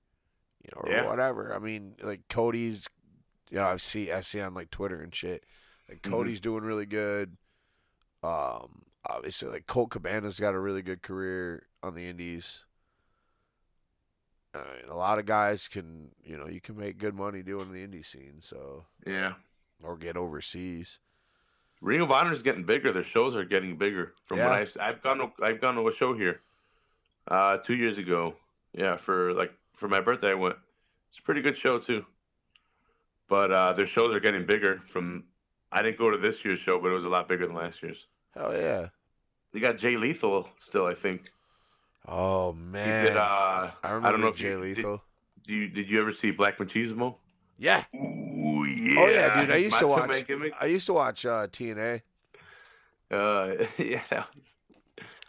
[0.63, 1.07] you know, or Yeah.
[1.09, 1.55] whatever.
[1.55, 2.87] I mean, like Cody's,
[3.51, 5.45] you know, I see I see on like Twitter and shit.
[5.87, 6.11] Like Mhm.
[6.11, 7.37] Cody's doing really good.
[8.23, 12.65] Um, obviously, like Colt Cabana's got a really good career on the Indies.
[14.55, 17.71] I mean, a lot of guys can, you know, you can make good money doing
[17.73, 19.35] the indie scene, so Yeah.
[19.83, 21.01] or get overseas.
[21.85, 22.93] Ring of Honor is getting bigger.
[22.93, 24.15] Their shows are getting bigger.
[24.25, 24.49] From Yeah.
[24.49, 26.41] what I've I've gone to, I've gone to a show here,
[27.29, 28.35] uh, two years ago.
[28.73, 30.57] Yeah, for like for my birthday, I went.
[31.11, 32.07] It's a pretty good show too.
[33.29, 34.81] But uh, their shows are getting bigger.
[34.89, 35.25] From
[35.71, 37.83] I didn't go to this year's show, but it was a lot bigger than last
[37.83, 38.07] year's.
[38.35, 38.89] Hell yeah!
[39.53, 41.31] They got Jay Lethal still, I think.
[42.09, 45.03] Oh man, did, uh, I remember I don't know if Jay you, did, Lethal.
[45.47, 47.17] do you did you ever see Black Machismo?
[47.59, 47.85] yeah.
[47.95, 48.24] Ooh
[48.85, 49.01] yeah.
[49.01, 49.51] Oh yeah, dude.
[49.51, 50.25] I used to watch.
[50.61, 52.03] I used to watch uh, TNA.
[53.11, 54.25] Uh, yeah.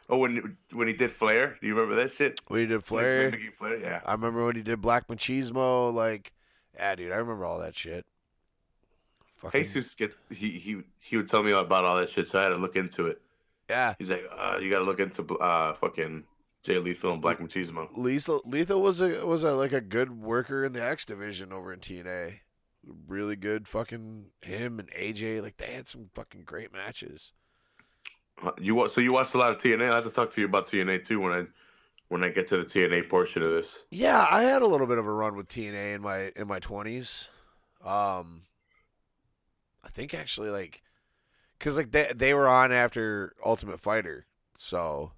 [0.07, 2.39] Oh, when when he did Flair, do you remember that shit?
[2.47, 3.31] When he did Flair.
[3.57, 4.01] Flair, yeah.
[4.05, 5.93] I remember when he did Black Machismo.
[5.93, 6.31] Like,
[6.75, 7.11] yeah, dude.
[7.11, 8.05] I remember all that shit.
[9.37, 12.43] Fucking, Jesus get he he he would tell me about all that shit, so I
[12.43, 13.21] had to look into it.
[13.69, 13.95] yeah.
[13.97, 16.23] He's like, uh, you got to look into uh fucking
[16.63, 17.89] Jay Lethal and Black Machismo.
[17.95, 21.73] Lethal, Lethal was a was a like a good worker in the X division over
[21.73, 22.39] in TNA.
[23.07, 25.41] Really good, fucking him and AJ.
[25.41, 27.33] Like they had some fucking great matches.
[28.43, 29.89] Uh, You wa- so you watched a lot of TNA.
[29.91, 31.45] I have to talk to you about TNA too when I
[32.09, 33.79] when I get to the TNA portion of this.
[33.89, 36.59] Yeah, I had a little bit of a run with TNA in my in my
[36.59, 37.29] twenties.
[37.83, 38.43] Um,
[39.83, 40.83] I think actually like,
[41.59, 45.13] cause like they they were on after Ultimate Fighter, so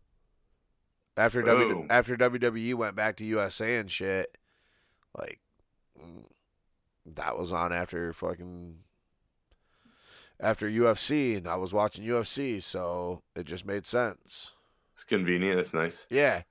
[1.17, 1.87] after w, Oh.
[1.89, 4.37] after WWE went back to USA and shit,
[5.17, 5.39] like
[5.99, 6.23] mm,
[7.15, 8.75] that was on after fucking
[10.39, 14.51] after UFC, and I was watching UFC, so it just made sense.
[14.95, 15.59] It's convenient.
[15.59, 16.05] It's nice.
[16.09, 16.43] Yeah,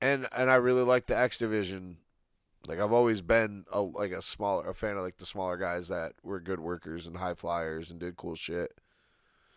[0.00, 1.98] and and I really like the X division.
[2.66, 5.88] Like I've always been a like a smaller a fan of like the smaller guys
[5.88, 8.72] that were good workers and high flyers and did cool shit.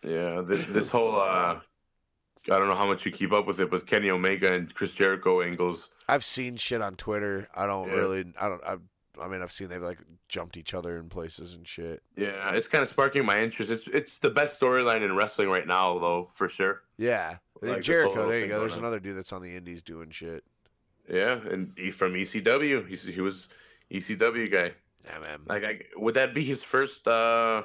[0.02, 3.70] Yeah, this, this whole uh, I don't know how much you keep up with it,
[3.70, 5.88] but Kenny Omega and Chris Jericho angles.
[6.08, 7.48] I've seen shit on Twitter.
[7.54, 7.94] I don't Yeah.
[7.94, 8.24] really.
[8.40, 8.64] I don't.
[8.64, 8.76] I,
[9.20, 9.98] I mean, I've seen they've like
[10.28, 12.02] jumped each other in places and shit.
[12.16, 13.70] Yeah, it's kind of sparking my interest.
[13.70, 16.82] It's it's the best storyline in wrestling right now, though, for sure.
[16.96, 18.28] Yeah, Like Jericho.
[18.28, 18.60] There you go.
[18.60, 18.80] There's on.
[18.80, 20.44] another dude that's on the Indies doing shit.
[21.08, 22.88] Yeah, and he from ECW.
[22.88, 23.48] He's he was
[23.90, 24.72] ECW guy.
[25.04, 25.40] Yeah, man.
[25.46, 27.62] Like, I, would that be his first uh,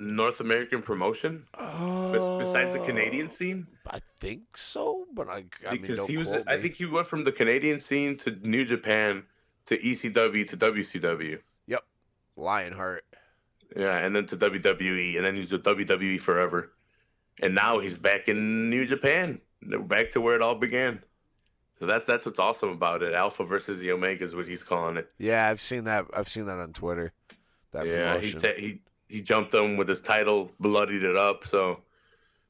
[0.00, 3.66] North American promotion bes- besides the Canadian scene?
[3.86, 5.44] I think so, but I.
[5.68, 8.16] I mean, Because don't he was, quote I think he went from the Canadian scene
[8.18, 9.22] to New Japan
[9.66, 11.38] to ECW to WCW.
[11.66, 11.84] Yep,
[12.36, 13.04] Lionheart.
[13.76, 16.72] Yeah, and then to WWE, and then he's with WWE forever.
[17.42, 21.02] and now he's back in New Japan, back to where it all began.
[21.78, 23.12] So that's that's what's awesome about it.
[23.12, 25.10] Alpha versus the Omega is what he's calling it.
[25.18, 26.06] Yeah, I've seen that.
[26.14, 27.12] I've seen that on Twitter.
[27.72, 31.46] That yeah, he ta- he he jumped them with his title, bloodied it up.
[31.50, 31.80] So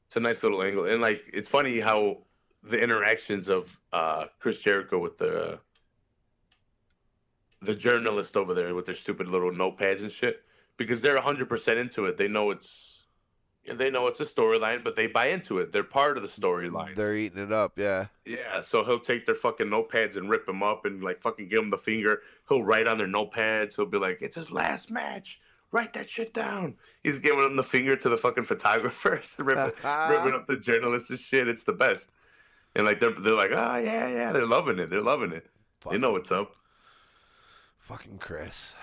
[0.07, 2.19] it's a nice little angle, and like it's funny how
[2.63, 5.59] the interactions of uh, Chris Jericho with the
[7.61, 10.43] the journalist over there with their stupid little notepads and shit,
[10.77, 12.17] because they're hundred percent into it.
[12.17, 12.97] They know it's
[13.75, 15.73] they know it's a storyline, but they buy into it.
[15.73, 16.95] They're part of the storyline.
[16.95, 17.77] They're eating it up.
[17.77, 18.07] Yeah.
[18.25, 21.59] Yeah, so he'll take their fucking notepads and rip them up and like fucking give
[21.59, 22.21] them the finger.
[22.47, 23.75] He'll write on their notepads.
[23.75, 25.39] He'll be like, "It's his last match.
[25.71, 30.33] Write that shit down." He's giving them the finger to the fucking photographers, ripping, ripping
[30.33, 31.47] up the journalists and shit.
[31.47, 32.09] It's the best.
[32.75, 34.89] And like they're they're like, "Oh yeah, yeah." They're loving it.
[34.89, 35.45] They're loving it.
[35.89, 36.53] They know what's up.
[37.87, 38.75] Fucking Chris.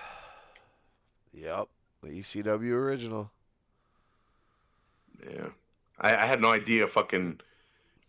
[1.31, 1.67] Yep.
[2.01, 3.29] The ECW original.
[5.23, 5.49] Yeah,
[5.99, 7.39] I, I had no idea fucking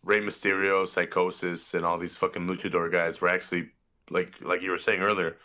[0.02, 3.68] Rey Mysterio, Psychosis, and all these fucking luchador guys were actually
[4.08, 5.36] like like you were saying earlier,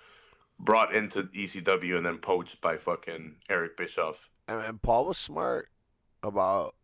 [0.57, 4.29] brought into ECW and then poached by fucking Eric Bischoff.
[4.47, 5.67] And, and Paul was smart
[6.23, 6.75] about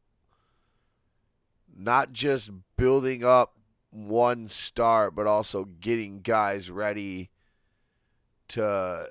[1.74, 3.54] not just building up
[3.92, 7.30] one star, but also getting guys ready
[8.50, 9.10] to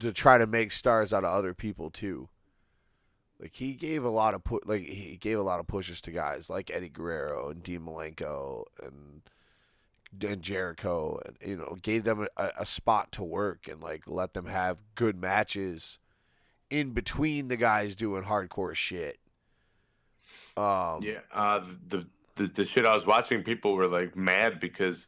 [0.00, 2.28] to try to make stars out of other people too.
[3.40, 6.10] Like he gave a lot of put, like he gave a lot of pushes to
[6.10, 9.22] guys like Eddie Guerrero and Dean Malenko and
[10.20, 14.34] and Jericho, and you know gave them a, a spot to work and like let
[14.34, 15.98] them have good matches
[16.70, 19.18] in between the guys doing hardcore shit.
[20.56, 25.06] Um, Yeah, uh, the, the the shit I was watching, people were like mad because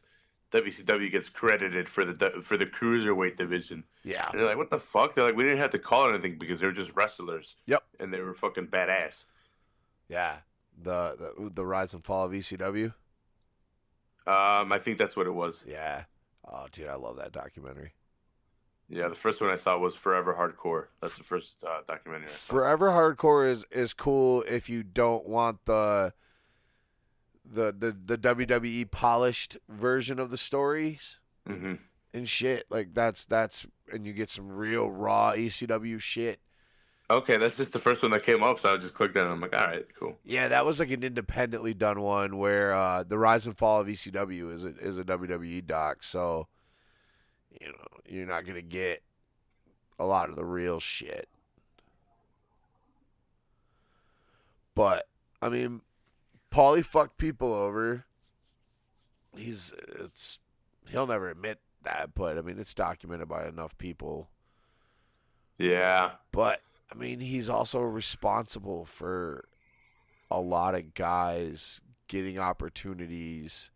[0.51, 3.83] WCW gets credited for the for the cruiserweight division.
[4.03, 6.13] yeah, And they're like, "What the fuck?" They're like, "We didn't have to call it
[6.13, 7.83] anything because they were just wrestlers." Yep.
[7.99, 9.23] And they were fucking badass.
[10.09, 10.37] yeah.
[10.83, 12.93] The the the rise and fall of ECW.
[14.27, 15.63] Um, I think that's what it was.
[15.67, 16.03] Yeah.
[16.49, 17.93] Oh, dude, I love that documentary.
[18.89, 20.87] Yeah, the first one I saw was Forever Hardcore.
[21.01, 22.53] That's the first uh, documentary I saw.
[22.53, 26.13] Forever Hardcore is is cool if you don't want the
[27.53, 31.75] the the, the WWE polished version of the stories hmm
[32.13, 32.65] and shit.
[32.69, 36.39] Like that's that's and you get some real raw ECW shit.
[37.09, 39.25] Okay, that's just the first one that came up, so I just clicked on it.
[39.25, 40.17] And I'm like, all right, cool.
[40.23, 43.87] Yeah, that was like an independently done one where uh, the rise and fall of
[43.87, 46.03] ECW is a, is a WWE doc.
[46.03, 46.47] So,
[47.59, 49.03] you know, you're not gonna get
[49.99, 51.27] a lot of the real shit.
[54.73, 55.05] But
[55.41, 55.81] I mean,
[56.51, 58.05] Paulie fucked people over.
[59.35, 60.39] He's it's
[60.89, 64.29] he'll never admit that, but I mean, it's documented by enough people.
[65.57, 66.61] Yeah, But
[66.91, 69.45] I mean, he's also responsible for
[70.29, 73.69] a lot of guys getting opportunities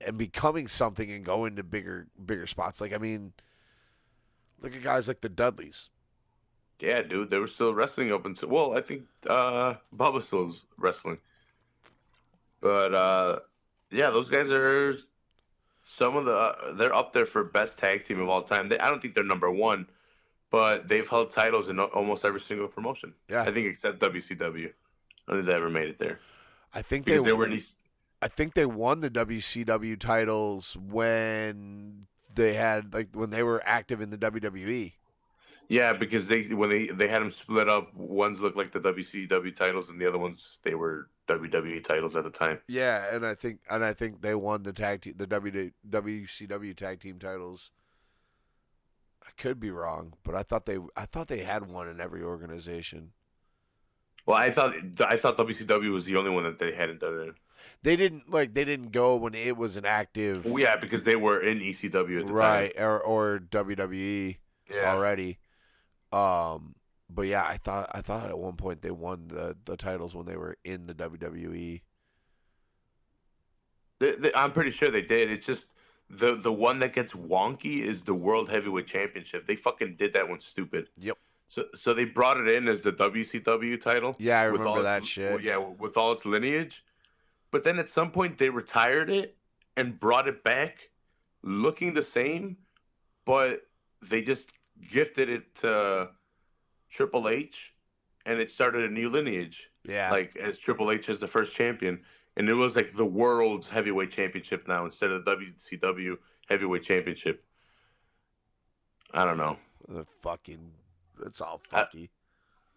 [0.00, 2.80] and becoming something and going to bigger bigger spots.
[2.80, 3.32] Like I mean,
[4.60, 5.90] look at guys like the Dudleys.
[6.80, 11.18] Yeah, dude, they were still wrestling up until well, I think uh, Bubba still's wrestling,
[12.60, 13.38] but uh,
[13.90, 14.96] yeah, those guys are
[15.88, 18.68] some of the uh, they're up there for best tag team of all time.
[18.68, 19.86] They, I don't think they're number one,
[20.50, 23.14] but they've held titles in almost every single promotion.
[23.28, 23.42] Yeah.
[23.42, 24.66] I think except WCW.
[24.66, 26.20] I don't think they ever made it there
[26.74, 27.74] I think because they, they were these.
[28.20, 34.00] I think they won the WCW titles when they had like when they were active
[34.00, 34.18] in the.
[34.18, 34.92] WWE.
[35.68, 39.54] Yeah, because they when they they had them split up, ones looked like the WCW
[39.56, 42.60] titles, and the other ones they were WWE titles at the time.
[42.68, 47.00] Yeah, and I think and I think they won the tag team, the WCW tag
[47.00, 47.70] team titles.
[49.26, 52.22] I could be wrong, but I thought they I thought they had one in every
[52.22, 53.12] organization.
[54.26, 57.34] Well, I thought I thought WCW was the only one that they hadn't done it.
[57.82, 61.16] They didn't like they didn't go when it was an active Well, yeah, because they
[61.16, 64.36] were in ECW at the right or or WWE.
[64.70, 64.90] Yeah.
[64.90, 65.38] already.
[66.14, 66.74] Um,
[67.10, 70.26] but yeah, I thought I thought at one point they won the the titles when
[70.26, 70.94] they were in the.
[70.94, 71.82] WWE.
[74.00, 75.30] They, they, I'm pretty sure they did.
[75.30, 75.66] It's just
[76.10, 79.46] the the one that gets wonky is the World Heavyweight Championship.
[79.46, 80.88] They fucking did that one stupid.
[80.98, 81.18] Yep.
[81.48, 84.16] So so they brought it in as the WCW title.
[84.18, 85.42] Yeah, I with all remember that its- shit.
[85.42, 86.84] Yeah, with all its lineage.
[87.50, 89.36] But then at some point they retired it
[89.76, 90.90] and brought it back,
[91.42, 92.56] looking the same,
[93.24, 93.62] but
[94.02, 94.50] they just
[94.90, 96.08] gifted it to
[96.90, 97.72] Triple H,
[98.26, 99.68] and it started a new lineage.
[99.86, 102.00] Yeah, Like as Triple H as the first champion,
[102.36, 106.16] and it was like the world's heavyweight championship now instead of the WCW
[106.48, 107.44] heavyweight championship.
[109.12, 109.58] I don't know.
[109.88, 110.72] the fucking
[111.26, 111.86] it's all I-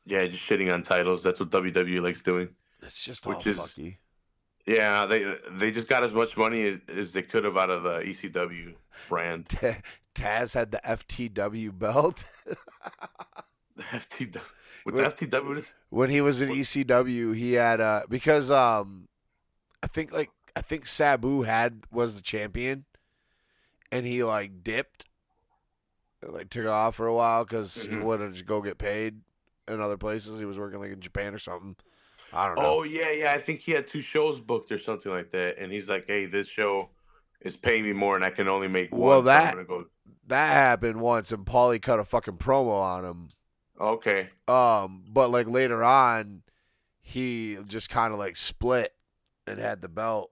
[0.06, 1.24] Yeah, just shitting on titles.
[1.24, 2.50] That's what WWE likes doing.
[2.82, 3.98] It's just all Which is- fucky.
[4.68, 8.00] Yeah, they they just got as much money as, they could have out of the
[8.00, 8.76] ECW
[9.08, 9.48] brand.
[9.50, 9.78] Ta-
[10.14, 12.26] Taz had the FTW belt
[13.76, 14.42] The FTW.
[14.86, 17.36] With the FTW, what when he was in ECW.
[17.36, 19.08] He had uh because um
[19.84, 22.86] I think like I think Sabu had was the champion,
[23.92, 25.06] and he like dipped,
[26.22, 28.02] and, like took off for a while because he Mhm.
[28.04, 29.22] wanted to go get paid
[29.68, 30.40] in other places.
[30.40, 31.76] He was working like in Japan or something.
[32.34, 32.80] I don't know.
[32.80, 33.32] Oh yeah, yeah.
[33.34, 36.26] I think he had two shows booked or something like that, and he's like, "Hey,
[36.26, 36.90] this show
[37.42, 39.66] is paying me more, and I can only make one." Well, so I'm that- gonna
[39.66, 39.86] go.
[40.28, 43.28] That happened once, and Paulie cut a fucking promo on him.
[43.80, 46.42] Okay, Um, but like later on,
[47.02, 48.94] he just kind of like split
[49.46, 50.32] and had the belt,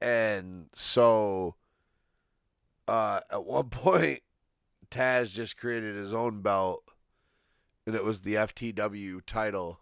[0.00, 1.56] and so
[2.86, 4.20] uh, at one point,
[4.90, 6.84] Taz just created his own belt,
[7.86, 9.80] and it was the FTW title,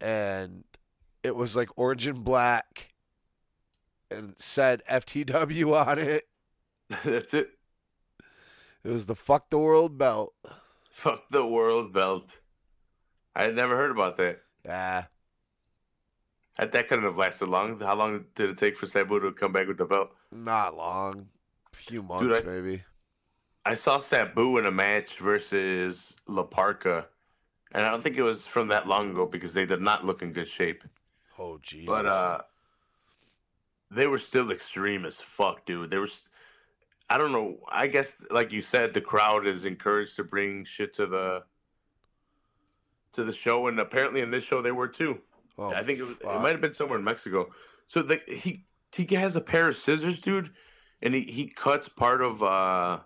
[0.00, 0.64] and
[1.22, 2.92] it was like orange and black,
[4.10, 6.28] and said FTW on it.
[7.04, 7.50] that's it.
[8.82, 10.34] It was the fuck the world belt.
[10.92, 12.30] Fuck the world belt.
[13.36, 14.40] I had never heard about that.
[14.64, 15.04] Yeah.
[16.58, 17.80] That that couldn't have lasted long.
[17.80, 20.10] How long did it take for Sabu to come back with the belt?
[20.32, 21.28] Not long.
[21.72, 22.82] A few months, I- maybe.
[23.64, 27.04] I saw Sabu in a match versus La Parca,
[27.72, 30.22] and I don't think it was from that long ago because they did not look
[30.22, 30.82] in good shape.
[31.38, 31.86] Oh, jeez.
[31.86, 32.40] But uh,
[33.90, 35.90] they were still extreme as fuck, dude.
[35.90, 36.06] They were.
[36.06, 36.22] s-
[37.08, 37.58] I don't know.
[37.68, 41.42] I guess, like you said, the crowd is encouraged to bring shit to the
[43.14, 45.18] to the show, and apparently in this show they were too.
[45.58, 47.50] oh, I think it, was, it might have been somewhere in Mexico.
[47.88, 48.64] So the, he
[48.94, 50.50] he has a pair of scissors, dude,
[51.02, 53.00] and he, he cuts part of uh,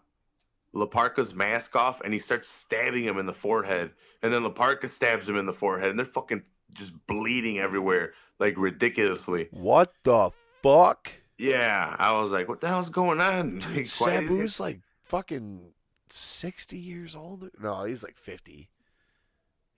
[0.74, 3.92] La Parca's mask off, and he starts stabbing him in the forehead,
[4.24, 6.42] and then La Parca stabs him in the forehead, and they're fucking
[6.74, 9.48] just bleeding everywhere, like ridiculously.
[9.50, 10.30] What the
[10.62, 11.12] fuck?
[11.36, 13.58] Yeah, I was like, what the hell's going on?
[13.58, 15.72] Dude, Like, Sabu's like fucking
[16.08, 17.50] 60 years old.
[17.60, 18.70] No, he's like 50.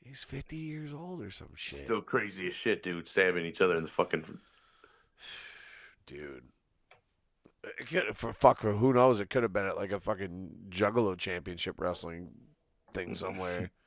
[0.01, 1.85] He's 50 years old or some shit.
[1.85, 4.25] still crazy as shit, dude, stabbing each other in the fucking.
[6.07, 6.45] Dude.
[8.15, 9.19] For fuck, for who knows?
[9.19, 12.29] It could have been at like a fucking Juggalo Championship wrestling
[12.95, 13.73] thing somewhere.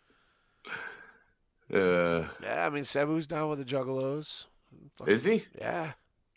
[1.73, 4.45] Uh, yeah, I mean, Sabu's down with the Juggalos.
[4.97, 5.45] Fucking- is he?
[5.57, 5.91] Yeah.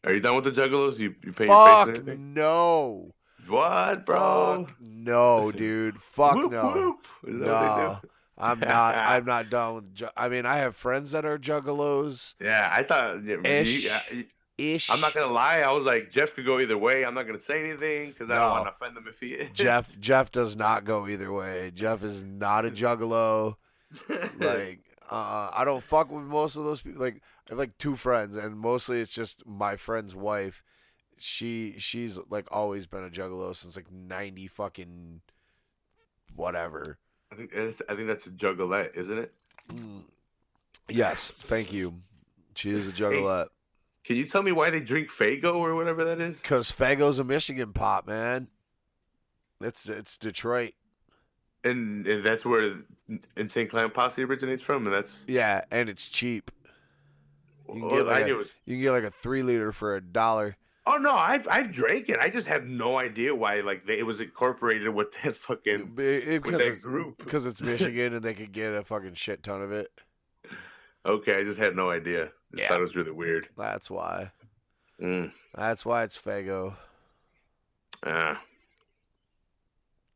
[0.04, 0.98] Are you done with the Juggalos?
[0.98, 2.34] You you pay your face Fuck and anything?
[2.34, 3.12] no.
[3.48, 4.66] What, bro?
[4.68, 6.00] Fuck no, dude.
[6.02, 6.70] Fuck Whoop, no.
[6.72, 6.96] whoop.
[7.26, 8.08] Is that what they No, do?
[8.38, 8.94] I'm not.
[8.96, 9.94] I'm not done with.
[9.94, 13.16] Ju- I mean, I have friends that are juggalos Yeah, I thought.
[13.44, 13.84] Ish.
[13.84, 14.26] you- I-
[14.58, 14.90] ish.
[14.90, 15.60] I'm not gonna lie.
[15.60, 17.04] I was like, Jeff could go either way.
[17.04, 19.50] I'm not gonna say anything because I don't want to offend him if he is.
[19.54, 19.98] Jeff.
[20.00, 21.72] Jeff does not go either way.
[21.74, 23.54] Jeff is not a juggalo.
[24.38, 24.80] Like,
[25.10, 27.02] uh, I don't fuck with most of those people.
[27.02, 30.62] Like, I have like two friends, and mostly it's just my friend's wife.
[31.18, 35.20] She she's like always been a juggalo since like ninety fucking
[36.34, 36.98] whatever.
[37.30, 39.32] I think I think that's a juggalette, isn't it?
[39.68, 40.02] Mm.
[40.88, 42.00] Yes, thank you.
[42.54, 43.48] She is a juggalette.
[44.04, 46.40] Can you tell me why they drink Faygo or whatever that is?
[46.40, 48.48] Cause Faygo's a Michigan pop, man.
[49.60, 50.72] It's it's Detroit.
[51.64, 52.74] And, and that's where
[53.36, 55.12] Insane Clown Posse originates from, and that's.
[55.28, 56.50] Yeah, and it's cheap.
[57.68, 60.00] You can get like a, was- you can get like a three liter for a
[60.00, 60.56] dollar.
[60.84, 62.18] Oh no, I've I've drank it.
[62.20, 66.02] I just have no idea why like they, it was incorporated with that fucking Be-
[66.04, 67.18] it- with Because that it's, group.
[67.24, 69.90] because it's Michigan and they could get a fucking shit ton of it.
[71.06, 72.30] Okay, I just had no idea.
[72.50, 72.68] Just Yeah.
[72.68, 73.48] thought it was really weird.
[73.56, 74.32] That's why.
[75.00, 75.32] Mm.
[75.54, 76.74] That's why it's Faygo.
[78.04, 78.40] Ah.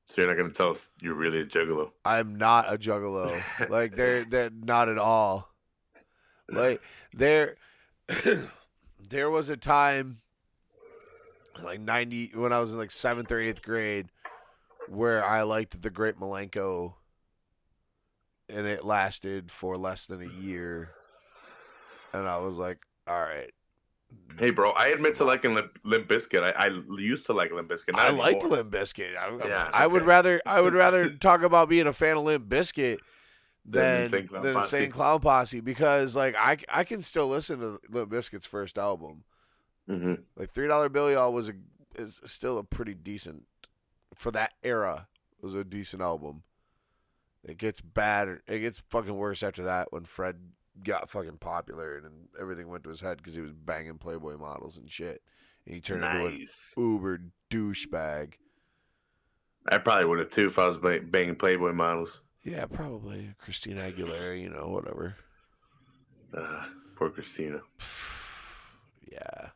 [0.08, 1.90] So you're not gonna tell us you're really a juggalo?
[2.04, 3.42] I'm not a juggalo.
[3.68, 5.52] like they're they're not at all.
[6.48, 6.80] Like
[7.12, 7.56] there
[9.08, 10.20] there was a time
[11.62, 14.08] like 90 when I was in like 7th or 8th grade
[14.88, 16.94] where I liked the Great Milenko
[18.48, 20.90] and it lasted for less than a year
[22.12, 22.78] and I was like
[23.08, 23.52] all right
[24.38, 26.42] Hey, bro, I admit to liking Limp, Limp Bizkit.
[26.42, 27.92] I, I used to like Limp Bizkit.
[27.92, 28.58] not I liked anymore.
[28.58, 29.16] Limp Bizkit.
[29.16, 32.24] I, I- Yeah, I would rather I would rather talk about being a fan of
[32.24, 32.98] Limp Bizkit
[33.64, 34.76] Than than Insane Clown than Posse.
[34.76, 39.24] Insane Clown Posse because like I I can still listen to Limp Bizkit's first album.
[39.88, 40.22] Mhm.
[40.36, 41.52] Like Three Dollar Bill Y'all was a
[41.96, 43.44] is still a pretty decent
[44.14, 45.08] for that era.
[45.38, 46.42] It was a decent album.
[47.42, 48.40] It gets bad.
[48.46, 50.36] It gets fucking worse after that when Fred
[50.82, 54.76] got fucking popular and, everything went to his head because he was banging Playboy models
[54.76, 55.22] and shit.
[55.64, 56.46] And he turned into an
[56.76, 57.20] uber
[57.50, 58.34] douchebag.
[59.68, 62.20] I probably would have too if I was banging Playboy models.
[62.44, 64.40] Yeah, probably Christina Aguilera.
[64.40, 65.16] You know, whatever.
[66.36, 66.64] Uh,
[66.96, 67.60] poor Christina.
[69.12, 69.50] Yeah.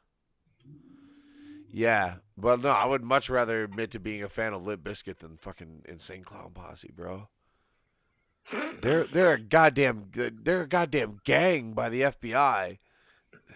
[1.73, 5.19] Yeah, but no, I would much rather admit to being a fan of Limp Bizkit
[5.19, 7.29] than fucking Insane Clown Posse, bro.
[8.81, 12.79] They're they're a goddamn they're a goddamn gang by the FBI.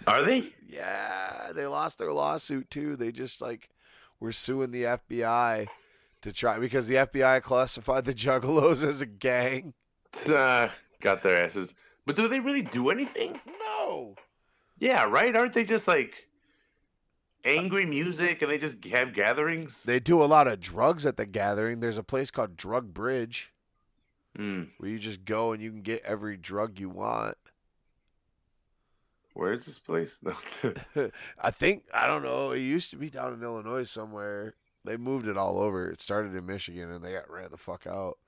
[0.06, 0.52] Are they?
[0.68, 2.96] Yeah, they lost their lawsuit too.
[2.96, 3.70] They just like
[4.20, 5.68] were suing the FBI
[6.22, 9.74] to try because the FBI classified the Juggalos as a gang.
[10.26, 10.68] Uh,
[11.00, 11.70] got their asses.
[12.06, 13.40] But do they really do anything?
[13.46, 14.14] No.
[14.78, 15.34] Yeah, right.
[15.34, 16.28] Aren't they just like
[17.44, 19.82] angry music and they just have gatherings?
[19.84, 21.80] They do a lot of drugs at the gathering.
[21.80, 23.52] There's a place called Drug Bridge
[24.36, 24.64] Hmm.
[24.78, 27.36] where you just go and you can get every drug you want.
[29.34, 30.18] Where is this place?
[30.22, 31.10] No.
[31.40, 32.52] I think I don't know.
[32.52, 34.54] It used to be down in Illinois somewhere.
[34.84, 35.90] They moved it all over.
[35.90, 38.18] It started in Michigan and they got ran the fuck out.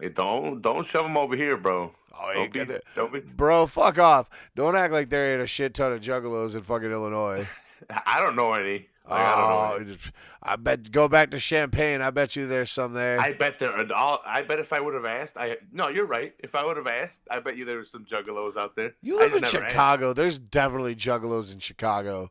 [0.00, 1.92] Hey, don't don't shove them over here, bro.
[2.12, 3.20] Oh, Don't be, get don't be.
[3.20, 4.28] Bro, fuck off.
[4.56, 7.48] Don't act like there ain't a shit ton of juggalos in fucking Illinois.
[8.06, 8.88] I don't know any.
[9.08, 9.94] Like, I don't know.
[9.94, 10.10] Oh,
[10.42, 12.00] I bet go back to Champaign.
[12.00, 13.20] I bet you there's some there.
[13.20, 13.70] I bet there.
[13.70, 16.34] Are all, I bet if I would have asked, I no, you're right.
[16.38, 18.94] If I would have asked, I bet you there was some juggalos out there.
[19.02, 19.70] you I live in never asked.
[19.72, 20.12] Chicago.
[20.14, 22.30] There's definitely juggalos in Chicago.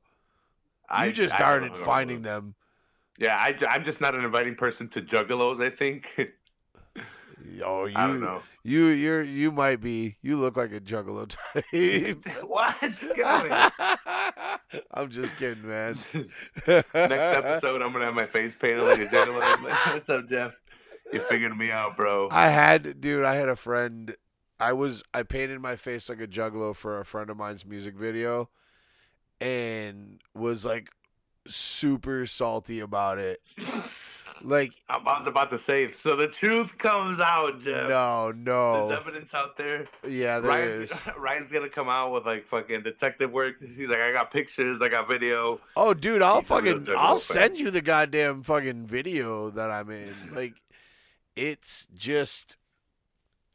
[0.89, 1.83] I- You just I started know.
[1.83, 2.55] finding them.
[3.19, 5.61] Yeah, I, I'm just not an inviting person to juggalos.
[5.63, 6.07] I think.
[7.63, 8.41] Oh, you, I don't know.
[8.63, 10.17] you, you're, you might be.
[10.21, 12.43] You look like a juggalo type.
[12.47, 12.75] what?
[14.91, 15.97] I'm just kidding, man.
[16.67, 19.63] Next episode, I'm gonna have my face painted like a juggalo.
[19.63, 20.53] Like, What's up, Jeff?
[21.11, 22.29] You figured me out, bro.
[22.31, 23.25] I had, dude.
[23.25, 24.15] I had a friend.
[24.59, 25.03] I was.
[25.13, 28.49] I painted my face like a juggalo for a friend of mine's music video,
[29.41, 30.89] and was like
[31.45, 33.41] super salty about it.
[34.43, 35.91] Like, I was about to say.
[35.93, 37.89] So the truth comes out, Jeff.
[37.89, 38.87] no, no.
[38.87, 39.87] There's evidence out there.
[40.07, 41.07] Yeah, there Ryan's, is.
[41.17, 43.55] Ryan's gonna come out with like fucking detective work.
[43.61, 45.61] He's like, I got pictures, I got video.
[45.77, 46.87] Oh, dude, I'll He's fucking.
[46.97, 50.13] I'll send you the goddamn fucking video that I'm in.
[50.33, 50.55] Like,
[51.35, 52.57] it's just.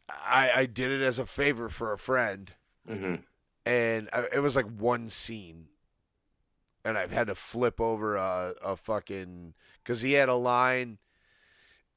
[0.09, 2.53] I I did it as a favor for a friend.
[2.89, 3.17] Mm-hmm.
[3.67, 5.67] and I, it was like one scene,
[6.85, 10.99] and I've had to flip over a, a fucking because he had a line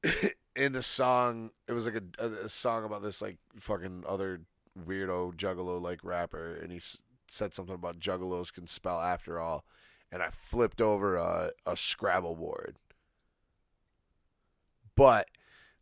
[0.56, 1.50] in the song.
[1.68, 4.42] It was like a, a, song about this like fucking other
[4.78, 9.64] weirdo juggalo like rapper, and he s- said something about juggalos can spell after all,
[10.10, 12.76] and I flipped over a, a Scrabble board,
[14.94, 15.28] but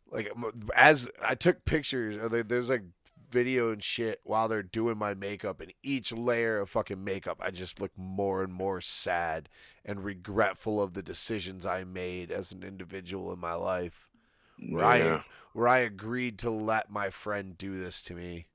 [0.09, 0.31] like
[0.75, 2.83] as I took pictures, uh, there- there's like
[3.31, 7.51] video and shit while they're doing my makeup and each layer of fucking makeup I
[7.51, 9.49] just look more and more sad
[9.85, 14.09] and regretful of the decisions I made as an individual in my life
[14.69, 18.45] where I where I agreed to let my friend do this to me.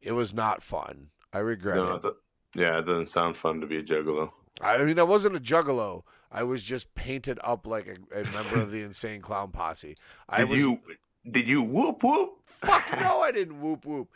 [0.00, 1.08] It was not fun.
[1.32, 2.14] I regret No, it.
[2.54, 4.30] yeah, it doesn't sound fun to be a juggalo.
[4.60, 6.02] I mean, I wasn't a juggalo.
[6.30, 9.94] I was just painted up like a, a member of the Insane Clown Posse.
[10.28, 10.80] I Did was you
[11.30, 12.30] did you whoop whoop?
[12.46, 13.20] fuck no.
[13.20, 14.08] I didn't whoop whoop.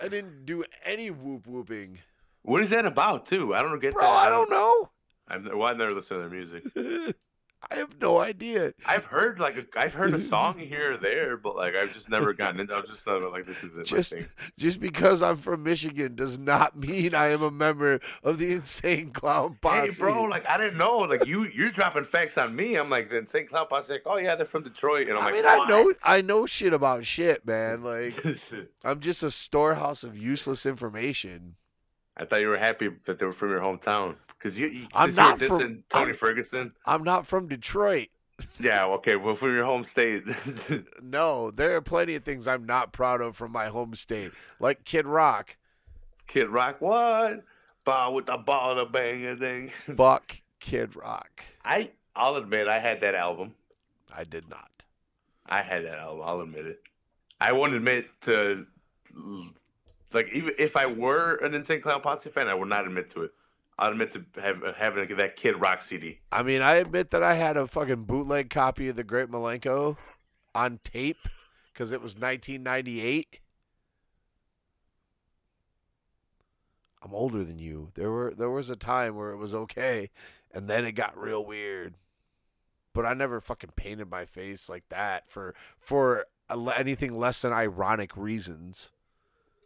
[0.00, 1.98] I didn't do any whoop whooping,
[2.42, 3.54] What is that about too?
[3.54, 4.02] I don't get bro.
[4.02, 4.10] that.
[4.10, 4.90] I don't know.
[5.28, 7.16] I've, well, I've never listened to their music.
[7.70, 8.74] I have no idea.
[8.84, 12.10] I've heard like a, I've heard a song here or there, but like I've just
[12.10, 12.74] never gotten into.
[12.74, 14.14] I'm just like this isn't Just
[14.58, 19.10] just because I'm from Michigan does not mean I am a member of the Insane
[19.10, 19.92] Clown Posse.
[19.92, 20.98] Hey, bro, like I didn't know.
[20.98, 22.76] Like you, you're dropping facts on me.
[22.76, 25.26] I'm like, the Insane Clown Posse, like, oh yeah, they're from Detroit, and I'm I
[25.26, 27.82] like, mean, I know I know shit about shit, man.
[27.84, 28.22] Like
[28.84, 31.56] I'm just a storehouse of useless information.
[32.16, 34.66] I thought you were happy that they were from your hometown because you.
[34.68, 36.72] you I'm since you were not from- dissing Tony I'm- Ferguson.
[36.86, 38.08] I'm not from Detroit.
[38.58, 40.24] Yeah, okay, well, from your home state.
[41.02, 44.84] No, there are plenty of things I'm not proud of from my home state, like
[44.84, 45.56] Kid Rock.
[46.26, 47.44] Kid Rock, what?
[47.84, 49.70] Ball with the ball, the bang and thing.
[49.96, 51.42] Fuck Kid Rock.
[51.64, 53.54] I, I'll admit, I had that album.
[54.12, 54.70] I did not.
[55.46, 56.22] I had that album.
[56.24, 56.80] I'll admit it.
[57.40, 58.66] I won't admit to,
[60.12, 63.22] like, even if I were an Insane Clown Posse fan, I would not admit to
[63.24, 63.32] it.
[63.78, 66.20] I'd admit to have, having that Kid Rock CD.
[66.30, 69.96] I mean, I admit that I had a fucking bootleg copy of The Great Milenko
[70.54, 71.28] on tape
[71.72, 73.38] because it was 1998.
[77.02, 77.90] I'm older than you.
[77.94, 80.10] There were there was a time where it was okay,
[80.52, 81.94] and then it got real weird.
[82.94, 86.26] But I never fucking painted my face like that for for
[86.76, 88.92] anything less than ironic reasons.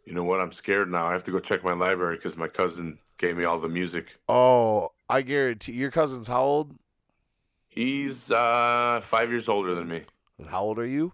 [0.05, 0.39] You know what?
[0.39, 1.05] I'm scared now.
[1.05, 4.07] I have to go check my library because my cousin gave me all the music.
[4.27, 6.75] Oh, I guarantee your cousin's how old?
[7.69, 10.03] He's uh, five years older than me.
[10.39, 11.13] And how old are you?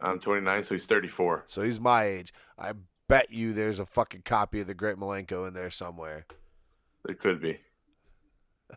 [0.00, 1.44] I'm 29, so he's 34.
[1.46, 2.32] So he's my age.
[2.58, 2.72] I
[3.08, 6.26] bet you there's a fucking copy of the Great Milenko in there somewhere.
[7.08, 7.58] It could be.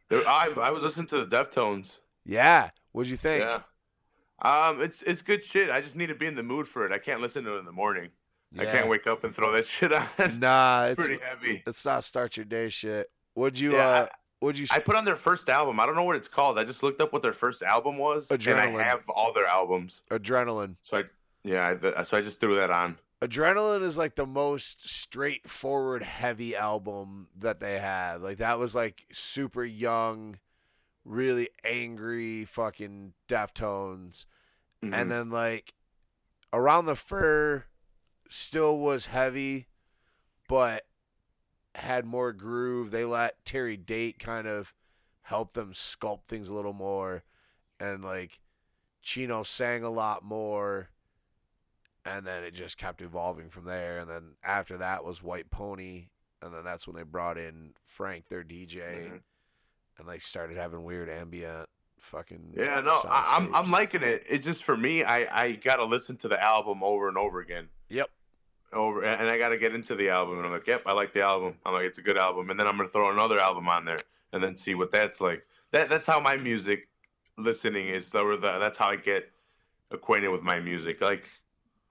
[0.10, 1.92] There- I I was listening to the Deftones.
[2.26, 2.72] Yeah.
[2.92, 3.44] What'd you think?
[3.44, 3.60] Yeah.
[4.42, 5.70] Um, it's it's good shit.
[5.70, 6.92] I just need to be in the mood for it.
[6.92, 8.10] I can't listen to it in the morning.
[8.58, 10.08] I can't wake up and throw that shit on.
[10.40, 11.64] Nah, it's it's pretty heavy.
[11.68, 13.10] it's not start your day shit.
[13.36, 14.08] Would you Yeah, uh
[14.42, 15.80] would you I put on their first album.
[15.80, 16.60] I don't know what it's called.
[16.60, 20.04] I just looked up what their first album was, and I have all their albums.
[20.12, 20.76] adrenaline?
[20.84, 21.04] So I
[21.44, 22.98] yeah, I, so I just threw that on.
[23.22, 28.22] Adrenaline is like the most straightforward heavy album that they have.
[28.22, 30.38] Like that was like super young,
[31.04, 34.26] really angry fucking Deftones.
[34.84, 34.94] Mhm.
[34.94, 35.74] And then like
[36.52, 37.66] Around the Fur
[38.30, 39.68] still was heavy,
[40.48, 40.86] but
[41.76, 42.92] had more groove.
[42.92, 44.74] They let Terry Date kind of
[45.24, 47.24] help them sculpt things a little more.
[47.80, 48.40] And like
[49.02, 50.90] Chino sang a lot more.
[52.06, 53.98] And then it just kept evolving from there.
[54.00, 56.10] And then after that was White Pony.
[56.42, 59.24] And then that's when they brought in Frank, their DJ, Mhm.
[59.98, 61.70] and they started having weird ambient
[62.06, 62.54] fucking.
[62.56, 64.24] Yeah, no, I, I'm I'm liking it.
[64.30, 67.68] It's just for me, I I gotta listen to the album over and over again.
[67.90, 68.10] Yep.
[68.74, 71.22] Over and I gotta get into the album, and I'm like, yep, I like the
[71.22, 71.56] album.
[71.66, 74.00] I'm like, it's a good album, and then I'm gonna throw another album on there,
[74.34, 75.46] and then see what that's like.
[75.72, 76.88] That that's how my music
[77.38, 78.10] listening is.
[78.14, 79.30] Or the, that's how I get
[79.92, 81.02] acquainted with my music.
[81.02, 81.24] Like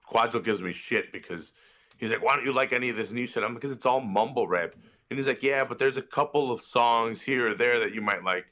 [0.09, 1.53] Quadzil gives me shit because
[1.97, 3.43] he's like, why don't you like any of this new shit?
[3.43, 4.75] I'm because it's all mumble rap,
[5.09, 8.01] and he's like, yeah, but there's a couple of songs here or there that you
[8.01, 8.45] might like.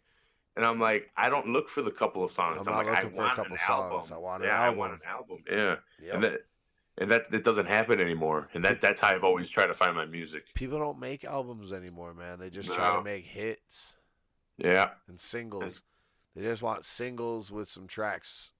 [0.55, 2.61] And I'm like, I don't look for the couple of songs.
[2.67, 4.11] I'm I'm, like, I looking for a want couple an songs.
[4.11, 4.13] album.
[4.13, 4.73] I want an yeah, album.
[4.73, 5.37] I want an album.
[5.49, 5.75] Yeah,
[6.05, 6.13] Yep.
[6.15, 6.45] and that
[6.99, 8.49] and that that doesn't happen anymore.
[8.53, 10.53] And that that's how I've always tried to find my music.
[10.53, 12.37] People don't make albums anymore, man.
[12.39, 13.95] They just try to make hits
[14.57, 15.81] Yeah, and singles.
[16.35, 18.53] They just want singles with some tracks.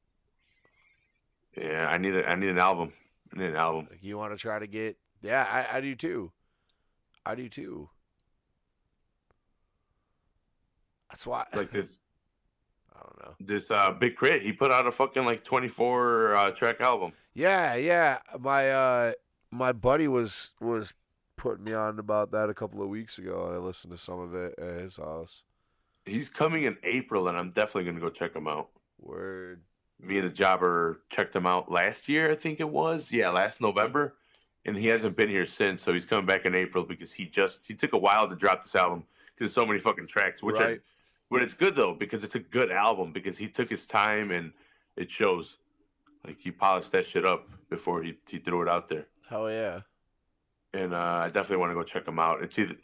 [1.56, 1.88] yeah.
[1.90, 2.94] I need a I need an album.
[3.36, 3.88] I need an album.
[4.02, 4.98] You want to try to get.
[5.22, 6.32] Yeah, I, I do too.
[7.26, 7.90] I do too.
[11.14, 11.46] That's why.
[11.54, 12.00] Like this
[12.96, 13.36] I don't know.
[13.40, 14.42] this uh Big Crit.
[14.42, 17.14] He put out a fucking like 24 uh, track album.
[17.36, 18.18] Yeah, yeah.
[18.40, 19.14] My uh,
[19.52, 20.94] my buddy was was
[21.38, 24.20] putting me on about that a couple of weeks ago, and I listened to some
[24.20, 25.44] of it at his house.
[26.06, 28.70] He's coming in April, and I'm definitely gonna go check him out.
[29.00, 29.62] Word.
[30.02, 33.12] Me and the jobber checked him out last year, I think it was.
[33.12, 34.16] Yeah, last November,
[34.66, 35.84] and he hasn't been here since.
[35.84, 38.64] So he's coming back in April because he just he took a while to drop
[38.64, 39.04] this album
[39.36, 40.42] because so many fucking tracks.
[40.42, 40.82] Which I, Right.
[41.30, 44.52] But it's good though because it's a good album because he took his time and
[44.98, 45.58] it shows.
[46.26, 49.08] Like he polished that shit up before he he threw it out there.
[49.30, 49.82] Hell yeah.
[50.74, 52.42] and uh, I definitely want to go check him out.
[52.44, 52.76] It's either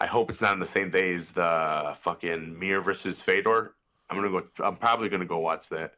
[0.00, 3.74] I hope it's not on the same day as the fucking Mir versus Fedor.
[4.08, 4.42] I'm gonna go.
[4.64, 5.92] I'm probably gonna go watch that.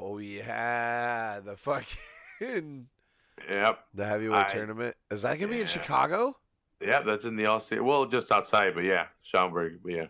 [0.00, 2.88] Oh yeah, the fucking
[3.48, 4.96] Yep, the heavyweight I- tournament.
[5.10, 6.36] Is that gonna be in Chicago?
[6.84, 7.04] Yep.
[7.06, 7.80] That's in the Allstate.
[7.82, 9.80] Well, just outside, but yeah, Schaumburg.
[9.82, 10.06] But yeah,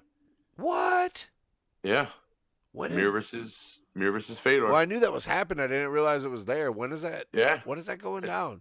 [0.56, 1.28] What?
[1.82, 2.06] yeah.
[2.72, 2.96] When is?
[2.96, 3.56] Mir versus
[3.94, 4.66] Mir versus Fedor.
[4.66, 5.62] Well, I knew that was happening.
[5.64, 6.72] I didn't realize it was there.
[6.72, 7.26] When is that?
[7.32, 8.60] Yeah, When is that going down?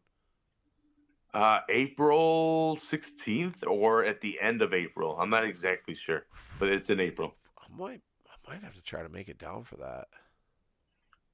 [1.33, 5.17] uh, April 16th or at the end of April.
[5.19, 6.27] I'm not exactly sure,
[6.59, 7.33] but it's in April.
[7.57, 10.09] I might, I might have to try to make it down for that.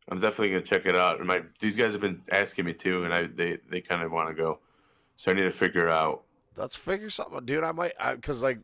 [0.07, 1.19] I'm definitely gonna check it out.
[1.19, 4.11] And my these guys have been asking me too, and I they they kind of
[4.11, 4.59] want to go,
[5.17, 6.23] so I need to figure out.
[6.59, 7.63] Let's figure something, out, dude.
[7.63, 8.59] I might, because like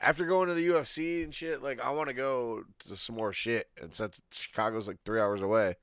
[0.00, 3.32] after going to the UFC and shit, like I want to go to some more
[3.32, 3.68] shit.
[3.80, 5.76] And since Chicago's like three hours away,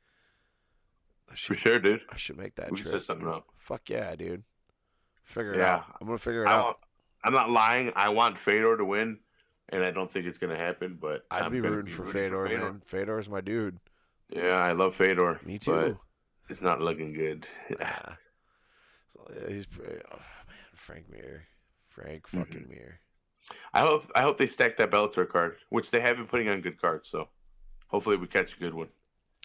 [1.29, 2.01] I For should, sure, dude.
[2.09, 2.93] I should make that We trip.
[2.93, 3.47] set something up.
[3.57, 4.43] Fuck yeah, dude.
[5.25, 5.75] Figure it Yeah.
[5.75, 5.95] out.
[5.99, 6.63] I'm gonna figure it I out.
[6.65, 6.77] want,
[7.25, 7.91] I'm not lying.
[7.95, 9.19] I want Fedor to win,
[9.69, 10.97] and I don't think it's gonna happen.
[11.01, 12.81] But I'd I'm be gonna rooting for Fedor, man.
[12.85, 13.77] Fedor's my dude.
[14.29, 15.41] Yeah, I love Fedor.
[15.45, 15.99] Me too.
[16.49, 17.45] it's not looking good.
[17.77, 18.13] Nah.
[19.09, 21.43] So, yeah, he's pretty, oh, man, Frank Mir,
[22.01, 22.39] Frank Mm-hmm.
[22.39, 22.99] fucking Mir.
[23.73, 26.61] I hope I hope they stack that Bellator card, which they have been putting on
[26.61, 27.09] good cards.
[27.09, 27.29] So
[27.87, 28.89] hopefully we catch a good one.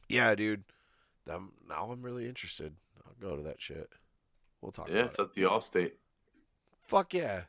[0.08, 0.64] Yeah, dude.
[1.30, 2.74] I'm, now I'm really interested.
[3.06, 3.88] I'll go to that shit.
[4.60, 5.22] We'll talk Yeah, about it's it.
[5.22, 5.92] at the Allstate.
[6.88, 7.42] Fuck yeah.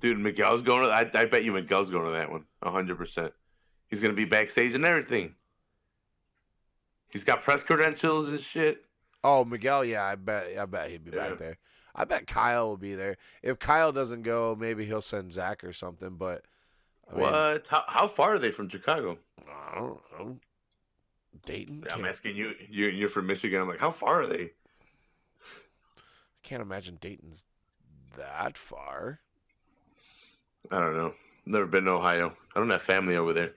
[0.00, 0.88] Dude, Miguel's going to.
[0.88, 2.44] I, I bet you Miguel's going to that one.
[2.62, 3.32] hundred percent.
[3.88, 5.34] He's gonna be backstage and everything.
[7.08, 8.84] He's got press credentials and shit.
[9.24, 11.28] Oh, Miguel, yeah, I bet I bet he'd be Yeah.
[11.30, 11.58] back there.
[11.98, 13.16] I bet Kyle will be there.
[13.42, 16.44] If Kyle doesn't go, maybe he'll send Zach or something, but
[17.10, 17.66] I mean, what?
[17.68, 19.16] How, how far are they from Chicago?
[19.48, 20.36] I don't know.
[21.46, 21.84] Dayton?
[21.90, 22.52] I'm Can't, asking you.
[22.68, 23.62] you you're from Michigan.
[23.62, 24.50] I'm like, how far are they?
[25.94, 27.44] I can't imagine Dayton's
[28.16, 29.20] that far.
[30.70, 31.14] I don't know.
[31.46, 32.36] Never been to Ohio.
[32.54, 33.52] I don't have family over there.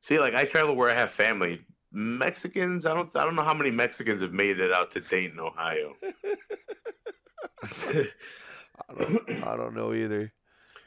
[0.00, 1.60] See, like I travel where I have family.
[1.92, 2.86] Mexicans.
[2.86, 3.14] I don't.
[3.14, 5.94] I don't know how many Mexicans have made it out to Dayton, Ohio.
[7.62, 10.32] I don't, I don't know either.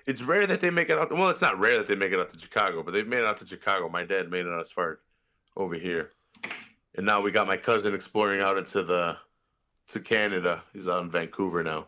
[0.05, 1.11] it's rare that they make it out.
[1.11, 3.25] well, it's not rare that they make it out to Chicago, but they've made it
[3.25, 3.89] out to Chicago.
[3.89, 4.99] My dad made it out as far
[5.57, 6.11] over here,
[6.95, 9.17] and now we got my cousin exploring out into the
[9.89, 10.63] to Canada.
[10.73, 11.87] He's out in Vancouver now.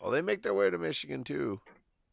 [0.00, 1.60] Well, they make their way to Michigan too.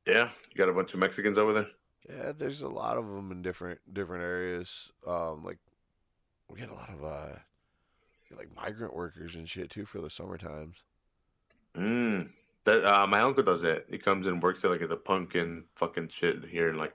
[0.07, 1.67] Yeah, you got a bunch of Mexicans over there.
[2.07, 4.91] Yeah, there's a lot of them in different different areas.
[5.05, 5.57] Um, like
[6.47, 7.35] we get a lot of uh,
[8.35, 10.77] like migrant workers and shit too for the summer times.
[11.79, 12.29] Mm.
[12.65, 13.87] That uh, my uncle does it.
[13.89, 16.93] He comes and works at like at the pumpkin fucking shit here in like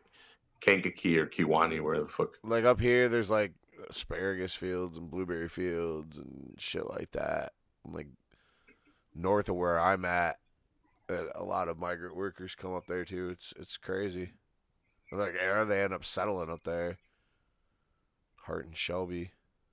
[0.61, 2.39] Kankakee or Kewanee, where the fuck.
[2.43, 3.53] Like up here, there's like
[3.89, 7.53] asparagus fields and blueberry fields and shit like that.
[7.91, 8.09] Like
[9.15, 10.39] north of where I'm at,
[11.09, 13.31] a lot of migrant workers come up there too.
[13.31, 14.33] It's it's crazy.
[15.13, 16.99] Like, or they end up settling up there.
[18.37, 19.31] Hart and Shelby,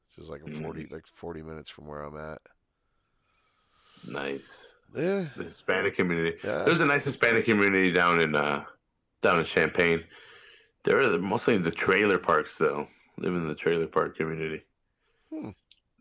[0.08, 2.42] which is like a forty, like forty minutes from where I'm at.
[4.08, 4.68] Nice.
[4.96, 6.38] Yeah, The Hispanic community.
[6.44, 6.64] yeah.
[6.64, 8.64] There's a nice Hispanic community down in uh
[9.22, 10.04] down in Champaign.
[10.84, 12.88] They're mostly in the trailer parks though.
[13.18, 14.64] Live in the trailer park community.
[15.32, 15.50] Hmm.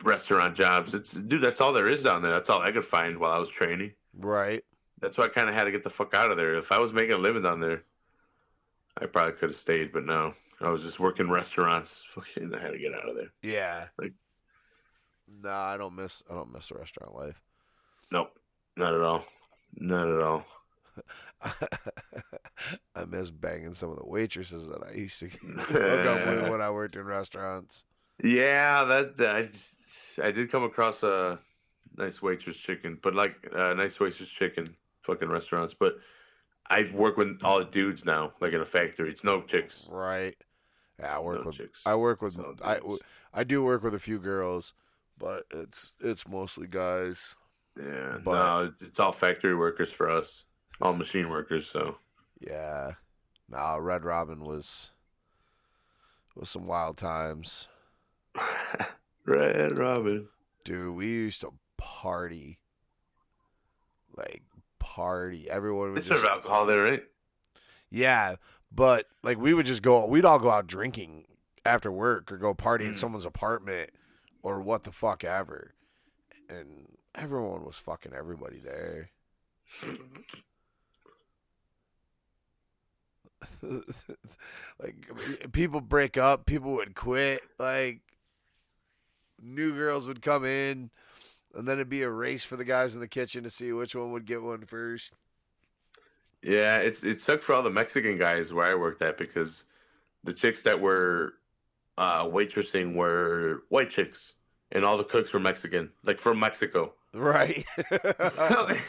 [0.03, 0.95] Restaurant jobs.
[0.95, 2.33] It's dude, that's all there is down there.
[2.33, 3.93] That's all I could find while I was training.
[4.19, 4.65] right.
[5.01, 6.57] That's why I kind of had to get the fuck out of there.
[6.57, 7.85] If I was making a living down there,
[9.01, 10.35] I probably could have stayed, but no.
[10.61, 12.05] I was just working restaurants.
[12.15, 13.31] Fucking, I had to get out of there.
[13.43, 13.87] Yeah.
[13.99, 14.13] Like-
[15.43, 16.23] no, I don't miss.
[16.31, 17.41] I don't miss the restaurant life.
[18.13, 18.31] Nope,
[18.81, 19.25] not at all.
[19.77, 20.45] Not at all.
[22.95, 25.29] I miss banging some of the waitresses that I used to
[25.59, 27.85] hook up with when I worked in restaurants.
[28.23, 29.49] Yeah, that I,
[30.23, 31.39] I did come across a
[31.97, 35.75] nice waitress chicken, but like uh, nice waitress chicken, fucking restaurants.
[35.79, 35.95] But
[36.69, 39.11] I work with all the dudes now, like in a factory.
[39.11, 39.87] It's no chicks.
[39.91, 40.37] Right.
[40.99, 41.57] Yeah, I work No with.
[41.57, 41.81] chicks.
[41.87, 42.39] I work with.
[42.39, 42.81] All I.
[43.33, 44.75] I do work with a few girls,
[45.19, 47.37] but it's it's mostly guys.
[47.83, 50.45] Yeah, But- no, it's all factory workers for us,
[50.81, 51.69] all machine workers.
[51.71, 51.97] So
[52.41, 52.93] Yeah.
[53.49, 54.93] Nah, Red Robin was
[56.37, 57.69] was some wild times.
[59.27, 60.29] Red Robin.
[60.65, 62.59] Dude, we used to party.
[64.17, 64.43] Like
[64.79, 65.49] party.
[65.51, 67.03] Everyone would serve just alcohol there, right?
[67.91, 68.37] Yeah,
[68.73, 71.25] but like we would just go we'd all go out drinking
[71.65, 72.99] after work or go party in Mm.
[72.99, 73.91] someone's apartment
[74.43, 75.75] or what the fuck ever.
[76.49, 79.11] And everyone was fucking everybody there.
[84.83, 84.97] like
[85.53, 88.01] people break up, people would quit, like
[89.43, 90.91] new girls would come in
[91.55, 93.95] and then it'd be a race for the guys in the kitchen to see which
[93.95, 95.13] one would get one first.
[96.43, 99.65] Yeah, it's it sucked for all the Mexican guys where I worked at because
[100.25, 101.35] the chicks that were
[101.99, 104.35] uh, waitressing were white chicks,
[104.73, 106.95] and all the cooks were Mexican, like from Mexico.
[107.15, 107.65] Right.
[108.31, 108.77] So-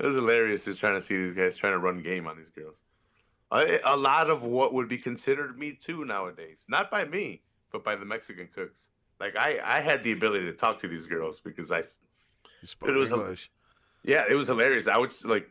[0.00, 2.50] It was hilarious just trying to see these guys trying to run game on these
[2.50, 2.76] girls.
[3.52, 7.94] A lot of what would be considered Me Too nowadays, not by me, but by
[7.94, 8.88] the Mexican cooks.
[9.20, 11.84] Like I, I had the ability to talk to these girls because I You
[12.66, 13.50] spoke It was English.
[14.02, 14.88] Yeah, it was hilarious.
[14.88, 15.48] I would like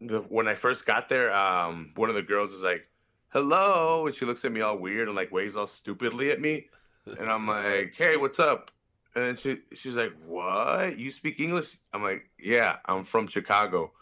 [0.00, 1.32] the, when I first got there.
[1.34, 2.86] Um, one of the girls is like,
[3.30, 6.68] "Hello," and she looks at me all weird and like waves all stupidly at me,
[7.06, 8.70] and I'm like, "Hey, what's up?"
[9.14, 10.98] And then she she's like, "What?
[10.98, 13.92] You speak English?" I'm like, "Yeah, I'm from Chicago."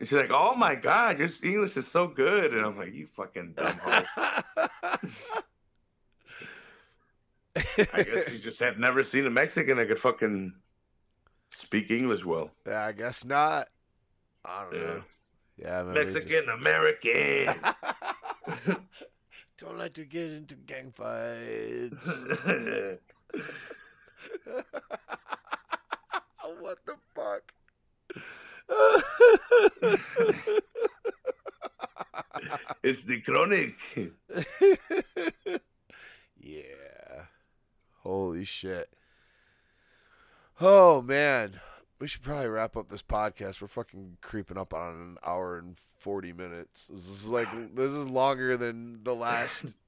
[0.00, 3.06] And she's like, "Oh my God, your English is so good," and I'm like, "You
[3.14, 3.78] fucking dumb.
[7.56, 10.52] I guess you just had never seen a Mexican that could fucking
[11.52, 12.50] speak English well.
[12.66, 13.68] yeah, I guess not.
[14.44, 14.80] I don't Yeah.
[14.86, 15.02] know.
[15.56, 17.54] Yeah, Mexican American.
[18.66, 18.80] just-
[19.58, 22.24] don't like to get into gang fights.
[26.60, 27.52] what the fuck?
[32.82, 33.74] it's the chronic.
[36.40, 37.26] yeah.
[38.02, 38.90] Holy shit.
[40.60, 41.60] Oh man.
[42.00, 43.62] We should probably wrap up this podcast.
[43.62, 46.88] We're fucking creeping up on an hour and 40 minutes.
[46.88, 49.76] This is like this is longer than the last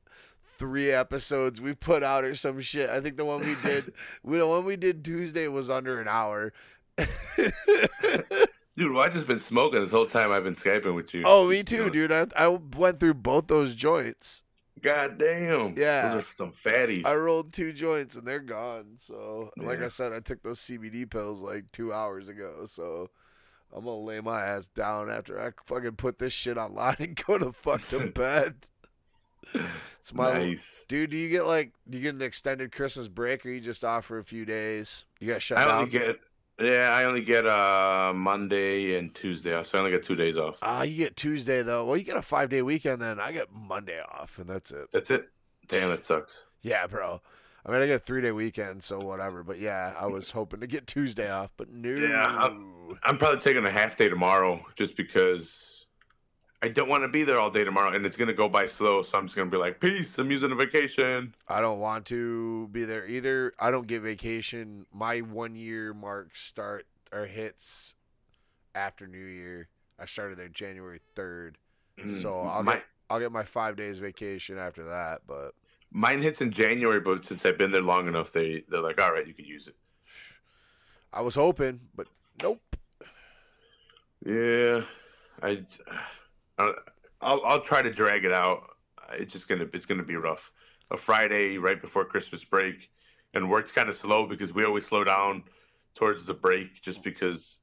[0.58, 2.90] three episodes we put out or some shit.
[2.90, 3.92] I think the one we did
[4.22, 6.52] we the one we did Tuesday was under an hour.
[8.76, 11.22] Dude, well, I just been smoking this whole time I've been Skyping with you.
[11.24, 12.12] oh, me too, dude.
[12.12, 14.42] I I went through both those joints.
[14.82, 15.74] God damn.
[15.78, 16.14] Yeah.
[16.14, 17.06] Those are some fatties.
[17.06, 18.98] I rolled two joints and they're gone.
[18.98, 22.66] So, like I said, I took those CBD pills like two hours ago.
[22.66, 23.08] So,
[23.74, 27.38] I'm gonna lay my ass down after I fucking put this shit online and go
[27.38, 28.56] to fuck to bed.
[29.54, 30.84] It's my nice.
[30.88, 31.10] dude.
[31.10, 34.04] Do you get like do you get an extended Christmas break, or you just off
[34.06, 35.04] for a few days?
[35.20, 35.78] You got shut I down.
[35.78, 36.20] only get
[36.60, 40.38] yeah, I only get uh Monday and Tuesday off, so I only get two days
[40.38, 40.56] off.
[40.62, 41.84] Ah, you get Tuesday though.
[41.84, 43.18] Well, you get a five day weekend then.
[43.20, 44.88] I get Monday off, and that's it.
[44.92, 45.28] That's it.
[45.68, 46.44] Damn, it sucks.
[46.62, 47.20] Yeah, bro.
[47.66, 49.42] I mean, I get three day weekend, so whatever.
[49.42, 51.90] But yeah, I was hoping to get Tuesday off, but no.
[51.90, 52.48] Yeah,
[53.02, 55.75] I'm probably taking a half day tomorrow just because
[56.62, 59.02] I don't want to be there all day tomorrow, and it's gonna go by slow.
[59.02, 60.18] So I'm just gonna be like, peace.
[60.18, 61.34] I'm using a vacation.
[61.48, 63.52] I don't want to be there either.
[63.58, 64.86] I don't get vacation.
[64.92, 67.94] My one year mark start or hits
[68.74, 69.68] after New Year.
[70.00, 71.58] I started there January third,
[71.98, 75.22] Mm, so I'll my, get I'll get my five days vacation after that.
[75.26, 75.54] But
[75.90, 79.12] mine hits in January, but since I've been there long enough, they they're like, all
[79.12, 79.76] right, you can use it.
[81.12, 82.08] I was hoping, but
[82.42, 82.60] nope.
[84.24, 84.82] Yeah,
[85.42, 85.62] I, I
[86.58, 86.72] Uh,
[87.20, 88.70] I'll I'll try to drag it out.
[89.12, 90.50] It's just gonna it's gonna be rough.
[90.90, 92.90] A Friday right before Christmas break,
[93.34, 95.42] and work's kind of slow because we always slow down
[95.94, 97.58] towards the break just because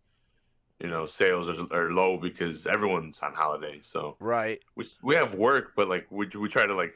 [0.80, 3.80] you know sales are, are low because everyone's on holiday.
[3.82, 4.60] So Right.
[4.76, 6.95] we we have work, but like we we try to like,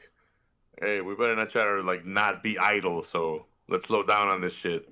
[0.82, 3.02] hey, we better not try to like not be idle.
[3.02, 4.88] So let's slow down on this shit.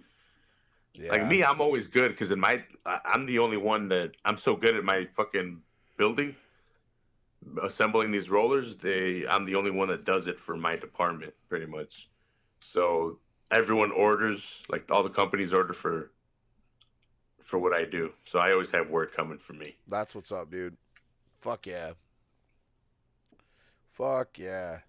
[0.94, 1.12] Yeah.
[1.12, 4.56] Like me, I'm always good because in my I'm the only one that I'm so
[4.56, 5.60] good at my fucking
[5.98, 6.34] building,
[7.62, 8.76] assembling these rollers.
[8.76, 12.08] They I'm the only one that does it for my department pretty much.
[12.60, 13.18] So
[13.50, 16.10] everyone orders like all the companies order for
[17.42, 18.12] for what I do.
[18.28, 19.76] So I always have work coming for me.
[19.86, 20.76] That's what's up, dude.
[21.40, 21.92] Fuck yeah.
[23.92, 24.80] Fuck yeah.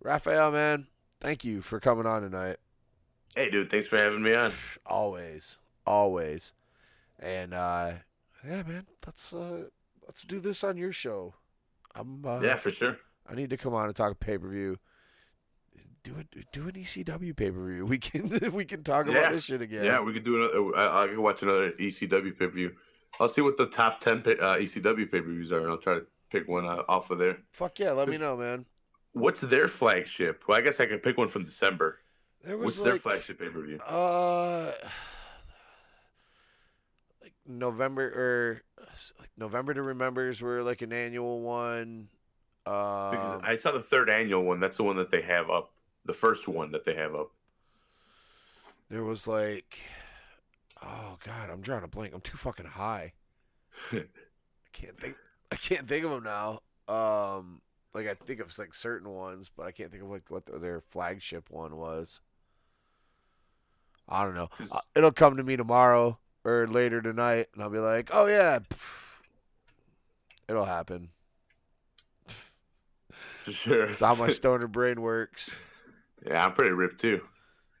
[0.00, 0.86] Rafael, man,
[1.20, 2.56] thank you for coming on tonight.
[3.36, 4.52] Hey, dude, thanks for having me on.
[4.86, 5.58] Always.
[5.86, 6.52] Always.
[7.18, 7.92] And uh
[8.44, 9.64] yeah, man, let's uh
[10.06, 11.34] let's do this on your show.
[11.94, 12.96] I'm uh Yeah, for sure.
[13.28, 14.78] I need to come on and talk pay per view.
[16.04, 17.86] Do it do an ECW pay per view.
[17.86, 19.18] We can we can talk Yeah.
[19.18, 19.84] about this shit again.
[19.84, 20.76] Yeah, we could do another.
[20.90, 22.72] I, I could watch another ECW pay per view.
[23.20, 25.94] I'll see what the top ten uh, ECW pay per views are, and I'll try
[25.94, 27.38] to pick one uh, off of there.
[27.52, 28.64] Fuck yeah, let me know, man.
[29.12, 30.42] What's their flagship?
[30.48, 31.98] Well, I guess I can pick one from December.
[32.42, 33.78] There was What's like their flagship pay per view?
[33.86, 34.72] Uh,
[37.20, 38.62] like November or
[39.18, 42.08] like November to Remembers were like an annual one.
[42.64, 44.60] Because Um, I saw the third annual one.
[44.60, 45.72] That's the one that they have up.
[46.04, 47.30] The first one that they have up.
[48.90, 49.80] there was like,
[50.82, 52.12] oh god, I'm drawing a blank.
[52.14, 53.12] I'm too fucking high.
[53.92, 54.04] I
[54.72, 55.16] can't think.
[55.50, 56.60] I can't think of them now.
[56.88, 57.60] Um,
[57.94, 60.58] like I think of like certain ones, but I can't think of like what their-
[60.58, 62.20] their flagship one was.
[64.08, 64.48] I don't know.
[64.70, 68.58] Uh, it'll come to me tomorrow or later tonight, and I'll be like, "Oh yeah,
[70.48, 71.10] it'll happen."
[73.48, 73.84] Sure.
[73.84, 75.58] It's how my stoner brain works,
[76.24, 77.22] yeah, I'm pretty ripped too.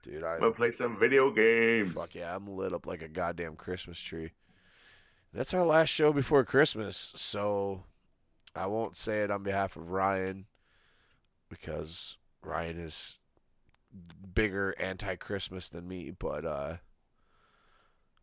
[0.02, 0.24] dude.
[0.24, 1.92] I I'm gonna play some video games.
[1.92, 4.32] fuck yeah, I'm lit up like a goddamn Christmas tree.
[5.32, 7.84] That's our last show before Christmas, so
[8.54, 10.46] I won't say it on behalf of Ryan
[11.48, 13.18] because Ryan is
[14.34, 16.76] bigger anti-Christmas than me, but uh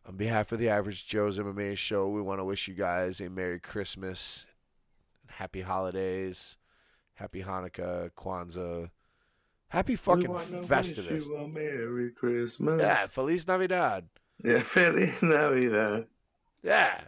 [0.05, 3.29] on behalf of the Average Joe's MMA show, we want to wish you guys a
[3.29, 4.47] Merry Christmas,
[5.27, 6.57] Happy Holidays,
[7.15, 8.89] Happy Hanukkah, Kwanzaa,
[9.69, 10.33] Happy fucking
[10.67, 11.27] Festivus.
[11.27, 12.81] You Merry Christmas.
[12.81, 14.05] Yeah, Feliz Navidad.
[14.43, 16.07] Yeah, Feliz Navidad.
[16.63, 17.01] Yeah.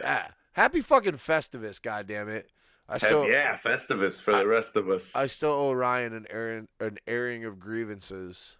[0.00, 0.28] Yeah.
[0.52, 2.44] Happy fucking Festivus, goddammit.
[2.88, 5.10] I Still, yeah, Festivus for the rest of us.
[5.14, 8.58] I still owe Ryan an airing an airing of grievances.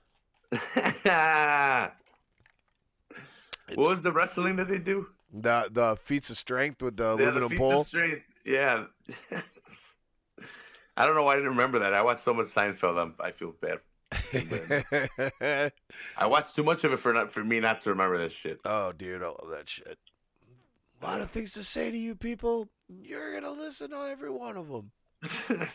[3.74, 5.06] what was the wrestling that they do?
[5.32, 7.80] The the feats of strength with the Yeah, the aluminum feats pole.
[7.80, 8.22] of strength.
[8.44, 8.84] Yeah.
[10.96, 11.92] I don't know why I didn't remember that.
[11.92, 13.00] I watched so much Seinfeld.
[13.02, 13.80] I'm, I feel bad.
[16.16, 18.60] I watched too much of it for not for me not to remember this shit.
[18.64, 19.98] oh, dude, I love that shit.
[21.02, 22.68] A lot of things to say to you people.
[22.88, 24.92] You're gonna listen to every one of them.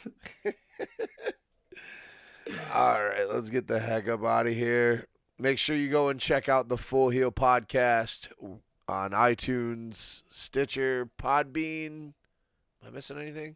[2.74, 5.06] All right, let's get the heck up out of here.
[5.42, 8.28] Make sure you go and check out the Full Heel podcast
[8.90, 12.14] on iTunes, Stitcher, Podbean.
[12.82, 13.56] Am I missing anything?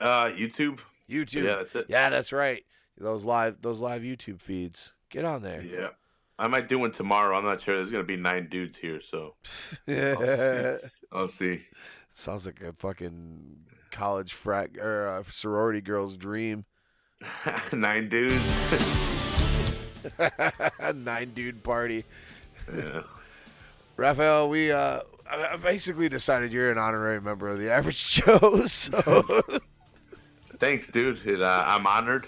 [0.00, 0.78] uh, YouTube.
[1.10, 1.44] YouTube.
[1.44, 1.86] Yeah, that's it.
[1.88, 2.64] Yeah, that's right.
[2.96, 4.92] Those live those live YouTube feeds.
[5.08, 5.62] Get on there.
[5.62, 5.88] Yeah.
[6.38, 7.36] I might do one tomorrow.
[7.36, 7.76] I'm not sure.
[7.76, 9.34] There's gonna be nine dudes here, so
[9.86, 10.76] yeah.
[11.10, 11.62] I'll see.
[12.12, 13.56] Sounds like a fucking
[13.90, 16.66] college frat or uh, sorority girl's dream.
[17.72, 18.44] nine dudes.
[20.94, 22.04] Nine dude party.
[22.74, 23.02] yeah.
[23.96, 25.00] Rafael, we uh
[25.30, 28.64] I I basically decided you're an honorary member of the Average Joe.
[28.66, 29.42] So
[30.58, 31.26] thanks, dude.
[31.26, 32.26] It, uh, I'm honored.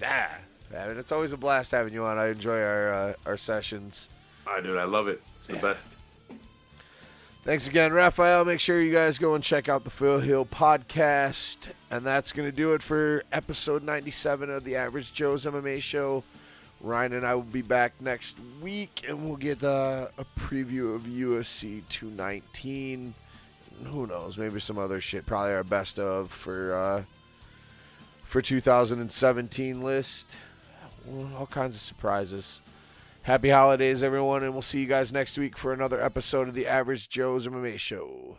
[0.00, 0.28] Yeah,
[0.76, 2.18] I mean, it's always a blast having you on.
[2.18, 4.08] I enjoy our uh, our sessions.
[4.46, 4.76] Right, dude.
[4.76, 5.22] I love it.
[5.40, 5.86] It's the best.
[7.44, 8.46] Thanks again, Rafael.
[8.46, 11.68] Make sure you guys go and check out the Full Heel podcast.
[11.90, 16.24] And that's going to do it for episode 97 of the Average Joe's MMA show.
[16.84, 21.02] Ryan and I will be back next week, and we'll get uh, a preview of
[21.02, 23.14] UFC 219.
[23.86, 24.36] Who knows?
[24.36, 25.24] Maybe some other shit.
[25.24, 27.04] Probably our best of for uh,
[28.24, 30.36] for 2017 list.
[31.38, 32.60] All kinds of surprises.
[33.22, 36.66] Happy holidays, everyone, and we'll see you guys next week for another episode of the
[36.66, 38.36] Average Joe's MMA Show.